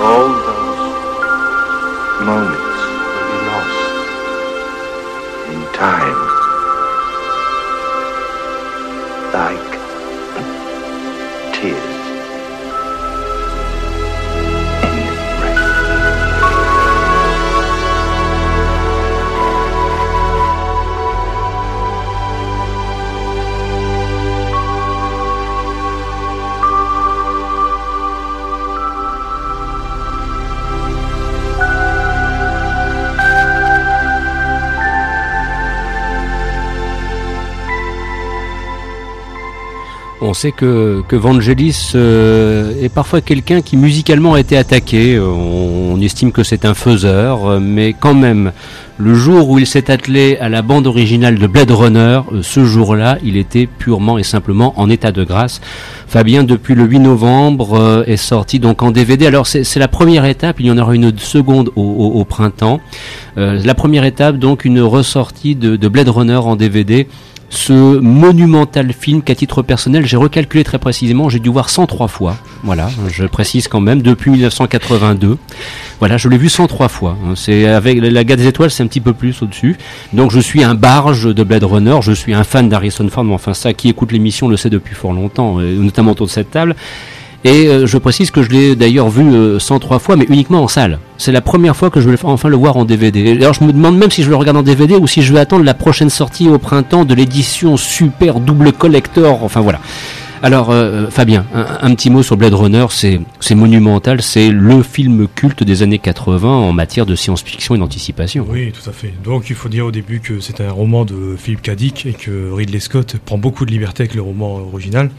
All 0.05 0.29
those 0.45 0.81
moments 2.27 2.79
will 3.01 3.25
be 3.31 3.39
lost 3.49 3.89
in 5.49 5.61
time. 5.73 6.19
Like 9.33 9.74
On 40.27 40.33
sait 40.33 40.51
que, 40.51 41.03
que 41.07 41.15
Vangelis 41.15 41.91
euh, 41.93 42.73
est 42.81 42.89
parfois 42.89 43.21
quelqu'un 43.21 43.61
qui 43.61 43.77
musicalement 43.77 44.33
a 44.33 44.39
été 44.39 44.57
attaqué. 44.57 45.19
On, 45.19 45.93
on 45.95 46.01
estime 46.01 46.31
que 46.31 46.43
c'est 46.43 46.65
un 46.65 46.73
faiseur, 46.73 47.45
euh, 47.45 47.59
mais 47.61 47.93
quand 47.93 48.15
même, 48.15 48.51
le 48.97 49.13
jour 49.13 49.49
où 49.49 49.59
il 49.59 49.67
s'est 49.67 49.91
attelé 49.91 50.37
à 50.39 50.47
la 50.47 50.61
bande 50.61 50.87
originale 50.87 51.37
de 51.37 51.47
Blade 51.47 51.71
Runner, 51.71 52.21
euh, 52.31 52.41
ce 52.41 52.63
jour-là, 52.63 53.17
il 53.23 53.35
était 53.37 53.65
purement 53.67 54.17
et 54.17 54.23
simplement 54.23 54.73
en 54.77 54.89
état 54.89 55.11
de 55.11 55.23
grâce. 55.23 55.59
Fabien, 56.07 56.43
depuis 56.43 56.75
le 56.75 56.83
8 56.83 56.99
novembre, 56.99 57.77
euh, 57.77 58.03
est 58.05 58.17
sorti 58.17 58.59
donc 58.59 58.83
en 58.83 58.91
DVD. 58.91 59.27
Alors 59.27 59.47
c'est 59.47 59.79
la 59.79 59.87
première 59.87 60.25
étape, 60.25 60.59
il 60.59 60.67
y 60.67 60.71
en 60.71 60.77
aura 60.77 60.95
une 60.95 61.17
seconde 61.17 61.71
au, 61.75 62.23
printemps. 62.23 62.79
Euh, 63.37 63.59
la 63.63 63.73
première 63.73 64.05
étape, 64.05 64.37
donc 64.37 64.65
une 64.65 64.81
ressortie 64.81 65.55
de 65.55 65.87
Blade 65.87 66.09
Runner 66.09 66.35
en 66.35 66.55
DVD. 66.55 67.07
Ce 67.55 67.71
monumental 67.71 68.91
film 68.91 69.21
qu'à 69.21 69.33
titre 69.33 69.61
personnel, 69.61 70.05
j'ai 70.05 70.17
recalculé 70.17 70.65
très 70.65 70.77
précisément, 70.77 71.29
j'ai 71.29 71.39
dû 71.39 71.47
voir 71.49 71.69
103 71.69 72.09
fois. 72.09 72.35
Voilà, 72.63 72.89
je 73.07 73.23
précise 73.25 73.69
quand 73.69 73.79
même, 73.79 74.01
depuis 74.01 74.29
1982. 74.29 75.37
Voilà, 75.99 76.17
je 76.17 76.27
l'ai 76.27 76.37
vu 76.37 76.49
103 76.49 76.89
fois. 76.89 77.15
hein. 77.25 77.33
C'est 77.35 77.65
avec 77.67 77.99
la 78.01 78.23
Gare 78.25 78.35
des 78.37 78.47
Étoiles, 78.47 78.71
c'est 78.71 78.83
un 78.83 78.87
petit 78.87 78.99
peu 78.99 79.13
plus 79.13 79.41
au-dessus. 79.41 79.77
Donc 80.11 80.31
je 80.31 80.39
suis 80.41 80.65
un 80.65 80.75
barge 80.75 81.33
de 81.33 81.43
Blade 81.43 81.63
Runner, 81.63 81.97
je 82.01 82.11
suis 82.11 82.33
un 82.33 82.43
fan 82.43 82.67
d'Harrison 82.67 83.07
Ford, 83.07 83.23
mais 83.23 83.33
enfin 83.33 83.53
ça, 83.53 83.73
qui 83.73 83.87
écoute 83.87 84.11
l'émission 84.11 84.49
le 84.49 84.57
sait 84.57 84.69
depuis 84.69 84.93
fort 84.93 85.13
longtemps, 85.13 85.59
euh, 85.59 85.77
notamment 85.77 86.11
autour 86.11 86.27
de 86.27 86.31
cette 86.31 86.51
table. 86.51 86.75
Et 87.45 87.67
euh, 87.67 87.85
je 87.85 87.99
précise 87.99 88.31
que 88.31 88.41
je 88.41 88.49
l'ai 88.49 88.75
d'ailleurs 88.75 89.07
vu 89.07 89.23
euh, 89.23 89.59
103 89.59 89.99
fois, 89.99 90.15
mais 90.15 90.25
uniquement 90.29 90.63
en 90.63 90.67
salle. 90.67 90.97
C'est 91.19 91.31
la 91.31 91.41
première 91.41 91.75
fois 91.75 91.91
que 91.91 92.01
je 92.01 92.09
vais 92.09 92.17
enfin 92.23 92.49
le 92.49 92.55
voir 92.55 92.75
en 92.75 92.85
DVD. 92.85 93.37
Alors 93.39 93.53
je 93.53 93.63
me 93.63 93.71
demande 93.71 93.99
même 93.99 94.09
si 94.09 94.23
je 94.23 94.29
le 94.31 94.35
regarde 94.35 94.57
en 94.57 94.63
DVD 94.63 94.95
ou 94.95 95.05
si 95.05 95.21
je 95.21 95.31
vais 95.31 95.39
attendre 95.39 95.63
la 95.63 95.75
prochaine 95.75 96.09
sortie 96.09 96.49
au 96.49 96.57
printemps 96.57 97.05
de 97.05 97.13
l'édition 97.13 97.77
super 97.77 98.39
double 98.39 98.73
collector. 98.73 99.43
Enfin 99.43 99.61
voilà. 99.61 99.79
Alors 100.41 100.71
euh, 100.71 101.07
Fabien, 101.11 101.45
un, 101.53 101.93
petit 101.93 102.09
mot 102.09 102.23
sur 102.23 102.35
Blade 102.35 102.55
Runner, 102.55 102.87
c'est 102.89 103.21
c'est 103.39 103.55
monumental, 103.55 104.23
c'est 104.23 104.49
le 104.49 104.81
film 104.81 105.27
culte 105.27 105.63
des 105.63 105.83
années 105.83 105.99
80 105.99 106.47
en 106.47 106.73
matière 106.73 107.05
de 107.05 107.15
science-fiction 107.15 107.75
et 107.75 107.77
d'anticipation. 107.77 108.45
Oui, 108.49 108.71
tout 108.71 108.89
à 108.89 108.93
fait. 108.93 109.13
Donc 109.23 109.51
il 109.51 109.55
faut 109.55 109.69
dire 109.69 109.85
au 109.85 109.91
début 109.91 110.19
que 110.19 110.39
c'est 110.39 110.61
un 110.61 110.71
roman 110.71 111.05
de 111.05 111.35
Philip 111.37 111.61
K. 111.61 111.75
Dick 111.75 112.05
et 112.07 112.13
que 112.13 112.51
Ridley 112.51 112.79
Scott 112.79 113.17
prend 113.23 113.37
beaucoup 113.37 113.67
de 113.67 113.71
liberté 113.71 114.01
avec 114.01 114.15
le 114.15 114.23
roman 114.23 114.55
original. 114.55 115.11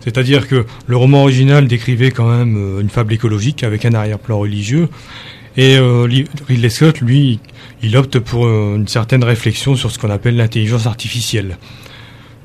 C'est-à-dire 0.00 0.48
que 0.48 0.64
le 0.86 0.96
roman 0.96 1.22
original 1.22 1.68
décrivait 1.68 2.10
quand 2.10 2.28
même 2.28 2.56
euh, 2.56 2.80
une 2.80 2.88
fable 2.88 3.12
écologique 3.12 3.62
avec 3.62 3.84
un 3.84 3.92
arrière-plan 3.92 4.38
religieux. 4.38 4.88
Et 5.56 5.76
euh, 5.76 6.08
Ridley 6.48 6.70
Scott, 6.70 7.00
lui, 7.00 7.38
il 7.82 7.96
opte 7.96 8.18
pour 8.18 8.46
euh, 8.46 8.76
une 8.76 8.88
certaine 8.88 9.22
réflexion 9.22 9.76
sur 9.76 9.90
ce 9.90 9.98
qu'on 9.98 10.10
appelle 10.10 10.36
l'intelligence 10.36 10.86
artificielle. 10.86 11.58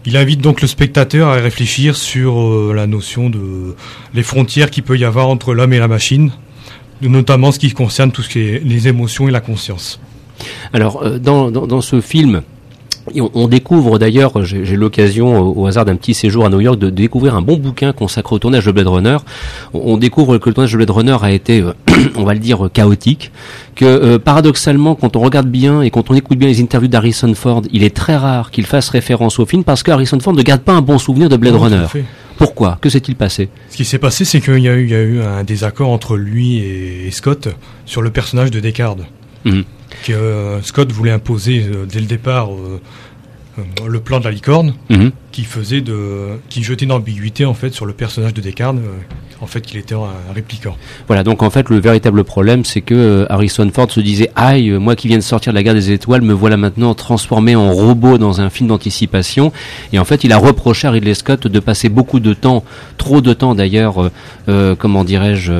Il 0.06 0.18
invite 0.18 0.42
donc 0.42 0.62
le 0.62 0.68
spectateur 0.68 1.30
à 1.30 1.36
réfléchir 1.36 1.96
sur 1.96 2.72
la 2.76 2.86
notion 2.86 3.32
de 3.32 3.76
les 4.14 4.22
frontières 4.22 4.70
qu'il 4.70 4.84
peut 4.84 5.00
y 5.00 5.04
avoir 5.04 5.30
entre 5.30 5.56
l'homme 5.56 5.74
et 5.74 5.80
la 5.80 5.88
machine, 5.88 6.32
notamment 7.02 7.52
ce 7.52 7.58
qui 7.58 7.72
concerne 7.72 8.12
tout 8.12 8.22
ce 8.22 8.30
qui 8.30 8.40
est 8.40 8.64
les 8.64 8.88
émotions 8.88 9.28
et 9.28 9.32
la 9.32 9.42
conscience. 9.42 10.00
Alors, 10.74 11.20
dans 11.20 11.82
ce 11.82 12.02
film, 12.02 12.44
et 13.14 13.22
on, 13.22 13.30
on 13.36 13.48
découvre 13.48 14.00
d'ailleurs, 14.00 14.44
j'ai 14.44 14.76
l'occasion 14.76 15.40
au, 15.40 15.62
au 15.64 15.68
hasard 15.68 15.86
d'un 15.86 15.96
petit 15.96 16.14
séjour 16.14 16.46
à 16.46 16.50
New 16.50 16.60
York 16.62 16.80
de 16.80 16.90
découvrir 16.90 17.36
un 17.36 17.42
bon 17.42 17.58
bouquin 17.58 17.94
consacré 17.94 18.36
au 18.36 18.40
tournage 18.40 18.66
de 18.66 18.72
Blade 18.72 18.88
Runner. 18.88 19.18
On, 19.74 19.94
on 19.94 19.98
découvre 19.98 20.38
que 20.38 20.50
le 20.50 20.54
tournage 20.56 20.72
de 20.72 20.78
Blade 20.78 20.90
Runner 20.90 21.18
a 21.22 21.32
été, 21.32 21.62
euh, 21.62 21.74
on 22.16 22.24
va 22.24 22.34
le 22.34 22.40
dire, 22.40 22.66
euh, 22.66 22.70
chaotique. 22.70 23.32
Que 23.76 23.86
euh, 23.86 24.20
paradoxalement, 24.20 24.96
quand 24.96 25.16
on 25.16 25.20
regarde 25.22 25.48
bien 25.48 25.82
et 25.82 25.92
quand 25.92 26.10
on 26.10 26.16
écoute 26.16 26.38
bien 26.38 26.48
les 26.48 26.62
interviews 26.62 26.88
d'Harrison 26.90 27.34
Ford, 27.36 27.62
il 27.72 27.84
est 27.84 27.96
très 27.96 28.16
rare 28.18 28.50
qu'il 28.52 28.66
fasse 28.66 28.90
référence 28.90 29.38
au 29.40 29.46
film 29.46 29.64
parce 29.64 29.84
que 29.84 29.92
Harrison 29.92 30.20
Ford 30.20 30.34
ne 30.34 30.42
garde 30.42 30.62
pas 30.62 30.74
un 30.74 30.82
bon 30.82 30.98
souvenir 30.98 31.30
de 31.30 31.38
Blade 31.38 31.54
Non, 31.54 31.60
Runner. 31.60 31.86
Pourquoi? 32.38 32.78
Que 32.82 32.90
s'est-il 32.90 33.16
passé? 33.16 33.50
Ce 33.70 33.78
qui 33.78 33.86
s'est 33.86 33.98
passé, 34.00 34.26
c'est 34.26 34.42
qu'il 34.42 34.60
y, 34.60 34.68
a 34.68 34.76
eu- 34.76 34.84
il 34.84 34.90
y 34.92 34.96
a 34.96 35.02
eu 35.02 35.22
un 35.22 35.44
désaccord 35.44 35.90
entre 35.90 36.18
lui 36.18 36.58
et, 36.58 37.08
et 37.08 37.12
Scott 37.12 37.48
sur 37.86 38.02
le 38.02 38.10
personnage 38.10 38.52
de 38.52 38.60
Descartes. 38.60 39.00
Mhm. 39.46 39.64
Que 40.04 40.14
euh, 40.14 40.62
Scott 40.62 40.92
voulait 40.92 41.12
imposer 41.12 41.64
euh, 41.68 41.86
dès 41.86 42.00
le 42.00 42.06
départ 42.06 42.50
euh, 42.54 42.80
le 43.88 44.00
plan 44.02 44.20
de 44.20 44.26
la 44.26 44.32
licorne, 44.32 44.74
Mhm. 44.90 45.12
qui 45.32 45.44
faisait 45.44 45.80
de, 45.82 46.38
qui 46.50 46.62
jetait 46.62 46.86
une 46.86 46.92
ambiguïté 46.92 47.46
en 47.46 47.54
fait 47.54 47.74
sur 47.74 47.86
le 47.86 47.94
personnage 47.94 48.34
de 48.34 48.42
Descartes, 48.42 48.76
en 49.42 49.48
fait 49.48 49.62
qu'il 49.62 49.80
était 49.80 49.96
un, 49.96 50.00
un 50.30 50.34
répliquant. 50.34 50.76
Voilà, 51.08 51.24
donc 51.24 51.42
en 51.42 51.50
fait, 51.50 51.70
le 51.70 51.80
véritable 51.80 52.26
problème, 52.26 52.66
c'est 52.66 52.82
que 52.82 53.26
Harrison 53.30 53.70
Ford 53.74 53.90
se 53.90 54.02
disait 54.02 54.30
Aïe, 54.36 54.72
moi 54.72 54.98
qui 54.98 55.08
viens 55.08 55.18
de 55.18 55.24
sortir 55.24 55.54
de 55.54 55.56
la 55.56 55.64
guerre 55.64 55.74
des 55.74 55.92
étoiles, 55.92 56.22
me 56.22 56.34
voilà 56.34 56.58
maintenant 56.58 56.94
transformé 56.96 57.56
en 57.56 57.72
robot 57.72 58.18
dans 58.18 58.42
un 58.42 58.50
film 58.50 58.68
d'anticipation. 58.68 59.54
Et 59.94 60.00
en 60.00 60.06
fait, 60.06 60.26
il 60.26 60.34
a 60.34 60.38
reproché 60.38 60.88
à 60.88 60.92
Ridley 60.92 61.14
Scott 61.14 61.48
de 61.48 61.60
passer 61.62 61.88
beaucoup 61.88 62.20
de 62.20 62.34
temps, 62.34 62.64
trop 62.98 63.22
de 63.22 63.32
temps 63.34 63.56
d'ailleurs, 63.56 64.12
euh, 64.50 64.76
comment 64.76 65.06
dirais-je, 65.06 65.54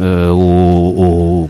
euh, 0.00 0.30
au, 0.30 1.48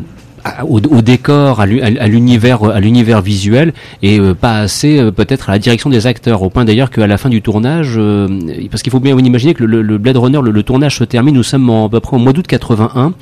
au, 0.69 0.77
au 0.79 1.01
décor, 1.03 1.61
à 1.61 1.67
l'u- 1.67 1.81
à 1.81 1.87
à 2.01 2.07
l'univers, 2.09 2.63
à 2.65 2.81
l'univers 2.81 3.21
visuel, 3.23 3.73
et 4.03 4.19
euh, 4.19 4.35
pas 4.35 4.59
assez 4.59 4.99
euh, 4.99 5.11
peut-être 5.11 5.49
à 5.49 5.53
la 5.53 5.59
direction 5.59 5.91
des 5.91 6.07
acteurs. 6.07 6.43
Au 6.43 6.51
point 6.51 6.65
d'ailleurs 6.65 6.91
qu'à 6.91 7.07
la 7.07 7.17
fin 7.17 7.29
du 7.31 7.41
tournage, 7.43 7.95
euh, 7.97 8.29
parce 8.71 8.83
qu'il 8.83 8.91
faut 8.93 9.01
bien 9.01 9.17
imaginer 9.19 9.55
que 9.55 9.65
le, 9.65 9.83
le 9.83 9.99
Blade 9.99 10.17
Runner, 10.17 10.41
le, 10.43 10.51
le 10.51 10.63
tournage 10.63 10.97
se 10.99 11.05
termine. 11.05 11.35
Nous 11.35 11.43
sommes 11.43 11.69
en, 11.71 11.87
à 11.87 11.89
peu 11.89 12.01
près 12.01 12.17
au 12.17 12.21
mois 12.21 12.33
d'août 12.33 12.47
81. 12.47 13.13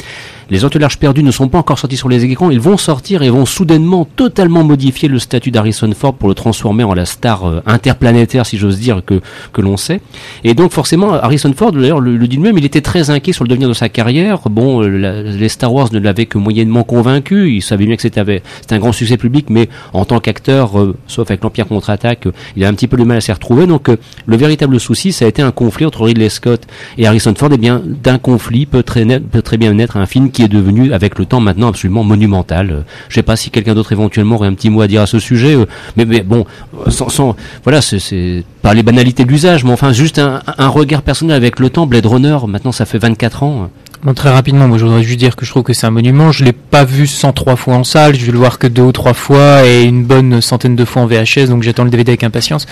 Les 0.52 0.66
entourages 0.66 0.98
perdus 0.98 1.22
ne 1.22 1.30
sont 1.30 1.48
pas 1.48 1.56
encore 1.56 1.78
sortis 1.78 1.96
sur 1.96 2.10
les 2.10 2.26
écrans. 2.26 2.50
Ils 2.50 2.60
vont 2.60 2.76
sortir 2.76 3.22
et 3.22 3.30
vont 3.30 3.46
soudainement 3.46 4.04
totalement 4.04 4.62
modifier 4.62 5.08
le 5.08 5.18
statut 5.18 5.50
d'Harrison 5.50 5.90
Ford 5.92 6.12
pour 6.12 6.28
le 6.28 6.34
transformer 6.34 6.84
en 6.84 6.92
la 6.92 7.06
star 7.06 7.48
euh, 7.48 7.62
interplanétaire, 7.64 8.44
si 8.44 8.58
j'ose 8.58 8.78
dire, 8.78 9.00
que, 9.02 9.22
que 9.54 9.62
l'on 9.62 9.78
sait. 9.78 10.02
Et 10.44 10.52
donc 10.52 10.72
forcément, 10.72 11.14
Harrison 11.14 11.54
Ford, 11.56 11.72
d'ailleurs, 11.72 12.00
le, 12.00 12.18
dit 12.28 12.36
lui-même, 12.36 12.58
il 12.58 12.66
était 12.66 12.82
très 12.82 13.08
inquiet 13.08 13.32
sur 13.32 13.44
le 13.44 13.48
devenir 13.48 13.66
de 13.66 13.72
sa 13.72 13.88
carrière. 13.88 14.50
Bon, 14.50 14.82
euh, 14.82 15.22
les 15.22 15.48
Star 15.48 15.72
Wars 15.72 15.88
ne 15.90 15.98
l'avaient 15.98 16.26
que 16.26 16.36
moyennement 16.36 16.84
convaincu. 16.84 17.50
Il 17.54 17.62
savait 17.62 17.86
bien 17.86 17.96
que 17.96 18.02
c'était 18.02 18.20
un 18.20 18.78
grand 18.78 18.92
succès 18.92 19.16
public, 19.16 19.46
mais 19.48 19.70
en 19.94 20.04
tant 20.04 20.20
qu'acteur, 20.20 20.78
euh, 20.78 20.94
sauf 21.06 21.30
avec 21.30 21.42
l'Empire 21.44 21.66
contre-attaque, 21.66 22.28
il 22.56 22.64
a 22.66 22.68
un 22.68 22.74
petit 22.74 22.88
peu 22.88 22.98
de 22.98 23.04
mal 23.04 23.16
à 23.16 23.20
s'y 23.22 23.32
retrouver. 23.32 23.66
Donc 23.66 23.88
le 24.26 24.36
véritable 24.36 24.78
souci, 24.78 25.12
ça 25.12 25.24
a 25.24 25.28
été 25.28 25.40
un 25.40 25.50
conflit 25.50 25.86
entre 25.86 26.02
Ridley 26.02 26.28
Scott 26.28 26.66
et 26.98 27.06
Harrison 27.06 27.34
Ford. 27.34 27.50
Et 27.54 27.56
bien, 27.56 27.80
d'un 27.86 28.18
conflit 28.18 28.66
peut 28.66 28.82
très, 28.82 29.06
peut 29.18 29.40
très 29.40 29.56
bien 29.56 29.72
naître 29.72 29.96
un 29.96 30.04
film 30.04 30.30
qui 30.30 30.41
est 30.42 30.48
devenu, 30.48 30.92
avec 30.92 31.18
le 31.18 31.26
temps 31.26 31.40
maintenant, 31.40 31.68
absolument 31.68 32.04
monumental. 32.04 32.70
Euh, 32.70 32.80
Je 33.08 33.14
sais 33.14 33.22
pas 33.22 33.36
si 33.36 33.50
quelqu'un 33.50 33.74
d'autre 33.74 33.92
éventuellement 33.92 34.36
aurait 34.36 34.48
un 34.48 34.54
petit 34.54 34.70
mot 34.70 34.80
à 34.82 34.86
dire 34.86 35.02
à 35.02 35.06
ce 35.06 35.18
sujet, 35.18 35.54
euh, 35.54 35.66
mais, 35.96 36.04
bon, 36.22 36.44
euh, 36.86 36.90
sans, 36.90 37.36
voilà, 37.64 37.80
c'est- 37.80 38.44
pas 38.62 38.74
les 38.74 38.82
banalités 38.82 39.24
de 39.24 39.28
l'usage, 39.30 39.64
mais 39.64 39.72
enfin 39.72 39.92
juste 39.92 40.18
un, 40.20 40.40
regard 40.68 41.02
personnel 41.02 41.36
avec 41.36 41.58
le 41.58 41.68
temps. 41.68 41.86
Blade 41.86 42.06
Runner, 42.06 42.36
maintenant 42.46 42.70
ça 42.72 42.84
fait 42.84 42.98
24 42.98 43.42
ans. 43.42 43.70
Très 44.14 44.30
rapidement, 44.30 44.68
moi 44.68 44.78
je 44.78 44.84
voudrais 44.84 45.02
juste 45.02 45.18
dire 45.18 45.34
que 45.36 45.44
je 45.44 45.50
trouve 45.50 45.62
que 45.64 45.72
c'est 45.72 45.86
un 45.86 45.90
monument. 45.90 46.30
Je 46.32 46.44
l'ai 46.44 46.52
pas 46.52 46.84
vu 46.84 47.06
103 47.08 47.56
fois 47.56 47.74
en 47.74 47.84
salle, 47.84 48.14
je 48.16 48.24
vais 48.24 48.32
le 48.32 48.38
voir 48.38 48.58
que 48.58 48.66
deux 48.68 48.82
ou 48.82 48.92
trois 48.92 49.14
fois 49.14 49.64
et 49.66 49.82
une 49.82 50.04
bonne 50.04 50.40
centaine 50.40 50.76
de 50.76 50.84
fois 50.84 51.02
en 51.02 51.06
VHS, 51.06 51.48
donc 51.48 51.62
j'attends 51.62 51.84
le 51.84 51.90
DVD 51.90 52.12
avec 52.12 52.22
impatience. 52.24 52.66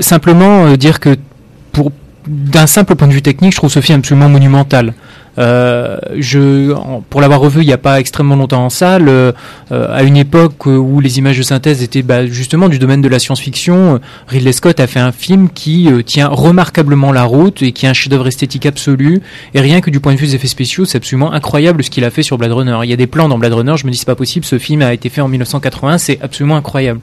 Simplement 0.00 0.72
dire 0.76 0.98
que 1.00 1.16
pour 1.72 1.92
d'un 2.26 2.66
simple 2.66 2.94
point 2.96 3.08
de 3.08 3.12
vue 3.12 3.22
technique, 3.22 3.52
je 3.52 3.56
trouve 3.56 3.70
ce 3.70 3.80
film 3.80 3.98
absolument 4.00 4.28
monumental. 4.28 4.94
Euh, 5.38 5.96
je, 6.16 6.74
pour 7.08 7.20
l'avoir 7.20 7.40
revu 7.40 7.62
il 7.62 7.66
n'y 7.66 7.72
a 7.72 7.78
pas 7.78 8.00
extrêmement 8.00 8.36
longtemps 8.36 8.64
en 8.64 8.70
salle, 8.70 9.08
euh, 9.08 9.32
euh, 9.72 9.94
à 9.94 10.02
une 10.02 10.16
époque 10.16 10.66
où 10.66 11.00
les 11.00 11.18
images 11.18 11.38
de 11.38 11.42
synthèse 11.42 11.82
étaient 11.82 12.02
bah, 12.02 12.26
justement 12.26 12.68
du 12.68 12.78
domaine 12.78 13.00
de 13.00 13.08
la 13.08 13.18
science-fiction, 13.18 13.94
euh, 13.94 13.98
Ridley 14.28 14.52
Scott 14.52 14.80
a 14.80 14.86
fait 14.86 15.00
un 15.00 15.12
film 15.12 15.48
qui 15.50 15.88
tient 16.04 16.28
remarquablement 16.28 17.12
la 17.12 17.24
route 17.24 17.62
et 17.62 17.72
qui 17.72 17.86
est 17.86 17.88
un 17.88 17.92
chef-d'œuvre 17.92 18.26
esthétique 18.26 18.66
absolu. 18.66 19.22
Et 19.54 19.60
rien 19.60 19.80
que 19.80 19.90
du 19.90 20.00
point 20.00 20.14
de 20.14 20.18
vue 20.18 20.26
des 20.26 20.34
effets 20.34 20.48
spéciaux, 20.48 20.84
c'est 20.84 20.98
absolument 20.98 21.32
incroyable 21.32 21.84
ce 21.84 21.90
qu'il 21.90 22.04
a 22.04 22.10
fait 22.10 22.22
sur 22.22 22.38
Blade 22.38 22.52
Runner. 22.52 22.78
Il 22.82 22.90
y 22.90 22.92
a 22.92 22.96
des 22.96 23.06
plans 23.06 23.28
dans 23.28 23.38
Blade 23.38 23.52
Runner, 23.52 23.76
je 23.76 23.86
me 23.86 23.92
dis 23.92 23.98
c'est 23.98 24.06
pas 24.06 24.14
possible, 24.14 24.44
ce 24.44 24.58
film 24.58 24.82
a 24.82 24.92
été 24.92 25.08
fait 25.08 25.20
en 25.20 25.28
1980, 25.28 25.98
c'est 25.98 26.18
absolument 26.22 26.56
incroyable. 26.56 27.00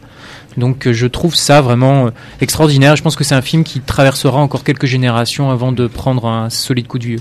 Donc 0.57 0.91
je 0.91 1.07
trouve 1.07 1.35
ça 1.35 1.61
vraiment 1.61 2.09
extraordinaire. 2.41 2.95
Je 2.95 3.03
pense 3.03 3.15
que 3.15 3.23
c'est 3.23 3.35
un 3.35 3.41
film 3.41 3.63
qui 3.63 3.79
traversera 3.79 4.39
encore 4.39 4.63
quelques 4.63 4.87
générations 4.87 5.51
avant 5.51 5.71
de 5.71 5.87
prendre 5.87 6.25
un 6.25 6.49
solide 6.49 6.87
coup 6.87 6.97
de 6.97 7.05
vieux. 7.05 7.19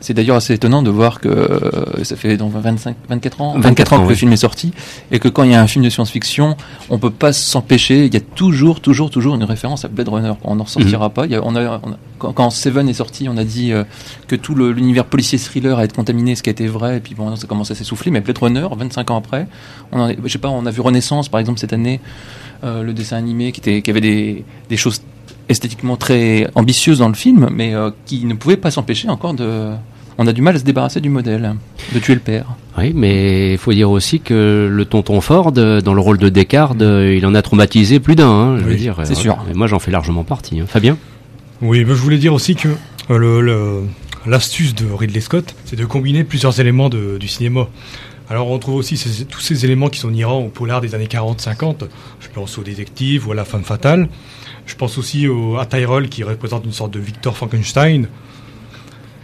C'est 0.00 0.14
d'ailleurs 0.14 0.36
assez 0.36 0.54
étonnant 0.54 0.82
de 0.82 0.90
voir 0.90 1.20
que 1.20 1.28
euh, 1.28 2.04
ça 2.04 2.14
fait 2.14 2.36
donc 2.36 2.52
25, 2.54 2.96
24 3.08 3.40
ans, 3.40 3.54
24 3.58 3.92
ans, 3.94 3.96
que 3.98 4.02
oui. 4.04 4.08
le 4.10 4.14
film 4.14 4.32
est 4.32 4.36
sorti 4.36 4.72
et 5.10 5.18
que 5.18 5.28
quand 5.28 5.42
il 5.42 5.50
y 5.50 5.54
a 5.54 5.60
un 5.60 5.66
film 5.66 5.84
de 5.84 5.90
science-fiction, 5.90 6.56
on 6.88 6.98
peut 6.98 7.10
pas 7.10 7.32
s'empêcher. 7.32 8.06
Il 8.06 8.14
y 8.14 8.16
a 8.16 8.20
toujours, 8.20 8.80
toujours, 8.80 9.10
toujours 9.10 9.34
une 9.34 9.42
référence 9.44 9.84
à 9.84 9.88
Blade 9.88 10.08
Runner. 10.08 10.32
On 10.44 10.54
n'en 10.56 10.66
sortira 10.66 11.10
pas. 11.10 11.26
Il 11.26 11.32
y 11.32 11.34
a, 11.34 11.40
on 11.44 11.56
a, 11.56 11.80
on 11.82 11.92
a- 11.92 11.98
quand, 12.18 12.32
quand 12.32 12.50
Seven 12.50 12.88
est 12.88 12.92
sorti, 12.94 13.28
on 13.28 13.36
a 13.36 13.44
dit 13.44 13.72
euh, 13.72 13.82
que 14.28 14.36
tout 14.36 14.54
l'univers 14.54 15.04
policier 15.04 15.38
thriller 15.38 15.78
a 15.78 15.84
été 15.84 15.94
contaminé, 15.96 16.36
ce 16.36 16.42
qui 16.44 16.50
a 16.50 16.52
été 16.52 16.66
vrai. 16.68 16.98
Et 16.98 17.00
puis 17.00 17.14
bon, 17.16 17.34
ça 17.34 17.46
commence 17.48 17.70
à 17.70 17.74
s'essouffler. 17.74 18.10
Mais 18.12 18.20
Blade 18.20 18.38
Runner, 18.38 18.66
25 18.76 19.10
ans 19.10 19.16
après, 19.16 19.48
on 19.90 20.00
en 20.00 20.08
est- 20.08 20.18
je 20.22 20.28
sais 20.28 20.38
pas, 20.38 20.48
on 20.48 20.64
a 20.66 20.70
vu 20.70 20.80
Renaissance 20.80 21.28
par 21.28 21.40
exemple 21.40 21.58
cette 21.58 21.72
année, 21.72 22.00
euh, 22.64 22.82
le 22.84 22.92
dessin 22.92 23.16
animé 23.16 23.50
qui 23.52 23.60
était, 23.60 23.82
qui 23.82 23.90
avait 23.90 24.00
des, 24.00 24.44
des 24.68 24.76
choses 24.76 25.00
esthétiquement 25.48 25.96
très 25.96 26.48
ambitieuses 26.54 26.98
dans 26.98 27.08
le 27.08 27.14
film, 27.14 27.48
mais 27.52 27.74
euh, 27.74 27.90
qui 28.06 28.24
ne 28.24 28.34
pouvaient 28.34 28.56
pas 28.56 28.70
s'empêcher 28.70 29.08
encore 29.08 29.34
de. 29.34 29.70
On 30.20 30.26
a 30.26 30.32
du 30.32 30.42
mal 30.42 30.56
à 30.56 30.58
se 30.58 30.64
débarrasser 30.64 31.00
du 31.00 31.10
modèle, 31.10 31.54
de 31.94 31.98
tuer 32.00 32.14
le 32.14 32.20
père. 32.20 32.46
Oui, 32.76 32.92
mais 32.94 33.52
il 33.52 33.58
faut 33.58 33.72
dire 33.72 33.88
aussi 33.88 34.18
que 34.18 34.68
le 34.68 34.84
tonton 34.84 35.20
Ford, 35.20 35.52
euh, 35.56 35.80
dans 35.80 35.94
le 35.94 36.00
rôle 36.00 36.18
de 36.18 36.28
Descartes, 36.28 36.82
euh, 36.82 37.14
il 37.16 37.24
en 37.24 37.36
a 37.36 37.42
traumatisé 37.42 38.00
plus 38.00 38.16
d'un, 38.16 38.28
hein, 38.28 38.58
je 38.58 38.64
veux 38.64 38.74
dire. 38.74 38.96
c'est 39.04 39.14
sûr. 39.14 39.38
Et 39.48 39.54
moi, 39.54 39.68
j'en 39.68 39.78
fais 39.78 39.92
largement 39.92 40.24
partie. 40.24 40.58
hein. 40.58 40.64
Fabien? 40.66 40.96
Oui, 41.62 41.84
mais 41.84 41.94
je 41.94 42.00
voulais 42.00 42.18
dire 42.18 42.34
aussi 42.34 42.56
que 42.56 42.68
le- 43.08 43.40
le- 43.40 43.82
l'astuce 44.26 44.74
de 44.74 44.86
Ridley 44.92 45.20
Scott, 45.20 45.54
c'est 45.64 45.76
de 45.76 45.84
combiner 45.84 46.24
plusieurs 46.24 46.58
éléments 46.60 46.88
de- 46.88 47.16
du 47.18 47.28
cinéma. 47.28 47.68
Alors 48.30 48.50
on 48.50 48.58
trouve 48.58 48.74
aussi 48.74 48.96
ces- 48.96 49.24
tous 49.24 49.40
ces 49.40 49.64
éléments 49.64 49.88
qui 49.88 50.00
sont 50.00 50.10
inhérents 50.10 50.40
au 50.40 50.48
polar 50.48 50.80
des 50.80 50.94
années 50.96 51.06
40-50. 51.06 51.84
Je 52.20 52.28
pense 52.34 52.58
au 52.58 52.62
détective 52.62 53.26
ou 53.28 53.32
à 53.32 53.34
la 53.34 53.44
femme 53.44 53.62
fatale. 53.64 54.08
Je 54.68 54.76
pense 54.76 54.96
aussi 54.98 55.26
au, 55.26 55.56
à 55.58 55.66
Tyrell 55.66 56.08
qui 56.08 56.22
représente 56.22 56.64
une 56.64 56.72
sorte 56.72 56.92
de 56.92 57.00
Victor 57.00 57.36
Frankenstein. 57.36 58.06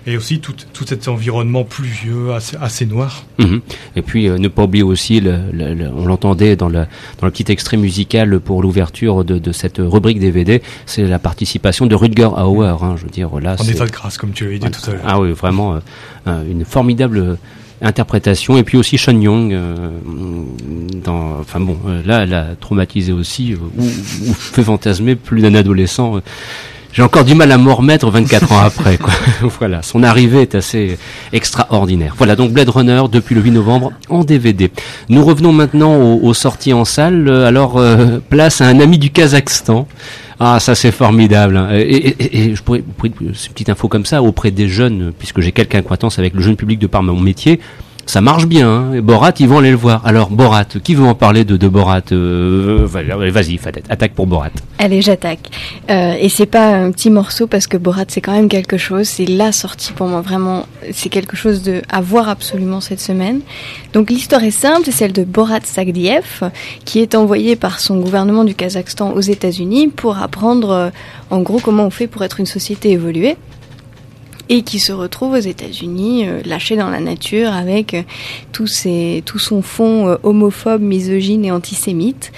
Et 0.07 0.19
aussi 0.19 0.39
tout, 0.39 0.53
tout 0.75 0.85
cet 0.87 1.09
environnement 1.09 1.65
pluvieux, 1.65 2.35
assez, 2.35 2.59
assez 2.61 2.85
noir. 2.85 3.25
Mhm. 3.39 3.63
Et 3.97 4.03
puis 4.03 4.29
euh, 4.29 4.37
ne 4.37 4.49
pas 4.49 4.65
oublier 4.65 4.83
aussi, 4.83 5.19
le, 5.21 5.39
le- 5.51 5.73
le- 5.73 5.89
on 5.97 6.05
l'entendait 6.05 6.57
dans 6.57 6.69
le, 6.69 6.81
dans 7.21 7.27
le 7.27 7.31
petit 7.31 7.51
extrait 7.51 7.79
musical 7.79 8.39
pour 8.41 8.61
l'ouverture 8.63 9.25
de, 9.25 9.39
de 9.39 9.53
cette 9.53 9.79
rubrique 9.79 10.21
DVD, 10.21 10.61
c'est 10.85 11.05
la 11.05 11.19
participation 11.19 11.87
de 11.87 11.95
Rutger 11.95 12.29
Hauer. 12.37 12.77
Hein, 12.83 12.97
je 12.99 13.05
veux 13.05 13.11
dire, 13.11 13.41
là, 13.41 13.57
En 13.59 13.65
état 13.65 13.87
de 13.87 13.91
grâce, 13.91 14.19
comme 14.19 14.33
tu 14.33 14.45
l'avais 14.45 14.59
dit 14.59 14.67
Voilà. 14.67 14.77
tout 14.77 14.91
à 14.91 14.93
l'heure. 14.93 15.03
Ah 15.07 15.21
oui, 15.21 15.33
vraiment 15.33 15.77
euh, 15.77 15.79
euh, 16.27 16.51
une 16.51 16.67
formidable 16.67 17.39
interprétation. 17.83 18.57
Et 18.57 18.63
puis 18.63 18.77
aussi 18.77 18.99
Sean 18.99 19.21
Young, 19.21 19.53
euh, 19.53 19.91
dans, 21.05 21.39
enfin 21.41 21.61
bon, 21.61 21.77
euh, 21.87 22.03
là, 22.05 22.23
elle 22.23 22.35
a 22.35 22.49
traumatisé 22.59 23.13
aussi, 23.13 23.53
euh, 23.53 23.57
ou, 23.77 23.85
ou 23.85 24.35
fait 24.35 24.63
fantasmer 24.63 25.17
plus 25.17 25.43
d'un 25.43 25.55
adolescent. 25.55 26.21
Euh. 26.95 26.97
J'ai 26.97 27.03
encore 27.03 27.25
du 27.25 27.35
mal 27.35 27.51
à 27.53 27.59
m'en 27.59 27.75
remettre 27.75 28.11
24 28.11 28.53
ans 28.53 28.61
après. 28.61 28.99
Quoi. 28.99 29.13
voilà, 29.59 29.83
son 29.83 30.03
arrivée 30.03 30.43
est 30.43 30.55
assez 30.55 30.99
extraordinaire. 31.33 32.15
Voilà, 32.17 32.37
donc 32.37 32.53
Blade 32.53 32.69
Runner 32.69 33.03
depuis 33.11 33.35
le 33.35 33.41
8 33.41 33.51
novembre 33.51 33.93
en 34.09 34.25
DVD. 34.25 34.71
Nous 35.09 35.25
revenons 35.25 35.53
maintenant 35.53 35.97
aux, 35.97 36.35
sorties 36.35 36.73
en 36.73 36.85
salle. 36.85 37.29
Euh, 37.29 37.47
Alors, 37.47 37.79
euh, 37.79 38.19
place 38.29 38.61
à 38.61 38.67
un 38.67 38.81
ami 38.81 38.99
du 38.99 39.11
Kazakhstan. 39.11 39.87
Ah, 40.41 40.59
ça 40.59 40.75
c'est 40.75 40.91
formidable. 40.91 41.57
hein. 41.57 41.69
Et, 41.73 42.55
je 42.55 42.63
pourrais, 42.63 42.83
c'est 43.35 43.47
une 43.47 43.53
petite 43.53 43.69
info 43.69 43.89
comme 43.89 44.05
ça 44.05 44.23
auprès 44.23 44.51
des 44.51 44.69
jeunes, 44.69 45.13
puisque 45.17 45.41
j'ai 45.41 45.53
quelques 45.53 45.77
acquaintances 45.77 46.19
avec 46.19 46.35
le 46.35 46.43
jeune 46.43 46.57
public 46.57 46.79
de 46.79 46.87
par 46.87 47.03
mon 47.03 47.19
métier. 47.19 47.61
Ça 48.07 48.21
marche 48.21 48.47
bien. 48.47 48.69
Hein. 48.69 49.01
Borat, 49.01 49.33
ils 49.39 49.49
vont 49.49 49.59
aller 49.59 49.71
le 49.71 49.77
voir. 49.77 50.03
Alors 50.05 50.31
Borat, 50.31 50.65
qui 50.83 50.95
veut 50.95 51.05
en 51.05 51.15
parler 51.15 51.45
de, 51.45 51.69
Borat 51.69 52.03
Euh, 52.13 52.87
Vas-y, 52.87 53.57
Fadette, 53.57 53.87
attaque 53.89 54.13
pour 54.13 54.27
Borat. 54.27 54.51
Allez, 54.79 55.03
j'attaque. 55.03 55.51
Euh, 55.91 56.15
et 56.21 56.29
c'est 56.29 56.47
pas 56.47 56.75
un 56.75 56.91
petit 56.91 57.11
morceau 57.11 57.47
parce 57.47 57.67
que 57.67 57.77
Borat 57.77 58.05
c'est 58.09 58.21
quand 58.21 58.33
même 58.33 58.49
quelque 58.49 58.77
chose. 58.77 59.09
C'est 59.09 59.27
la 59.27 59.53
sortie 59.53 59.93
pour 59.93 60.07
moi 60.07 60.21
vraiment. 60.21 60.67
C'est 60.93 61.09
quelque 61.09 61.37
chose 61.37 61.63
de 61.63 61.83
à 61.89 62.01
voir 62.01 62.29
absolument 62.29 62.81
cette 62.81 63.01
semaine. 63.01 63.41
Donc 63.93 64.11
l'histoire 64.11 64.45
est 64.45 64.51
simple, 64.51 64.83
c'est 64.85 64.93
celle 64.93 65.13
de 65.13 65.25
Borat 65.25 65.61
Sagdiev 65.65 66.51
qui 66.85 67.01
est 67.01 67.15
envoyé 67.15 67.57
par 67.57 67.81
son 67.81 67.99
gouvernement 67.99 68.45
du 68.45 68.55
Kazakhstan 68.55 69.13
aux 69.13 69.21
États-Unis 69.21 69.89
pour 69.89 70.19
apprendre 70.19 70.71
euh, 70.71 70.91
en 71.31 71.41
gros 71.41 71.61
comment 71.61 71.87
on 71.87 71.91
fait 71.91 72.07
pour 72.07 72.23
être 72.23 72.41
une 72.41 72.47
société 72.47 72.91
évoluée. 72.93 73.37
Et 74.49 74.63
qui 74.63 74.79
se 74.79 74.93
retrouve 74.93 75.33
aux 75.33 75.37
États-Unis, 75.37 76.29
euh, 76.29 76.43
lâché 76.45 76.77
dans 76.77 76.91
la 76.91 77.01
nature, 77.01 77.53
avec 77.53 77.95
euh, 77.95 78.03
tout, 78.53 78.67
ses, 78.67 79.23
son 79.39 79.63
fond 79.63 80.09
euh, 80.09 80.17
homophobe, 80.23 80.83
misogyne 80.83 81.45
et 81.45 81.51
antisémite 81.51 82.33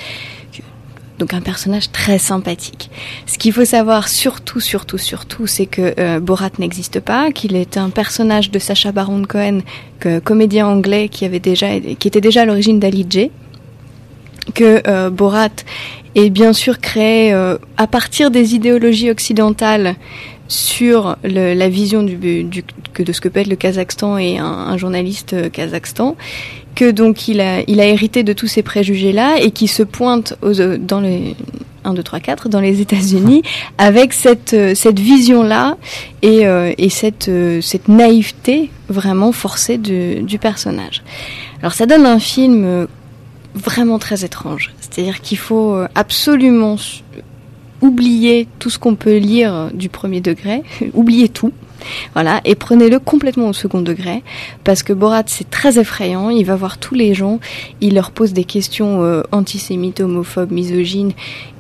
donc 1.19 1.33
un 1.33 1.41
personnage 1.41 1.91
très 1.93 2.19
sympathique. 2.19 2.91
Ce 3.25 3.39
qu'il 3.39 3.51
faut 3.51 3.65
savoir 3.65 4.07
surtout, 4.07 4.61
surtout, 4.61 4.99
surtout, 4.99 5.47
c'est 5.47 5.65
que 5.65 6.19
Borat 6.19 6.51
n'existe 6.59 7.01
pas, 7.01 7.33
qu'il 7.33 7.57
est 7.57 7.79
un 7.79 7.89
personnage 7.89 8.51
de 8.51 8.59
Sacha 8.59 8.93
Baron 8.93 9.23
Cohen, 9.23 9.61
comédien 10.25 10.67
anglais 10.67 11.09
qui 11.09 11.25
avait 11.25 11.41
déjà, 11.41 11.81
qui 11.81 12.07
était 12.07 12.21
déjà 12.21 12.43
à 12.43 12.45
l'origine 12.45 12.79
d'Ali 12.79 13.07
J, 13.09 13.31
que 14.53 15.09
Borat 15.09 15.49
est 16.15 16.29
bien 16.29 16.53
sûr 16.53 16.81
créé 16.81 17.33
à 17.33 17.87
partir 17.87 18.31
des 18.31 18.55
idéologies 18.55 19.11
occidentales 19.11 19.97
sur 20.49 21.17
le- 21.25 21.55
la 21.55 21.69
vision 21.69 22.03
du, 22.03 22.17
de 22.45 23.13
ce 23.13 23.21
que 23.21 23.29
peut 23.29 23.41
être 23.41 23.49
le 23.49 23.57
Kazakhstan 23.57 24.19
et 24.19 24.39
un, 24.39 24.45
un 24.45 24.77
journaliste 24.77 25.33
euh, 25.33 25.49
kazakhstan, 25.49 26.17
que 26.75 26.91
donc 26.91 27.29
il 27.29 27.41
a, 27.41 27.63
il 27.67 27.81
a 27.81 27.87
hérité 27.87 28.23
de 28.23 28.33
tous 28.33 28.47
ces 28.47 28.63
préjugés-là 28.63 29.39
et 29.41 29.51
qui 29.51 29.67
se 29.69 29.83
pointe 29.83 30.37
aux, 30.43 30.61
euh, 30.61 30.77
dans 30.79 31.01
les 31.01 31.35
1, 31.85 31.95
2, 31.95 32.03
3, 32.03 32.21
4 32.21 32.49
dans 32.49 32.61
les 32.61 32.81
États-Unis 32.81 33.43
avec 33.79 34.13
cette, 34.13 34.55
euh, 34.55 34.75
cette 34.75 34.99
vision-là 35.01 35.77
et, 36.23 36.47
euh, 36.47 36.73
et 36.79 36.91
cette, 36.91 37.29
euh, 37.29 37.61
cette 37.61 37.89
naïveté 37.89 38.71
vraiment 38.89 39.33
forcée 39.33 39.79
du 39.79 40.39
personnage. 40.41 41.03
Alors 41.61 41.73
ça 41.73 41.87
donne 41.87 42.07
un 42.07 42.19
film 42.21 42.87
vraiment 43.55 43.99
très 43.99 44.25
étrange. 44.25 44.73
C'est-à-dire 44.81 45.21
qu'il 45.23 45.39
faut 45.39 45.77
absolument 45.95 46.77
oublier 47.81 48.49
tout 48.59 48.71
ce 48.71 48.79
qu'on 48.79 48.95
peut 48.95 49.17
lire 49.17 49.71
du 49.73 49.89
premier 49.89 50.21
degré, 50.21 50.63
oublier 50.95 51.29
tout. 51.29 51.53
Voilà, 52.15 52.41
et 52.45 52.55
prenez-le 52.55 52.99
complètement 52.99 53.49
au 53.49 53.53
second 53.53 53.83
degré, 53.83 54.23
parce 54.65 54.83
que 54.83 54.93
Borat 54.93 55.25
c'est 55.27 55.51
très 55.51 55.79
effrayant, 55.79 56.31
il 56.31 56.45
va 56.45 56.57
voir 56.57 56.79
tous 56.79 56.95
les 56.95 57.15
gens, 57.15 57.39
il 57.81 57.95
leur 57.95 58.11
pose 58.11 58.33
des 58.33 58.45
questions 58.45 59.03
euh, 59.03 59.23
antisémites, 59.31 60.01
homophobes, 60.01 60.53
misogynes, 60.53 61.13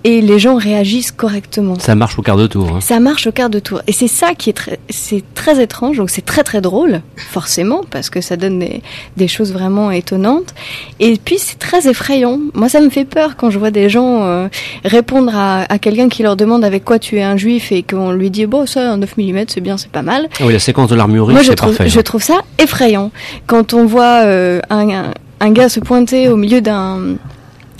et 0.06 0.20
les 0.20 0.38
gens 0.38 0.54
réagissent 0.54 1.10
correctement. 1.10 1.76
Ça 1.80 1.96
marche 1.96 2.16
au 2.16 2.22
quart 2.22 2.36
de 2.36 2.46
tour. 2.46 2.76
Hein. 2.76 2.80
Ça 2.80 3.00
marche 3.00 3.26
au 3.26 3.32
quart 3.32 3.50
de 3.50 3.58
tour. 3.58 3.82
Et 3.88 3.92
c'est 3.92 4.06
ça 4.06 4.34
qui 4.38 4.50
est 4.50 4.52
très, 4.52 4.78
c'est 4.88 5.24
très 5.34 5.60
étrange. 5.60 5.96
Donc 5.96 6.10
c'est 6.10 6.24
très 6.24 6.44
très 6.44 6.60
drôle, 6.60 7.02
forcément, 7.16 7.80
parce 7.90 8.08
que 8.08 8.20
ça 8.20 8.36
donne 8.36 8.60
des, 8.60 8.82
des 9.16 9.26
choses 9.26 9.52
vraiment 9.52 9.90
étonnantes. 9.90 10.54
Et 11.00 11.16
puis 11.22 11.38
c'est 11.38 11.58
très 11.58 11.88
effrayant. 11.88 12.38
Moi, 12.54 12.68
ça 12.68 12.80
me 12.80 12.88
fait 12.88 13.04
peur 13.04 13.34
quand 13.36 13.50
je 13.50 13.58
vois 13.58 13.72
des 13.72 13.88
gens 13.88 14.22
euh, 14.22 14.46
répondre 14.84 15.32
à, 15.34 15.62
à 15.62 15.78
quelqu'un 15.80 16.08
qui 16.08 16.22
leur 16.22 16.36
demande 16.36 16.64
avec 16.64 16.84
quoi 16.84 17.00
tu 17.00 17.16
es 17.16 17.24
un 17.24 17.36
juif 17.36 17.72
et 17.72 17.82
qu'on 17.82 18.12
lui 18.12 18.30
dit 18.30 18.46
bon 18.46 18.64
ça 18.64 18.92
un 18.92 18.98
9 18.98 19.16
mm 19.16 19.44
c'est 19.48 19.60
bien, 19.60 19.76
c'est 19.76 19.90
pas 19.90 20.02
mal. 20.02 20.28
Ah 20.38 20.44
oui, 20.46 20.52
la 20.52 20.60
séquence 20.60 20.88
de 20.88 20.94
l'armurerie, 20.94 21.32
Moi, 21.34 21.42
je 21.42 21.48
c'est 21.48 21.88
je 21.88 21.98
hein. 21.98 22.02
trouve 22.04 22.22
ça 22.22 22.42
effrayant. 22.60 23.10
Quand 23.48 23.74
on 23.74 23.86
voit 23.86 24.22
euh, 24.24 24.60
un, 24.70 24.88
un, 24.88 25.14
un 25.40 25.50
gars 25.50 25.68
se 25.68 25.80
pointer 25.80 26.28
au 26.28 26.36
milieu 26.36 26.60
d'un 26.60 27.16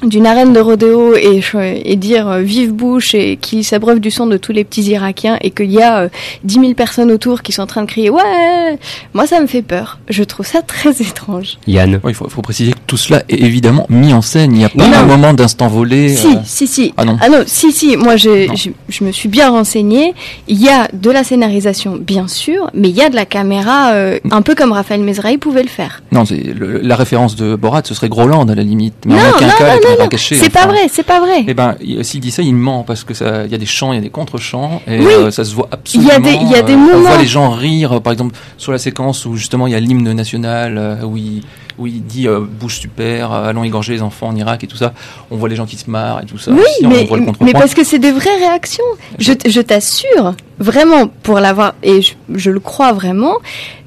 d'une 0.03 0.27
arène 0.27 0.53
de 0.53 0.61
rodéo 0.61 1.15
et, 1.17 1.97
dire 1.97 2.29
euh, 2.29 2.41
vive 2.43 2.73
Bush 2.73 3.15
et 3.15 3.37
qu'il 3.39 3.65
s'abreuve 3.65 3.99
du 4.01 4.11
sang 4.11 4.27
de 4.27 4.37
tous 4.37 4.53
les 4.53 4.63
petits 4.65 4.83
Irakiens 4.83 5.39
et 5.41 5.51
qu'il 5.51 5.71
y 5.71 5.81
a 5.81 6.01
euh, 6.03 6.09
10 6.45 6.55
000 6.61 6.75
personnes 6.75 7.11
autour 7.11 7.43
qui 7.43 7.53
sont 7.53 7.63
en 7.63 7.67
train 7.67 7.83
de 7.83 7.87
crier 7.87 8.11
ouais 8.11 8.79
moi 9.15 9.27
ça 9.27 9.41
me 9.41 9.47
fait 9.47 9.63
peur 9.63 9.99
je 10.09 10.23
trouve 10.23 10.45
ça 10.47 10.61
très 10.63 10.91
étrange 11.01 11.59
Yann. 11.67 11.95
Ouais, 12.05 12.11
il 12.13 12.15
faut, 12.15 12.29
faut 12.29 12.43
préciser 12.43 12.73
que 12.73 12.79
tout 12.87 12.97
cela 12.99 13.23
est 13.29 13.41
évidemment 13.41 13.87
mis 13.89 14.13
en 14.13 14.23
scène. 14.23 14.53
Il 14.53 14.59
n'y 14.59 14.65
a 14.65 14.69
pas 14.69 14.87
Non. 14.87 14.99
un 14.99 15.07
moment 15.07 15.33
d'instant 15.33 15.69
volé. 15.69 16.15
si 16.15 16.27
euh, 16.29 16.41
si 16.45 16.67
si 16.67 16.95
Ah 16.97 17.05
non. 17.05 17.17
ah 17.21 17.29
non 17.29 17.43
si 17.47 17.73
si 17.73 17.97
moi 17.97 18.17
j'ai- 18.17 18.49
je 18.89 19.05
me 19.05 19.13
suis 19.13 19.29
bien 19.29 19.49
renseignée 19.51 20.15
il 20.49 20.61
y 20.63 20.69
a 20.69 20.89
de 20.93 21.11
la 21.11 21.25
scénarisation 21.25 21.97
bien 21.97 22.29
sûr 22.29 22.71
mais 22.75 22.89
il 22.91 22.95
y 22.97 23.03
a 23.03 23.09
de 23.09 23.17
la 23.17 23.25
caméra 23.25 23.93
euh, 23.93 24.19
un 24.31 24.43
peu 24.43 24.55
comme 24.55 24.73
Raphaël 24.73 25.01
Mesrahi 25.01 25.39
pouvait 25.39 25.63
le 25.63 25.69
faire 25.69 26.03
Non, 26.13 26.25
c'est 26.27 26.37
le- 26.37 26.81
la 26.81 26.97
référence 26.97 27.35
de 27.37 27.57
Borat, 27.57 27.83
ce 27.85 27.95
serait 27.95 28.09
Groland 28.09 28.47
à 28.49 28.55
la 28.55 28.63
limite. 28.63 28.95
Mais 29.07 29.15
Non, 29.15 29.21
en 29.21 29.31
aucun 29.37 29.47
non, 29.47 29.53
cas, 29.59 29.67
la 29.67 29.79
non, 29.99 30.05
non. 30.05 30.09
c'est 30.19 30.51
pas 30.53 30.67
vrai 30.67 30.89
c'est 30.91 31.03
pas 31.03 31.21
vrai 31.21 31.45
Eh 31.47 31.55
ben, 31.55 31.77
il- 31.81 32.05
s'il 32.05 32.21
dit 32.21 32.31
ça, 32.31 32.43
il 32.43 32.55
ment 32.55 32.83
parce 32.83 33.05
que 33.05 33.15
ça, 33.15 33.45
il 33.45 33.51
y 33.51 33.55
a 33.55 33.59
des 33.59 33.67
chants, 33.67 33.93
il 33.93 33.97
y 33.97 33.99
a 33.99 34.03
des 34.03 34.11
contre-chants 34.11 34.83
et 34.87 34.99
Oui. 35.01 35.13
euh, 35.13 35.31
ça 35.31 35.45
se 35.45 35.55
voit 35.55 35.69
Il 35.95 36.03
y 36.05 36.11
absolument. 36.11 36.11
a 36.11 36.19
des- 36.19 36.45
il 36.45 36.51
y 36.51 36.55
a 36.55 36.63
des 36.63 36.73
euh, 36.73 36.77
On 36.77 36.79
moments- 36.97 37.09
voit 37.11 37.19
les 37.19 37.27
gens 37.27 37.51
rire, 37.51 37.93
euh, 37.97 38.01
par 38.01 38.13
exemple, 38.13 38.37
sur 38.59 38.73
la 38.73 38.79
séquence 38.79 39.27
où 39.27 39.37
justement 39.37 39.67
il 39.67 39.73
y 39.73 39.77
a 39.77 39.81
l'hymne 39.81 40.13
national 40.13 40.77
euh, 40.79 41.03
où 41.05 41.17
il 41.17 41.43
où 41.79 41.87
il 41.87 42.05
dit 42.05 42.29
euh, 42.29 42.41
bouge 42.41 42.79
super, 42.79 43.33
euh, 43.33 43.49
allons 43.49 43.65
égorger 43.65 43.95
les 43.95 44.03
enfants 44.03 44.29
en 44.29 44.37
Irak 44.37 44.65
et 44.65 44.67
tout 44.67 44.77
ça. 44.77 44.93
On 45.31 45.37
voit 45.37 45.49
les 45.49 45.57
gens 45.57 45.67
qui 45.67 45.77
se 45.77 45.91
marrent 45.91 46.23
et 46.23 46.27
tout 46.27 46.39
ça. 46.39 46.53
Oui, 46.53 46.63
on 46.83 46.89
mais, 46.89 47.05
voit 47.05 47.17
le 47.17 47.23
mais 47.23 47.33
contrepoint. 47.33 47.53
parce 47.53 47.75
que 47.75 47.85
c'est 47.85 47.99
des 47.99 48.13
vraies 48.13 48.37
réactions. 48.39 48.85
Je, 49.19 49.61
t'assure, 49.61 50.35
vraiment, 50.59 51.09
pour 51.23 51.41
l'avoir, 51.41 51.75
et 51.83 52.03
je, 52.03 52.15
je 52.35 52.51
le 52.51 52.61
crois 52.61 52.93
vraiment, 52.93 53.37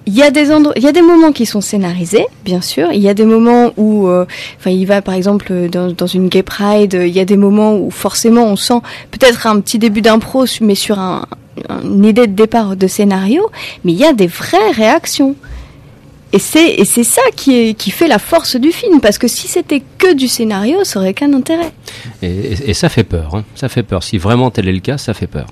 il 0.09 0.15
y 0.15 0.23
a 0.23 0.31
des 0.31 0.49
il 0.75 0.83
y 0.83 0.87
a 0.87 0.91
des 0.91 1.03
moments 1.03 1.31
qui 1.31 1.45
sont 1.45 1.61
scénarisés, 1.61 2.25
bien 2.43 2.61
sûr. 2.61 2.91
Il 2.91 2.99
y 2.99 3.09
a 3.09 3.13
des 3.13 3.25
moments 3.25 3.71
où, 3.77 4.07
euh, 4.07 4.25
enfin, 4.57 4.71
il 4.71 4.85
va 4.85 5.03
par 5.03 5.13
exemple 5.13 5.69
dans, 5.69 5.91
dans 5.91 6.07
une 6.07 6.29
gay 6.29 6.41
pride, 6.41 6.99
il 6.99 7.15
y 7.15 7.19
a 7.19 7.25
des 7.25 7.37
moments 7.37 7.75
où 7.75 7.91
forcément 7.91 8.45
on 8.45 8.55
sent 8.55 8.81
peut-être 9.11 9.45
un 9.45 9.59
petit 9.59 9.77
début 9.77 10.01
d'impro, 10.01 10.45
mais 10.61 10.73
sur 10.73 10.97
un, 10.97 11.27
une 11.83 12.05
idée 12.05 12.25
de 12.25 12.33
départ 12.33 12.75
de 12.75 12.87
scénario, 12.87 13.51
mais 13.83 13.91
il 13.91 13.99
y 13.99 14.05
a 14.05 14.13
des 14.13 14.27
vraies 14.27 14.71
réactions. 14.71 15.35
Et 16.31 16.39
c'est 16.39 16.73
et 16.75 16.85
c'est 16.85 17.03
ça 17.03 17.21
qui 17.35 17.57
est 17.57 17.73
qui 17.73 17.89
fait 17.91 18.07
la 18.07 18.19
force 18.19 18.55
du 18.55 18.71
film 18.71 19.01
parce 19.01 19.17
que 19.17 19.27
si 19.27 19.47
c'était 19.47 19.81
que 19.97 20.13
du 20.13 20.27
scénario, 20.27 20.83
ça 20.83 20.99
aurait 20.99 21.13
qu'un 21.15 21.33
intérêt. 21.33 21.71
Et, 22.21 22.27
et- 22.27 22.69
et 22.69 22.73
ça 22.73 22.87
fait 22.89 23.03
peur. 23.03 23.33
hein. 23.35 23.43
Ça 23.55 23.67
fait 23.69 23.83
peur. 23.83 24.03
Si 24.03 24.17
vraiment 24.19 24.51
tel 24.51 24.67
est 24.67 24.73
le 24.73 24.79
cas, 24.79 24.97
ça 24.97 25.13
fait 25.15 25.27
peur. 25.27 25.47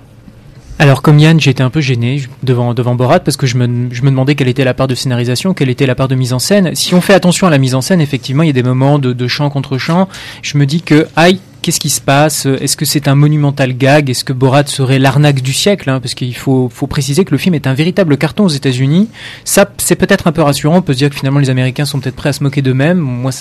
Alors 0.79 1.01
comme 1.01 1.17
Yann, 1.17 1.39
j'étais 1.39 1.63
un 1.63 1.71
peu 1.71 1.81
gêné 1.81 2.21
devant, 2.43 2.75
devant 2.75 2.93
Borat 2.93 3.21
parce 3.21 3.35
que 3.35 3.47
je 3.47 3.57
me, 3.57 3.91
je 3.91 4.03
me 4.03 4.11
demandais 4.11 4.35
quelle 4.35 4.47
était 4.49 4.63
la 4.63 4.75
part 4.75 4.87
de 4.87 4.93
scénarisation, 4.93 5.55
quelle 5.55 5.69
était 5.69 5.87
la 5.87 5.95
part 5.95 6.07
de 6.07 6.13
mise 6.13 6.33
en 6.33 6.37
scène. 6.39 6.75
Si 6.75 6.93
on 6.93 7.01
fait 7.01 7.15
attention 7.15 7.47
à 7.47 7.49
la 7.49 7.57
mise 7.57 7.73
en 7.73 7.81
scène, 7.81 7.99
effectivement, 7.99 8.43
il 8.43 8.47
y 8.47 8.49
a 8.51 8.53
des 8.53 8.61
moments 8.61 8.99
de, 8.99 9.11
de 9.13 9.27
chant 9.27 9.49
contre 9.49 9.79
chant. 9.79 10.07
Je 10.43 10.59
me 10.59 10.67
dis 10.67 10.83
que, 10.83 11.07
aïe, 11.15 11.39
qu'est-ce 11.61 11.79
qui 11.79 11.89
se 11.89 12.01
passe? 12.01 12.45
Est-ce 12.45 12.77
que 12.77 12.85
c'est 12.85 13.07
un 13.07 13.15
monumental 13.15 13.73
gag? 13.73 14.09
Est-ce 14.09 14.23
que 14.23 14.33
Borat 14.33 14.65
serait 14.67 14.99
l'arnaque 14.99 15.41
du 15.41 15.53
siècle 15.53 15.89
hein? 15.89 15.99
Parce 15.99 16.13
qu'il 16.13 16.35
faut, 16.35 16.69
préciser 16.89 17.25
que 17.25 17.31
le 17.31 17.37
film 17.37 17.55
est 17.55 17.67
un 17.67 17.73
véritable 17.73 18.17
carton 18.17 18.45
aux 18.45 18.49
États-Unis. 18.49 19.09
Ça, 19.43 19.69
c'est 19.77 19.95
peut-être 19.95 20.27
un 20.27 20.31
peu 20.31 20.41
rassurant. 20.41 20.77
On 20.77 20.81
peut 20.81 20.93
se 20.93 20.97
dire 20.99 21.09
que 21.09 21.15
finalement 21.15 21.39
les 21.39 21.49
Américains 21.49 21.85
sont 21.85 21.99
peut-être 21.99 22.15
prêts 22.15 22.29
à 22.29 22.33
se 22.33 22.43
moquer 22.43 22.61
d'eux-mêmes. 22.61 22.99
Moi, 22.99 23.31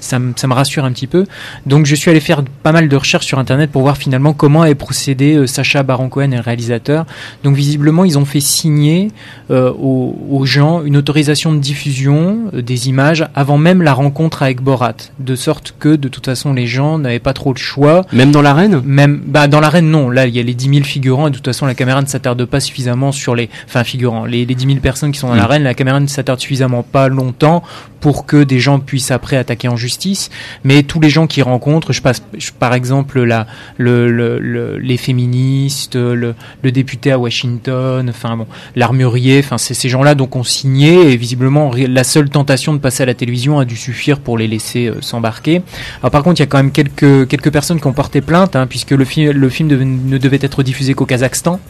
ça, 0.00 0.18
me- 0.18 0.34
rassure 0.52 0.84
un 0.84 0.92
petit 0.92 1.06
peu. 1.06 1.26
Donc, 1.66 1.86
je 1.86 1.94
suis 1.94 2.10
allé 2.10 2.20
faire 2.20 2.42
pas 2.62 2.72
mal 2.72 2.88
de 2.88 2.96
recherches 2.96 3.26
sur 3.26 3.38
Internet 3.38 3.70
pour 3.70 3.82
voir 3.82 3.96
finalement 3.96 4.32
comment 4.32 4.64
est 4.64 4.74
procédé 4.74 5.34
euh, 5.34 5.46
Sacha 5.46 5.82
Baron 5.82 6.08
Cohen 6.08 6.30
et 6.32 6.36
le 6.36 6.42
réalisateur. 6.42 7.06
Donc, 7.42 7.56
visiblement, 7.56 8.04
ils 8.04 8.18
ont 8.18 8.24
fait 8.24 8.40
signer 8.40 9.08
euh, 9.50 9.72
aux, 9.72 10.16
aux 10.30 10.44
gens 10.44 10.82
une 10.84 10.96
autorisation 10.96 11.52
de 11.52 11.58
diffusion 11.58 12.50
euh, 12.54 12.62
des 12.62 12.88
images 12.88 13.26
avant 13.34 13.58
même 13.58 13.82
la 13.82 13.94
rencontre 13.94 14.42
avec 14.42 14.60
Borat, 14.60 14.94
de 15.18 15.34
sorte 15.34 15.74
que 15.78 15.96
de 15.96 16.08
toute 16.08 16.26
façon 16.26 16.52
les 16.52 16.66
gens 16.66 16.98
n'avaient 16.98 17.18
pas 17.18 17.32
trop 17.32 17.52
le 17.52 17.58
choix. 17.62 18.04
Même 18.12 18.30
dans 18.32 18.42
l'arène? 18.42 18.82
Même 18.84 19.22
bah 19.26 19.46
dans 19.48 19.60
l'arène 19.60 19.90
non, 19.90 20.10
là 20.10 20.26
il 20.26 20.34
y 20.36 20.40
a 20.40 20.42
les 20.42 20.54
10 20.54 20.68
000 20.68 20.84
figurants 20.84 21.28
et 21.28 21.30
de 21.30 21.36
toute 21.36 21.46
façon 21.46 21.66
la 21.66 21.74
caméra 21.74 22.02
ne 22.02 22.06
s'attarde 22.06 22.44
pas 22.44 22.60
suffisamment 22.60 23.12
sur 23.12 23.34
les 23.34 23.48
enfin 23.66 23.84
figurants, 23.84 24.24
les, 24.24 24.44
les 24.44 24.54
10 24.54 24.66
000 24.66 24.78
personnes 24.80 25.12
qui 25.12 25.18
sont 25.18 25.28
dans 25.28 25.34
Mm. 25.34 25.38
l'arène, 25.38 25.62
la 25.62 25.74
caméra 25.74 26.00
ne 26.00 26.06
s'attarde 26.06 26.40
suffisamment 26.40 26.82
pas 26.82 27.08
longtemps 27.08 27.62
pour 28.00 28.26
que 28.26 28.42
des 28.42 28.58
gens 28.58 28.80
puissent 28.80 29.12
après 29.12 29.36
attaquer 29.36 29.68
en 29.68 29.76
justice. 29.76 30.28
Mais 30.64 30.82
tous 30.82 30.98
les 30.98 31.08
gens 31.08 31.28
qui 31.28 31.40
rencontrent, 31.40 31.92
je 31.92 32.02
passe 32.02 32.20
je- 32.36 32.50
par 32.50 32.74
exemple 32.74 33.22
la 33.22 33.46
le, 33.78 34.10
le- 34.10 34.38
le- 34.40 34.78
les 34.78 34.96
féministes, 34.96 35.94
le, 35.94 36.34
le 36.62 36.72
député 36.72 37.12
à 37.12 37.18
Washington, 37.18 38.08
enfin 38.10 38.36
bon, 38.36 38.46
l'armurier, 38.76 39.40
enfin 39.44 39.56
c'est 39.58 39.74
ces 39.74 39.88
gens-là 39.88 40.14
donc 40.16 40.34
ont 40.36 40.42
signé 40.44 41.12
et 41.12 41.16
visiblement 41.16 41.70
la 41.76 42.02
seule 42.04 42.28
tentation 42.28 42.72
de 42.74 42.78
passer 42.78 43.04
à 43.04 43.06
la 43.06 43.14
télévision 43.14 43.58
a 43.60 43.64
dû 43.64 43.76
suffire 43.76 44.18
pour 44.18 44.36
les 44.36 44.48
laisser 44.48 44.86
euh, 44.88 44.94
s'embarquer. 45.00 45.62
Alors 46.00 46.10
par 46.10 46.22
contre, 46.24 46.40
il 46.40 46.42
y 46.42 46.44
a 46.44 46.46
quand 46.46 46.58
même 46.58 46.72
quelques 46.72 47.28
quelques 47.28 47.51
personnes 47.52 47.80
qui 47.80 47.86
ont 47.86 47.92
porté 47.92 48.20
plainte 48.20 48.56
hein, 48.56 48.66
puisque 48.66 48.90
le 48.90 49.04
film 49.04 49.30
le 49.30 49.48
film 49.48 49.68
ne 49.68 50.18
devait 50.18 50.38
être 50.42 50.62
diffusé 50.62 50.94
qu'au 50.94 51.06
Kazakhstan. 51.06 51.60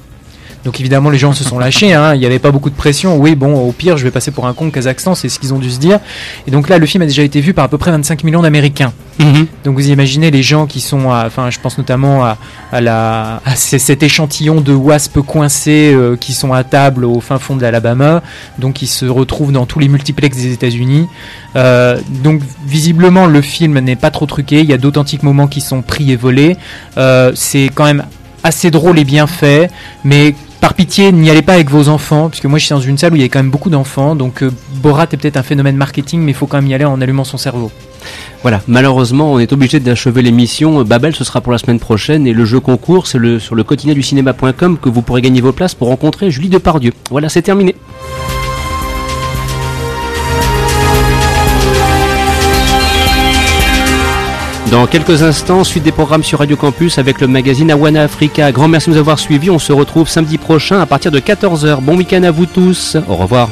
Donc 0.64 0.78
évidemment 0.80 1.10
les 1.10 1.18
gens 1.18 1.32
se 1.32 1.42
sont 1.44 1.58
lâchés, 1.58 1.92
hein. 1.92 2.14
il 2.14 2.20
n'y 2.20 2.26
avait 2.26 2.38
pas 2.38 2.50
beaucoup 2.52 2.70
de 2.70 2.74
pression. 2.76 3.16
Oui 3.18 3.34
bon 3.34 3.54
au 3.54 3.72
pire 3.72 3.96
je 3.96 4.04
vais 4.04 4.10
passer 4.12 4.30
pour 4.30 4.46
un 4.46 4.52
con 4.54 4.70
Kazakhstan, 4.70 5.14
c'est 5.16 5.28
ce 5.28 5.38
qu'ils 5.40 5.52
ont 5.52 5.58
dû 5.58 5.70
se 5.70 5.78
dire. 5.80 5.98
Et 6.46 6.50
donc 6.52 6.68
là 6.68 6.78
le 6.78 6.86
film 6.86 7.02
a 7.02 7.06
déjà 7.06 7.22
été 7.22 7.40
vu 7.40 7.52
par 7.52 7.64
à 7.64 7.68
peu 7.68 7.78
près 7.78 7.90
25 7.90 8.22
millions 8.24 8.42
d'Américains. 8.42 8.92
Mhm. 9.18 9.46
Donc 9.64 9.74
vous 9.74 9.90
imaginez 9.90 10.30
les 10.30 10.42
gens 10.42 10.66
qui 10.66 10.80
sont, 10.80 11.10
enfin 11.10 11.50
je 11.50 11.58
pense 11.60 11.76
notamment 11.78 12.24
à, 12.24 12.38
à 12.70 12.80
la, 12.80 13.42
à 13.44 13.56
c- 13.56 13.78
cet 13.78 14.02
échantillon 14.02 14.60
de 14.60 14.72
wasps 14.72 15.18
coincés 15.26 15.92
euh, 15.94 16.16
qui 16.16 16.32
sont 16.32 16.52
à 16.52 16.64
table 16.64 17.04
au 17.04 17.20
fin 17.20 17.38
fond 17.38 17.56
de 17.56 17.62
l'Alabama, 17.62 18.22
donc 18.58 18.74
qui 18.74 18.86
se 18.86 19.04
retrouvent 19.04 19.52
dans 19.52 19.66
tous 19.66 19.78
les 19.80 19.88
multiplex 19.88 20.36
des 20.36 20.52
États-Unis. 20.52 21.08
Euh, 21.56 21.98
donc 22.22 22.40
visiblement 22.66 23.26
le 23.26 23.42
film 23.42 23.78
n'est 23.80 23.96
pas 23.96 24.10
trop 24.10 24.26
truqué, 24.26 24.60
il 24.60 24.66
y 24.66 24.72
a 24.72 24.78
d'authentiques 24.78 25.22
moments 25.24 25.46
qui 25.48 25.60
sont 25.60 25.82
pris 25.82 26.10
et 26.12 26.16
volés. 26.16 26.56
Euh, 26.96 27.32
c'est 27.34 27.68
quand 27.74 27.84
même 27.84 28.04
assez 28.44 28.70
drôle 28.70 28.98
et 28.98 29.04
bien 29.04 29.26
fait, 29.26 29.70
mais 30.04 30.34
par 30.62 30.74
pitié, 30.74 31.10
n'y 31.10 31.28
allez 31.28 31.42
pas 31.42 31.54
avec 31.54 31.70
vos 31.70 31.88
enfants, 31.88 32.28
puisque 32.28 32.44
moi 32.44 32.56
je 32.56 32.66
suis 32.66 32.72
dans 32.72 32.80
une 32.80 32.96
salle 32.96 33.12
où 33.12 33.16
il 33.16 33.22
y 33.22 33.24
a 33.24 33.28
quand 33.28 33.40
même 33.40 33.50
beaucoup 33.50 33.68
d'enfants, 33.68 34.14
donc 34.14 34.44
euh, 34.44 34.50
Borat 34.76 35.08
est 35.10 35.16
peut-être 35.16 35.36
un 35.36 35.42
phénomène 35.42 35.76
marketing, 35.76 36.20
mais 36.20 36.30
il 36.30 36.34
faut 36.34 36.46
quand 36.46 36.58
même 36.58 36.68
y 36.68 36.74
aller 36.74 36.84
en 36.84 37.00
allumant 37.00 37.24
son 37.24 37.36
cerveau. 37.36 37.72
Voilà, 38.42 38.62
malheureusement, 38.68 39.32
on 39.32 39.40
est 39.40 39.52
obligé 39.52 39.80
d'achever 39.80 40.22
l'émission. 40.22 40.84
Babel, 40.84 41.16
ce 41.16 41.24
sera 41.24 41.40
pour 41.40 41.50
la 41.50 41.58
semaine 41.58 41.80
prochaine. 41.80 42.28
Et 42.28 42.32
le 42.32 42.44
jeu 42.44 42.60
concours, 42.60 43.08
c'est 43.08 43.38
sur 43.38 43.54
le 43.54 43.64
quotidien 43.64 43.94
du 43.94 44.02
cinéma.com 44.02 44.78
que 44.78 44.88
vous 44.88 45.02
pourrez 45.02 45.22
gagner 45.22 45.40
vos 45.40 45.52
places 45.52 45.74
pour 45.74 45.88
rencontrer 45.88 46.30
Julie 46.30 46.48
Depardieu. 46.48 46.92
Voilà, 47.10 47.28
c'est 47.28 47.42
terminé. 47.42 47.76
Dans 54.72 54.86
quelques 54.86 55.22
instants, 55.22 55.64
suite 55.64 55.82
des 55.82 55.92
programmes 55.92 56.22
sur 56.22 56.38
Radio 56.38 56.56
Campus 56.56 56.96
avec 56.96 57.20
le 57.20 57.26
magazine 57.26 57.70
Awana 57.70 58.04
Africa. 58.04 58.50
Grand 58.52 58.68
merci 58.68 58.88
de 58.88 58.94
nous 58.94 59.00
avoir 59.00 59.18
suivis. 59.18 59.50
On 59.50 59.58
se 59.58 59.70
retrouve 59.70 60.08
samedi 60.08 60.38
prochain 60.38 60.80
à 60.80 60.86
partir 60.86 61.10
de 61.10 61.20
14h. 61.20 61.82
Bon 61.82 61.94
week-end 61.94 62.22
à 62.22 62.30
vous 62.30 62.46
tous. 62.46 62.96
Au 63.06 63.16
revoir. 63.16 63.50